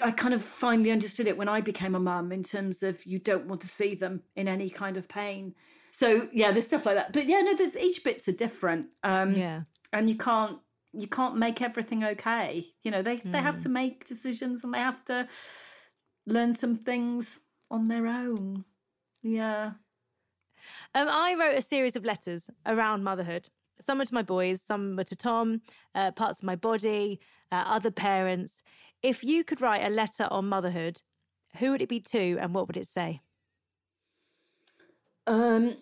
I 0.00 0.10
kind 0.10 0.34
of 0.34 0.42
finally 0.42 0.90
understood 0.90 1.26
it 1.26 1.36
when 1.36 1.48
I 1.48 1.60
became 1.60 1.94
a 1.94 2.00
mum 2.00 2.32
in 2.32 2.42
terms 2.42 2.82
of 2.82 3.04
you 3.06 3.18
don't 3.18 3.46
want 3.46 3.60
to 3.62 3.68
see 3.68 3.94
them 3.94 4.22
in 4.36 4.48
any 4.48 4.70
kind 4.70 4.96
of 4.96 5.08
pain. 5.08 5.54
So 5.90 6.28
yeah, 6.32 6.52
there's 6.52 6.66
stuff 6.66 6.86
like 6.86 6.96
that. 6.96 7.12
But 7.12 7.26
yeah, 7.26 7.40
no, 7.40 7.56
each 7.78 8.04
bits 8.04 8.28
are 8.28 8.32
different. 8.32 8.86
Um, 9.02 9.34
Yeah. 9.34 9.62
and 9.92 10.08
you 10.08 10.16
can't 10.16 10.60
you 10.92 11.06
can't 11.06 11.36
make 11.36 11.62
everything 11.62 12.04
okay. 12.04 12.66
You 12.82 12.90
know, 12.90 13.02
they 13.02 13.16
they 13.16 13.40
have 13.40 13.58
to 13.60 13.68
make 13.68 14.04
decisions 14.06 14.64
and 14.64 14.74
they 14.74 14.78
have 14.78 15.04
to 15.06 15.28
learn 16.26 16.54
some 16.54 16.76
things 16.76 17.38
on 17.70 17.88
their 17.88 18.06
own. 18.06 18.64
Yeah. 19.22 19.72
Um, 20.94 21.08
I 21.08 21.34
wrote 21.38 21.56
a 21.56 21.62
series 21.62 21.96
of 21.96 22.04
letters 22.04 22.50
around 22.66 23.04
motherhood. 23.04 23.48
Some 23.80 23.98
were 23.98 24.04
to 24.04 24.14
my 24.14 24.22
boys, 24.22 24.60
some 24.62 24.96
were 24.96 25.04
to 25.04 25.16
Tom, 25.16 25.62
uh, 25.94 26.10
parts 26.12 26.40
of 26.40 26.44
my 26.44 26.56
body, 26.56 27.20
uh, 27.50 27.64
other 27.66 27.90
parents. 27.90 28.62
If 29.02 29.24
you 29.24 29.44
could 29.44 29.60
write 29.60 29.84
a 29.84 29.88
letter 29.88 30.28
on 30.30 30.48
motherhood, 30.48 31.00
who 31.56 31.70
would 31.70 31.82
it 31.82 31.88
be 31.88 32.00
to 32.00 32.36
and 32.38 32.54
what 32.54 32.66
would 32.66 32.76
it 32.76 32.88
say? 32.88 33.20
Um, 35.26 35.78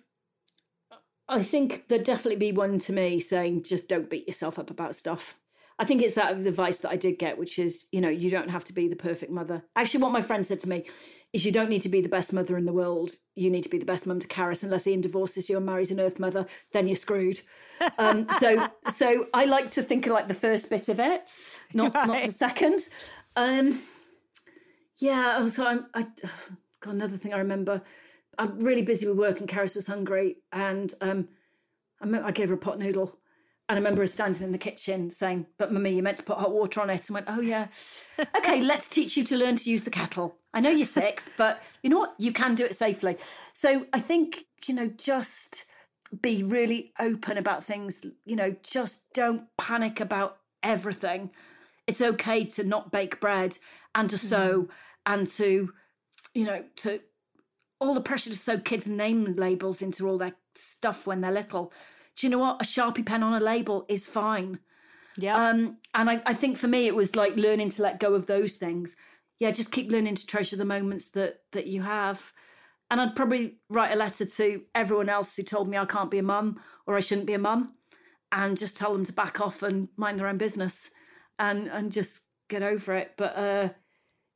I 1.28 1.42
think 1.42 1.88
there'd 1.88 2.04
definitely 2.04 2.36
be 2.36 2.52
one 2.52 2.78
to 2.80 2.92
me 2.92 3.20
saying, 3.20 3.64
just 3.64 3.88
don't 3.88 4.08
beat 4.08 4.26
yourself 4.26 4.58
up 4.58 4.70
about 4.70 4.94
stuff. 4.94 5.36
I 5.78 5.84
think 5.84 6.02
it's 6.02 6.14
that 6.14 6.36
advice 6.36 6.78
that 6.78 6.90
I 6.90 6.96
did 6.96 7.18
get, 7.18 7.38
which 7.38 7.58
is, 7.58 7.86
you 7.92 8.00
know, 8.00 8.08
you 8.08 8.30
don't 8.30 8.48
have 8.48 8.64
to 8.64 8.72
be 8.72 8.88
the 8.88 8.96
perfect 8.96 9.30
mother. 9.30 9.62
Actually, 9.76 10.02
what 10.02 10.12
my 10.12 10.22
friend 10.22 10.44
said 10.44 10.60
to 10.60 10.68
me 10.68 10.86
is, 11.32 11.44
you 11.44 11.52
don't 11.52 11.68
need 11.70 11.82
to 11.82 11.88
be 11.88 12.00
the 12.00 12.08
best 12.08 12.32
mother 12.32 12.56
in 12.56 12.64
the 12.64 12.72
world. 12.72 13.12
You 13.36 13.50
need 13.50 13.62
to 13.62 13.68
be 13.68 13.78
the 13.78 13.84
best 13.84 14.06
mum 14.06 14.18
to 14.18 14.26
Carys, 14.26 14.64
unless 14.64 14.86
Ian 14.86 15.02
divorces 15.02 15.48
you 15.48 15.56
and 15.56 15.66
marries 15.66 15.90
an 15.90 16.00
Earth 16.00 16.18
mother, 16.18 16.46
then 16.72 16.88
you're 16.88 16.96
screwed. 16.96 17.40
Um, 17.98 18.26
so, 18.40 18.68
so 18.88 19.26
I 19.32 19.44
like 19.44 19.70
to 19.72 19.82
think 19.82 20.06
of 20.06 20.12
like 20.12 20.26
the 20.26 20.34
first 20.34 20.68
bit 20.70 20.88
of 20.88 20.98
it, 20.98 21.22
not 21.74 21.94
not 21.94 22.26
the 22.26 22.32
second. 22.32 22.88
Um, 23.36 23.80
yeah, 24.96 25.46
so 25.46 25.66
I'm. 25.66 25.86
I 25.94 26.02
got 26.80 26.94
another 26.94 27.18
thing 27.18 27.32
I 27.32 27.38
remember. 27.38 27.82
I'm 28.38 28.60
really 28.60 28.82
busy 28.82 29.06
with 29.06 29.18
work, 29.18 29.40
and 29.40 29.48
Carys 29.48 29.74
was 29.74 29.86
hungry, 29.86 30.36
and 30.52 30.92
um, 31.00 31.28
I, 32.00 32.04
remember 32.04 32.26
I 32.28 32.30
gave 32.30 32.48
her 32.48 32.54
a 32.54 32.58
pot 32.58 32.78
noodle, 32.78 33.18
and 33.68 33.76
I 33.76 33.80
remember 33.80 34.02
her 34.02 34.06
standing 34.06 34.44
in 34.44 34.52
the 34.52 34.58
kitchen 34.58 35.10
saying, 35.10 35.46
"But 35.58 35.72
mummy, 35.72 35.94
you 35.94 36.02
meant 36.02 36.18
to 36.18 36.22
put 36.22 36.38
hot 36.38 36.52
water 36.52 36.80
on 36.80 36.90
it." 36.90 37.08
And 37.08 37.14
went, 37.14 37.26
"Oh 37.28 37.40
yeah, 37.40 37.66
okay, 38.36 38.62
let's 38.62 38.88
teach 38.88 39.16
you 39.16 39.24
to 39.24 39.36
learn 39.36 39.56
to 39.56 39.70
use 39.70 39.84
the 39.84 39.90
kettle. 39.90 40.36
I 40.54 40.60
know 40.60 40.70
you're 40.70 40.86
six, 40.86 41.30
but 41.36 41.60
you 41.82 41.90
know 41.90 41.98
what? 41.98 42.14
You 42.18 42.32
can 42.32 42.54
do 42.54 42.64
it 42.64 42.76
safely." 42.76 43.16
So 43.52 43.86
I 43.92 44.00
think 44.00 44.44
you 44.66 44.74
know 44.74 44.88
just 44.96 45.64
be 46.22 46.42
really 46.42 46.92
open 46.98 47.38
about 47.38 47.64
things. 47.64 48.04
You 48.24 48.36
know, 48.36 48.54
just 48.62 49.02
don't 49.12 49.44
panic 49.58 50.00
about 50.00 50.38
everything. 50.62 51.30
It's 51.86 52.00
okay 52.00 52.44
to 52.44 52.64
not 52.64 52.92
bake 52.92 53.20
bread 53.20 53.56
and 53.94 54.10
to 54.10 54.18
sew 54.18 54.68
and 55.06 55.26
to, 55.26 55.72
you 56.34 56.44
know, 56.44 56.64
to 56.76 57.00
all 57.80 57.94
the 57.94 58.00
pressure 58.00 58.30
to 58.30 58.36
sew 58.36 58.58
kids' 58.58 58.88
name 58.88 59.34
labels 59.36 59.82
into 59.82 60.08
all 60.08 60.18
their 60.18 60.34
stuff 60.54 61.06
when 61.06 61.20
they're 61.20 61.32
little. 61.32 61.72
Do 62.16 62.26
you 62.26 62.30
know 62.30 62.38
what? 62.38 62.60
A 62.60 62.64
Sharpie 62.64 63.06
pen 63.06 63.22
on 63.22 63.40
a 63.40 63.44
label 63.44 63.86
is 63.88 64.06
fine. 64.06 64.58
Yeah. 65.16 65.36
Um, 65.36 65.78
and 65.94 66.10
I, 66.10 66.22
I 66.26 66.34
think 66.34 66.58
for 66.58 66.68
me, 66.68 66.86
it 66.86 66.94
was 66.94 67.16
like 67.16 67.36
learning 67.36 67.70
to 67.70 67.82
let 67.82 68.00
go 68.00 68.14
of 68.14 68.26
those 68.26 68.54
things. 68.54 68.96
Yeah, 69.38 69.50
just 69.50 69.72
keep 69.72 69.90
learning 69.90 70.16
to 70.16 70.26
treasure 70.26 70.56
the 70.56 70.64
moments 70.64 71.08
that 71.10 71.40
that 71.52 71.66
you 71.66 71.82
have. 71.82 72.32
And 72.90 73.00
I'd 73.00 73.16
probably 73.16 73.58
write 73.68 73.92
a 73.92 73.96
letter 73.96 74.24
to 74.24 74.62
everyone 74.74 75.08
else 75.08 75.36
who 75.36 75.42
told 75.42 75.68
me 75.68 75.76
I 75.76 75.84
can't 75.84 76.10
be 76.10 76.18
a 76.18 76.22
mum 76.22 76.60
or 76.86 76.96
I 76.96 77.00
shouldn't 77.00 77.26
be 77.26 77.34
a 77.34 77.38
mum, 77.38 77.74
and 78.32 78.56
just 78.56 78.76
tell 78.76 78.92
them 78.92 79.04
to 79.04 79.12
back 79.12 79.40
off 79.40 79.62
and 79.62 79.88
mind 79.96 80.18
their 80.18 80.26
own 80.26 80.38
business, 80.38 80.90
and 81.38 81.68
and 81.68 81.92
just 81.92 82.22
get 82.48 82.62
over 82.62 82.94
it. 82.94 83.12
But 83.16 83.36
uh, 83.36 83.68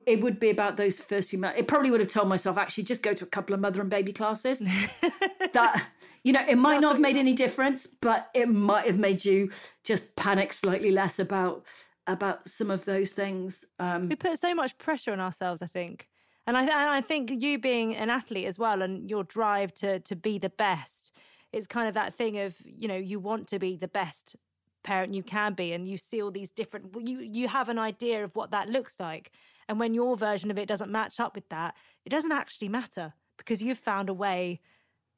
it 0.06 0.20
would 0.20 0.40
be 0.40 0.50
about 0.50 0.76
those 0.76 0.98
first 0.98 1.30
few 1.30 1.38
months. 1.38 1.58
It 1.58 1.68
probably 1.68 1.90
would 1.90 2.00
have 2.00 2.08
told 2.08 2.28
myself 2.28 2.56
actually 2.56 2.84
just 2.84 3.02
go 3.02 3.14
to 3.14 3.24
a 3.24 3.28
couple 3.28 3.54
of 3.54 3.60
mother 3.60 3.80
and 3.80 3.90
baby 3.90 4.12
classes. 4.12 4.60
that 5.52 5.86
you 6.24 6.32
know, 6.32 6.44
it 6.48 6.56
might 6.56 6.80
not 6.80 6.92
have 6.92 7.00
made 7.00 7.16
any 7.16 7.32
difference, 7.32 7.86
but 7.86 8.28
it 8.32 8.48
might 8.48 8.86
have 8.86 8.98
made 8.98 9.24
you 9.24 9.50
just 9.82 10.14
panic 10.14 10.52
slightly 10.52 10.92
less 10.92 11.18
about 11.18 11.64
about 12.06 12.48
some 12.48 12.70
of 12.70 12.84
those 12.84 13.10
things. 13.10 13.64
Um, 13.78 14.08
we 14.08 14.16
put 14.16 14.38
so 14.38 14.54
much 14.54 14.76
pressure 14.78 15.12
on 15.12 15.20
ourselves, 15.20 15.62
I 15.62 15.66
think. 15.66 16.08
And 16.46 16.56
I, 16.56 16.62
and 16.62 16.72
I 16.72 17.00
think 17.00 17.30
you 17.30 17.58
being 17.58 17.94
an 17.94 18.10
athlete 18.10 18.46
as 18.46 18.58
well 18.58 18.82
and 18.82 19.08
your 19.08 19.22
drive 19.22 19.72
to, 19.74 20.00
to 20.00 20.16
be 20.16 20.38
the 20.38 20.48
best, 20.48 21.12
it's 21.52 21.68
kind 21.68 21.86
of 21.86 21.94
that 21.94 22.14
thing 22.14 22.38
of, 22.40 22.56
you 22.64 22.88
know, 22.88 22.96
you 22.96 23.20
want 23.20 23.46
to 23.48 23.60
be 23.60 23.76
the 23.76 23.86
best 23.86 24.34
parent 24.82 25.14
you 25.14 25.22
can 25.22 25.54
be 25.54 25.72
and 25.72 25.88
you 25.88 25.96
see 25.96 26.20
all 26.20 26.32
these 26.32 26.50
different 26.50 26.86
you 27.06 27.20
you 27.20 27.46
have 27.46 27.68
an 27.68 27.78
idea 27.78 28.24
of 28.24 28.34
what 28.34 28.50
that 28.50 28.68
looks 28.68 28.94
like 28.98 29.30
and 29.68 29.78
when 29.78 29.94
your 29.94 30.16
version 30.16 30.50
of 30.50 30.58
it 30.58 30.68
doesn't 30.68 30.90
match 30.90 31.20
up 31.20 31.34
with 31.34 31.48
that 31.48 31.74
it 32.04 32.10
doesn't 32.10 32.32
actually 32.32 32.68
matter 32.68 33.14
because 33.36 33.62
you've 33.62 33.78
found 33.78 34.08
a 34.08 34.14
way 34.14 34.60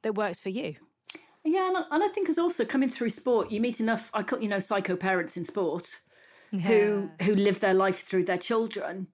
that 0.03 0.15
works 0.15 0.41
for 0.41 0.51
you. 0.51 0.77
Yeah 1.45 1.69
and 1.69 1.77
I, 1.77 1.83
and 1.91 2.03
I 2.03 2.09
think 2.09 2.29
as 2.29 2.39
also 2.39 2.65
coming 2.65 2.89
through 2.89 3.11
sport 3.11 3.51
you 3.51 3.61
meet 3.61 3.81
enough 3.81 4.11
i 4.15 4.23
call 4.23 4.41
you 4.41 4.49
know 4.49 4.61
psycho 4.61 4.97
parents 4.97 5.37
in 5.37 5.45
sport 5.45 6.01
who 6.51 7.11
who 7.23 7.35
live 7.35 7.61
their 7.61 7.75
life 7.75 8.01
through 8.01 8.25
their 8.25 8.39
children. 8.39 9.09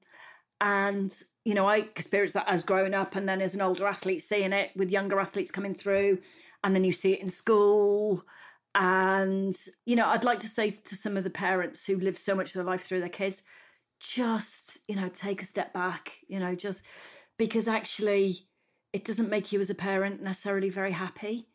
And 0.61 1.17
you 1.45 1.55
know 1.55 1.67
i 1.67 1.79
experienced 1.79 2.35
that 2.35 2.49
as 2.49 2.63
growing 2.63 2.95
up 2.95 3.17
and 3.17 3.29
then 3.29 3.41
as 3.41 3.55
an 3.55 3.63
older 3.63 3.87
athlete 3.87 4.23
seeing 4.23 4.53
it 4.53 4.71
with 4.77 4.91
younger 4.91 5.19
athletes 5.19 5.51
coming 5.51 5.75
through 5.75 6.19
and 6.63 6.75
then 6.75 6.85
you 6.85 6.93
see 6.93 7.13
it 7.13 7.21
in 7.21 7.31
school. 7.31 8.25
And, 8.75 9.59
you 9.85 9.97
know, 9.97 10.07
I'd 10.07 10.25
like 10.25 10.41
to 10.41 10.47
say 10.47 10.71
to 10.71 10.95
some 10.95 11.17
of 11.17 11.25
the 11.25 11.31
parents 11.31 11.85
who 11.85 11.99
live 11.99 12.17
so 12.17 12.35
much 12.35 12.49
of 12.49 12.55
their 12.55 12.65
life 12.65 12.83
through 12.83 13.01
their 13.01 13.09
kids, 13.09 13.43
just, 14.01 14.79
you 14.89 14.97
know, 14.97 15.09
take 15.09 15.43
a 15.43 15.45
step 15.47 15.73
back, 15.73 16.19
you 16.27 16.39
know, 16.39 16.55
just 16.55 16.83
because 17.39 17.69
actually 17.69 18.49
it 18.93 19.05
doesn't 19.05 19.31
make 19.31 19.53
you 19.53 19.61
as 19.61 19.71
a 19.71 19.75
parent 19.75 20.23
necessarily 20.23 20.71
very 20.71 20.93
happy. 20.93 21.47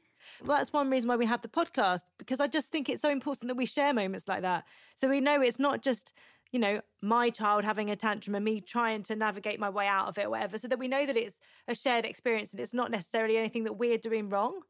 Well, 0.44 0.58
that's 0.58 0.74
one 0.74 0.90
reason 0.90 1.08
why 1.08 1.18
we 1.18 1.26
have 1.26 1.42
the 1.42 1.48
podcast, 1.48 2.02
because 2.18 2.40
I 2.40 2.48
just 2.48 2.70
think 2.70 2.90
it's 2.90 3.02
so 3.02 3.10
important 3.10 3.50
that 3.50 3.56
we 3.56 3.66
share 3.66 3.94
moments 3.94 4.28
like 4.28 4.42
that. 4.42 4.64
So 4.96 5.10
we 5.10 5.22
know 5.22 5.42
it's 5.42 5.60
not 5.60 5.82
just, 5.82 6.14
you 6.52 6.60
know, 6.60 6.82
my 7.02 7.30
child 7.30 7.64
having 7.64 7.90
a 7.90 7.96
tantrum 7.96 8.36
and 8.36 8.46
me 8.46 8.62
trying 8.62 9.04
to 9.04 9.16
navigate 9.16 9.60
my 9.60 9.70
way 9.70 9.88
out 9.88 10.08
of 10.08 10.18
it 10.18 10.26
or 10.26 10.32
whatever, 10.32 10.58
so 10.58 10.68
that 10.68 10.80
we 10.80 10.88
know 10.88 11.06
that 11.06 11.18
it's 11.18 11.38
a 11.68 11.76
shared 11.76 12.06
experience 12.06 12.52
and 12.52 12.60
it's 12.60 12.74
not 12.74 12.92
necessarily 12.92 13.38
anything 13.38 13.66
that 13.66 13.74
we're 13.74 13.98
doing 13.98 14.30
wrong 14.30 14.62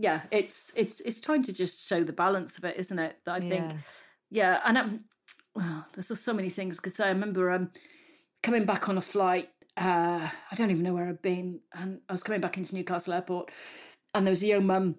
yeah, 0.00 0.22
it's 0.30 0.72
it's 0.74 1.00
it's 1.00 1.20
trying 1.20 1.42
to 1.42 1.52
just 1.52 1.86
show 1.86 2.02
the 2.02 2.12
balance 2.12 2.56
of 2.56 2.64
it, 2.64 2.78
isn't 2.78 2.98
it? 2.98 3.16
That 3.26 3.42
I 3.42 3.44
yeah. 3.44 3.48
think, 3.50 3.80
yeah, 4.30 4.60
and 4.64 4.78
um, 4.78 5.04
well, 5.54 5.86
there's 5.92 6.08
just 6.08 6.24
so 6.24 6.32
many 6.32 6.50
things 6.50 6.76
because 6.76 6.98
I 7.00 7.08
remember 7.08 7.50
um 7.50 7.70
coming 8.42 8.64
back 8.64 8.88
on 8.88 8.98
a 8.98 9.02
flight. 9.02 9.50
Uh, 9.76 10.28
I 10.50 10.54
don't 10.56 10.70
even 10.70 10.82
know 10.82 10.94
where 10.94 11.08
I'd 11.08 11.22
been, 11.22 11.60
and 11.74 12.00
I 12.08 12.12
was 12.12 12.22
coming 12.22 12.40
back 12.40 12.56
into 12.56 12.74
Newcastle 12.74 13.14
Airport, 13.14 13.50
and 14.14 14.26
there 14.26 14.32
was 14.32 14.42
a 14.42 14.46
young 14.46 14.66
mum 14.66 14.96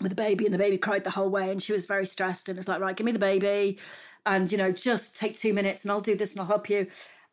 with 0.00 0.12
a 0.12 0.16
baby, 0.16 0.44
and 0.44 0.54
the 0.54 0.58
baby 0.58 0.78
cried 0.78 1.04
the 1.04 1.10
whole 1.10 1.30
way, 1.30 1.50
and 1.50 1.62
she 1.62 1.72
was 1.72 1.86
very 1.86 2.06
stressed, 2.06 2.48
and 2.48 2.58
it's 2.58 2.68
like, 2.68 2.80
right, 2.80 2.96
give 2.96 3.04
me 3.04 3.12
the 3.12 3.18
baby, 3.18 3.78
and 4.26 4.50
you 4.50 4.58
know, 4.58 4.72
just 4.72 5.16
take 5.16 5.36
two 5.36 5.52
minutes, 5.52 5.82
and 5.82 5.90
I'll 5.90 6.00
do 6.00 6.16
this, 6.16 6.32
and 6.32 6.40
I'll 6.40 6.46
help 6.46 6.70
you, 6.70 6.86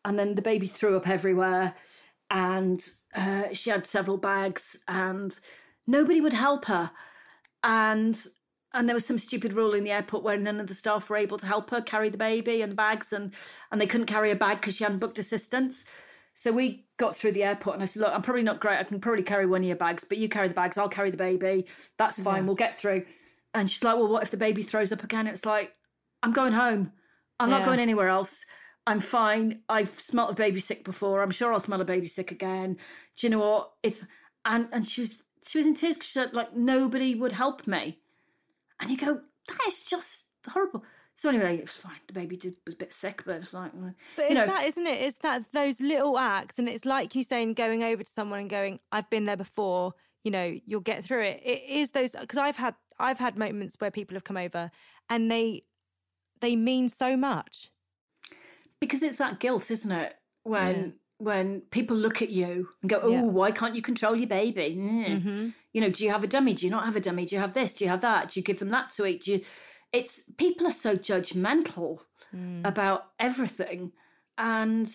and 0.05 0.17
then 0.17 0.35
the 0.35 0.41
baby 0.41 0.67
threw 0.67 0.97
up 0.97 1.07
everywhere, 1.07 1.75
and 2.29 2.85
uh, 3.15 3.45
she 3.53 3.69
had 3.69 3.85
several 3.85 4.17
bags, 4.17 4.75
and 4.87 5.39
nobody 5.87 6.19
would 6.19 6.33
help 6.33 6.65
her. 6.65 6.91
And 7.63 8.21
and 8.73 8.87
there 8.87 8.95
was 8.95 9.05
some 9.05 9.19
stupid 9.19 9.53
rule 9.53 9.73
in 9.73 9.83
the 9.83 9.91
airport 9.91 10.23
where 10.23 10.37
none 10.37 10.59
of 10.59 10.67
the 10.67 10.73
staff 10.73 11.09
were 11.09 11.17
able 11.17 11.37
to 11.37 11.45
help 11.45 11.69
her 11.71 11.81
carry 11.81 12.09
the 12.09 12.17
baby 12.17 12.61
and 12.61 12.71
the 12.71 12.75
bags 12.75 13.11
and 13.11 13.33
and 13.71 13.81
they 13.81 13.87
couldn't 13.87 14.07
carry 14.07 14.31
a 14.31 14.35
bag 14.35 14.61
because 14.61 14.75
she 14.75 14.83
hadn't 14.83 14.99
booked 14.99 15.19
assistance. 15.19 15.83
So 16.33 16.51
we 16.51 16.85
got 16.97 17.15
through 17.15 17.33
the 17.33 17.43
airport 17.43 17.75
and 17.75 17.83
I 17.83 17.85
said, 17.85 18.01
Look, 18.01 18.13
I'm 18.13 18.21
probably 18.21 18.43
not 18.43 18.59
great. 18.59 18.79
I 18.79 18.83
can 18.83 19.01
probably 19.01 19.23
carry 19.23 19.45
one 19.45 19.61
of 19.61 19.67
your 19.67 19.75
bags, 19.75 20.03
but 20.03 20.17
you 20.17 20.29
carry 20.29 20.47
the 20.47 20.53
bags, 20.53 20.77
I'll 20.77 20.89
carry 20.89 21.11
the 21.11 21.17
baby. 21.17 21.67
That's 21.97 22.19
fine, 22.19 22.43
yeah. 22.43 22.47
we'll 22.47 22.55
get 22.55 22.77
through. 22.77 23.05
And 23.53 23.69
she's 23.69 23.83
like, 23.83 23.97
Well, 23.97 24.07
what 24.07 24.23
if 24.23 24.31
the 24.31 24.37
baby 24.37 24.63
throws 24.63 24.91
up 24.91 25.03
again? 25.03 25.27
It's 25.27 25.45
like, 25.45 25.73
I'm 26.23 26.31
going 26.31 26.53
home. 26.53 26.93
I'm 27.39 27.49
yeah. 27.49 27.57
not 27.57 27.65
going 27.65 27.79
anywhere 27.79 28.09
else. 28.09 28.45
I'm 28.87 28.99
fine. 28.99 29.61
I've 29.69 29.99
smelt 29.99 30.31
a 30.31 30.35
baby 30.35 30.59
sick 30.59 30.83
before. 30.83 31.21
I'm 31.21 31.31
sure 31.31 31.53
I'll 31.53 31.59
smell 31.59 31.81
a 31.81 31.85
baby 31.85 32.07
sick 32.07 32.31
again. 32.31 32.77
Do 33.17 33.27
you 33.27 33.31
know 33.31 33.39
what? 33.39 33.71
It's 33.83 34.03
and 34.45 34.67
and 34.71 34.85
she 34.85 35.01
was 35.01 35.23
she 35.45 35.57
was 35.57 35.67
in 35.67 35.73
tears 35.73 35.95
because 35.95 36.07
she 36.07 36.13
said 36.13 36.33
like 36.33 36.55
nobody 36.55 37.15
would 37.15 37.31
help 37.31 37.67
me, 37.67 37.99
and 38.81 38.91
you 38.91 38.97
go 38.97 39.21
that 39.47 39.67
is 39.67 39.83
just 39.83 40.25
horrible. 40.49 40.83
So 41.15 41.29
anyway, 41.29 41.57
it 41.57 41.61
was 41.61 41.71
fine. 41.71 41.99
The 42.07 42.13
baby 42.13 42.35
did 42.35 42.55
was 42.65 42.75
a 42.75 42.77
bit 42.77 42.93
sick, 42.93 43.21
but 43.25 43.35
it's 43.35 43.53
like, 43.53 43.71
but 44.15 44.25
it's 44.25 44.33
know, 44.33 44.45
that, 44.45 44.65
isn't 44.65 44.87
it? 44.87 45.01
It's 45.01 45.17
that 45.19 45.43
those 45.53 45.79
little 45.79 46.17
acts, 46.17 46.57
and 46.57 46.67
it's 46.67 46.85
like 46.85 47.13
you 47.15 47.23
saying, 47.23 47.53
going 47.53 47.83
over 47.83 48.03
to 48.03 48.11
someone 48.11 48.39
and 48.39 48.49
going, 48.49 48.79
"I've 48.91 49.09
been 49.09 49.25
there 49.25 49.37
before." 49.37 49.93
You 50.23 50.31
know, 50.31 50.57
you'll 50.65 50.81
get 50.81 51.03
through 51.03 51.23
it. 51.23 51.41
It 51.43 51.63
is 51.67 51.91
those 51.91 52.11
because 52.11 52.37
I've 52.37 52.57
had 52.57 52.75
I've 52.99 53.19
had 53.19 53.37
moments 53.37 53.75
where 53.79 53.91
people 53.91 54.15
have 54.15 54.23
come 54.23 54.37
over 54.37 54.71
and 55.09 55.29
they 55.29 55.63
they 56.39 56.55
mean 56.55 56.89
so 56.89 57.17
much 57.17 57.71
because 58.79 59.03
it's 59.03 59.17
that 59.17 59.39
guilt, 59.39 59.69
isn't 59.69 59.91
it? 59.91 60.15
When 60.43 60.95
when 61.21 61.61
people 61.69 61.95
look 61.95 62.21
at 62.21 62.29
you 62.29 62.69
and 62.81 62.89
go, 62.89 62.99
"Oh, 63.01 63.09
yeah. 63.09 63.21
why 63.21 63.51
can't 63.51 63.75
you 63.75 63.81
control 63.81 64.15
your 64.15 64.27
baby?" 64.27 64.75
Mm-hmm. 64.77 65.49
You 65.73 65.81
know, 65.81 65.89
do 65.89 66.03
you 66.03 66.11
have 66.11 66.23
a 66.23 66.27
dummy? 66.27 66.53
Do 66.53 66.65
you 66.65 66.71
not 66.71 66.85
have 66.85 66.95
a 66.95 66.99
dummy? 66.99 67.25
Do 67.25 67.35
you 67.35 67.41
have 67.41 67.53
this? 67.53 67.75
Do 67.75 67.85
you 67.85 67.89
have 67.89 68.01
that? 68.01 68.31
Do 68.31 68.39
you 68.39 68.43
give 68.43 68.59
them 68.59 68.69
that 68.69 68.89
to 68.91 69.05
eat? 69.05 69.23
Do 69.23 69.33
you? 69.33 69.41
It's 69.93 70.23
people 70.37 70.65
are 70.67 70.71
so 70.71 70.97
judgmental 70.97 71.99
mm. 72.35 72.65
about 72.65 73.11
everything, 73.19 73.91
and 74.37 74.91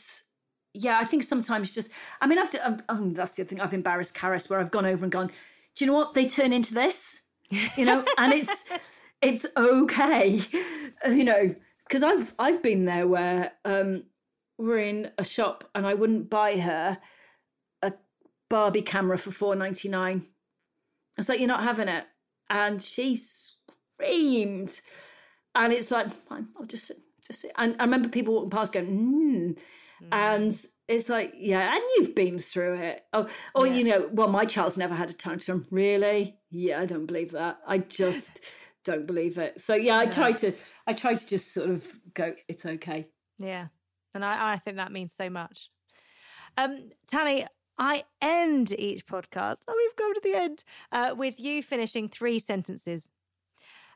yeah, 0.74 0.98
I 0.98 1.04
think 1.04 1.22
sometimes 1.22 1.72
just. 1.72 1.90
I 2.20 2.26
mean, 2.26 2.38
I've. 2.38 2.54
Um, 2.62 2.82
um, 2.88 3.14
that's 3.14 3.34
the 3.34 3.42
other 3.42 3.48
thing. 3.48 3.60
I've 3.60 3.74
embarrassed 3.74 4.14
Carys 4.14 4.50
where 4.50 4.58
I've 4.58 4.72
gone 4.72 4.86
over 4.86 5.04
and 5.04 5.12
gone. 5.12 5.28
Do 5.76 5.84
you 5.84 5.90
know 5.90 5.96
what 5.96 6.14
they 6.14 6.26
turn 6.26 6.52
into 6.52 6.74
this? 6.74 7.20
You 7.76 7.84
know, 7.84 8.04
and 8.18 8.32
it's 8.32 8.64
it's 9.22 9.46
okay. 9.56 10.42
You 11.06 11.24
know, 11.24 11.54
because 11.86 12.02
I've 12.02 12.34
I've 12.38 12.62
been 12.62 12.84
there 12.84 13.06
where. 13.06 13.52
um 13.64 14.04
were 14.58 14.78
in 14.78 15.10
a 15.18 15.24
shop 15.24 15.68
and 15.74 15.86
I 15.86 15.94
wouldn't 15.94 16.30
buy 16.30 16.58
her 16.58 16.98
a 17.82 17.92
Barbie 18.48 18.82
camera 18.82 19.18
for 19.18 19.30
four 19.30 19.54
ninety 19.56 19.88
nine. 19.88 20.22
I 20.24 21.20
was 21.20 21.28
like, 21.28 21.38
"You're 21.38 21.48
not 21.48 21.62
having 21.62 21.88
it," 21.88 22.04
and 22.48 22.82
she 22.82 23.16
screamed. 23.16 24.80
And 25.54 25.72
it's 25.72 25.90
like, 25.90 26.08
fine, 26.10 26.48
I'll 26.58 26.66
just 26.66 26.86
sit, 26.86 26.98
just 27.26 27.40
sit. 27.40 27.52
And 27.56 27.76
I 27.80 27.84
remember 27.84 28.10
people 28.10 28.34
walking 28.34 28.50
past 28.50 28.74
going, 28.74 28.86
mm. 28.86 29.58
Mm. 30.02 30.08
and 30.12 30.66
it's 30.86 31.08
like, 31.08 31.32
yeah, 31.38 31.74
and 31.74 31.82
you've 31.96 32.14
been 32.14 32.38
through 32.38 32.74
it. 32.74 33.04
Oh, 33.14 33.26
or 33.54 33.66
yeah. 33.66 33.74
you 33.74 33.84
know, 33.84 34.10
well, 34.12 34.28
my 34.28 34.44
child's 34.44 34.76
never 34.76 34.94
had 34.94 35.08
a 35.08 35.14
tantrum. 35.14 35.66
Really? 35.70 36.38
Yeah, 36.50 36.80
I 36.80 36.84
don't 36.84 37.06
believe 37.06 37.32
that. 37.32 37.58
I 37.66 37.78
just 37.78 38.40
don't 38.84 39.06
believe 39.06 39.38
it. 39.38 39.60
So 39.60 39.74
yeah, 39.74 39.96
I 39.96 40.04
yeah. 40.04 40.10
try 40.10 40.32
to, 40.32 40.52
I 40.86 40.92
try 40.92 41.14
to 41.14 41.26
just 41.26 41.54
sort 41.54 41.70
of 41.70 41.86
go, 42.12 42.34
it's 42.48 42.66
okay. 42.66 43.08
Yeah. 43.38 43.68
And 44.14 44.24
I, 44.24 44.54
I 44.54 44.58
think 44.58 44.76
that 44.76 44.92
means 44.92 45.12
so 45.16 45.28
much. 45.30 45.70
Um, 46.56 46.90
I 47.78 48.04
end 48.22 48.78
each 48.78 49.06
podcast, 49.06 49.58
oh, 49.68 49.74
we've 49.76 49.96
come 49.96 50.14
to 50.14 50.20
the 50.22 50.34
end, 50.34 50.64
uh, 50.92 51.14
with 51.16 51.38
you 51.38 51.62
finishing 51.62 52.08
three 52.08 52.38
sentences. 52.38 53.10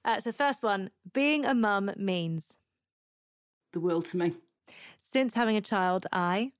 Uh, 0.04 0.20
so, 0.20 0.32
first 0.32 0.62
one 0.62 0.90
being 1.12 1.44
a 1.44 1.54
mum 1.54 1.90
means 1.96 2.54
the 3.72 3.80
world 3.80 4.06
to 4.06 4.16
me. 4.16 4.34
Since 5.12 5.34
having 5.34 5.56
a 5.56 5.60
child, 5.60 6.06
I 6.12 6.52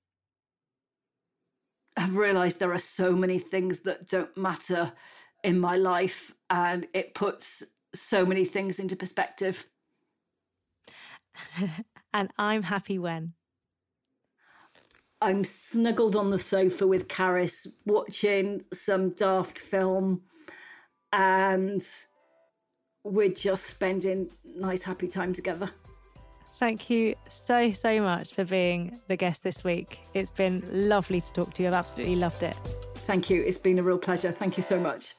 have 1.97 2.15
realised 2.15 2.59
there 2.59 2.73
are 2.73 2.77
so 2.77 3.13
many 3.13 3.39
things 3.39 3.79
that 3.79 4.07
don't 4.07 4.35
matter 4.37 4.91
in 5.43 5.59
my 5.59 5.75
life, 5.75 6.33
and 6.49 6.87
it 6.93 7.13
puts 7.13 7.63
so 7.93 8.25
many 8.25 8.45
things 8.45 8.79
into 8.79 8.95
perspective. 8.95 9.65
and 12.13 12.31
I'm 12.37 12.63
happy 12.63 12.99
when. 12.99 13.33
I'm 15.21 15.43
snuggled 15.43 16.15
on 16.15 16.31
the 16.31 16.39
sofa 16.39 16.87
with 16.87 17.07
Carys 17.07 17.67
watching 17.85 18.65
some 18.73 19.11
daft 19.11 19.59
film 19.59 20.21
and 21.13 21.85
we're 23.03 23.29
just 23.29 23.65
spending 23.65 24.31
nice 24.43 24.81
happy 24.81 25.07
time 25.07 25.31
together. 25.31 25.69
Thank 26.59 26.89
you 26.89 27.15
so 27.29 27.71
so 27.71 28.01
much 28.01 28.33
for 28.33 28.45
being 28.45 28.99
the 29.07 29.15
guest 29.15 29.43
this 29.43 29.63
week. 29.63 29.99
It's 30.15 30.31
been 30.31 30.63
lovely 30.71 31.21
to 31.21 31.33
talk 31.33 31.53
to 31.55 31.63
you. 31.63 31.67
I've 31.67 31.75
absolutely 31.75 32.15
loved 32.15 32.41
it. 32.41 32.55
Thank 33.05 33.29
you. 33.29 33.43
It's 33.43 33.57
been 33.57 33.77
a 33.77 33.83
real 33.83 33.97
pleasure. 33.99 34.31
Thank 34.31 34.57
you 34.57 34.63
so 34.63 34.79
much. 34.79 35.15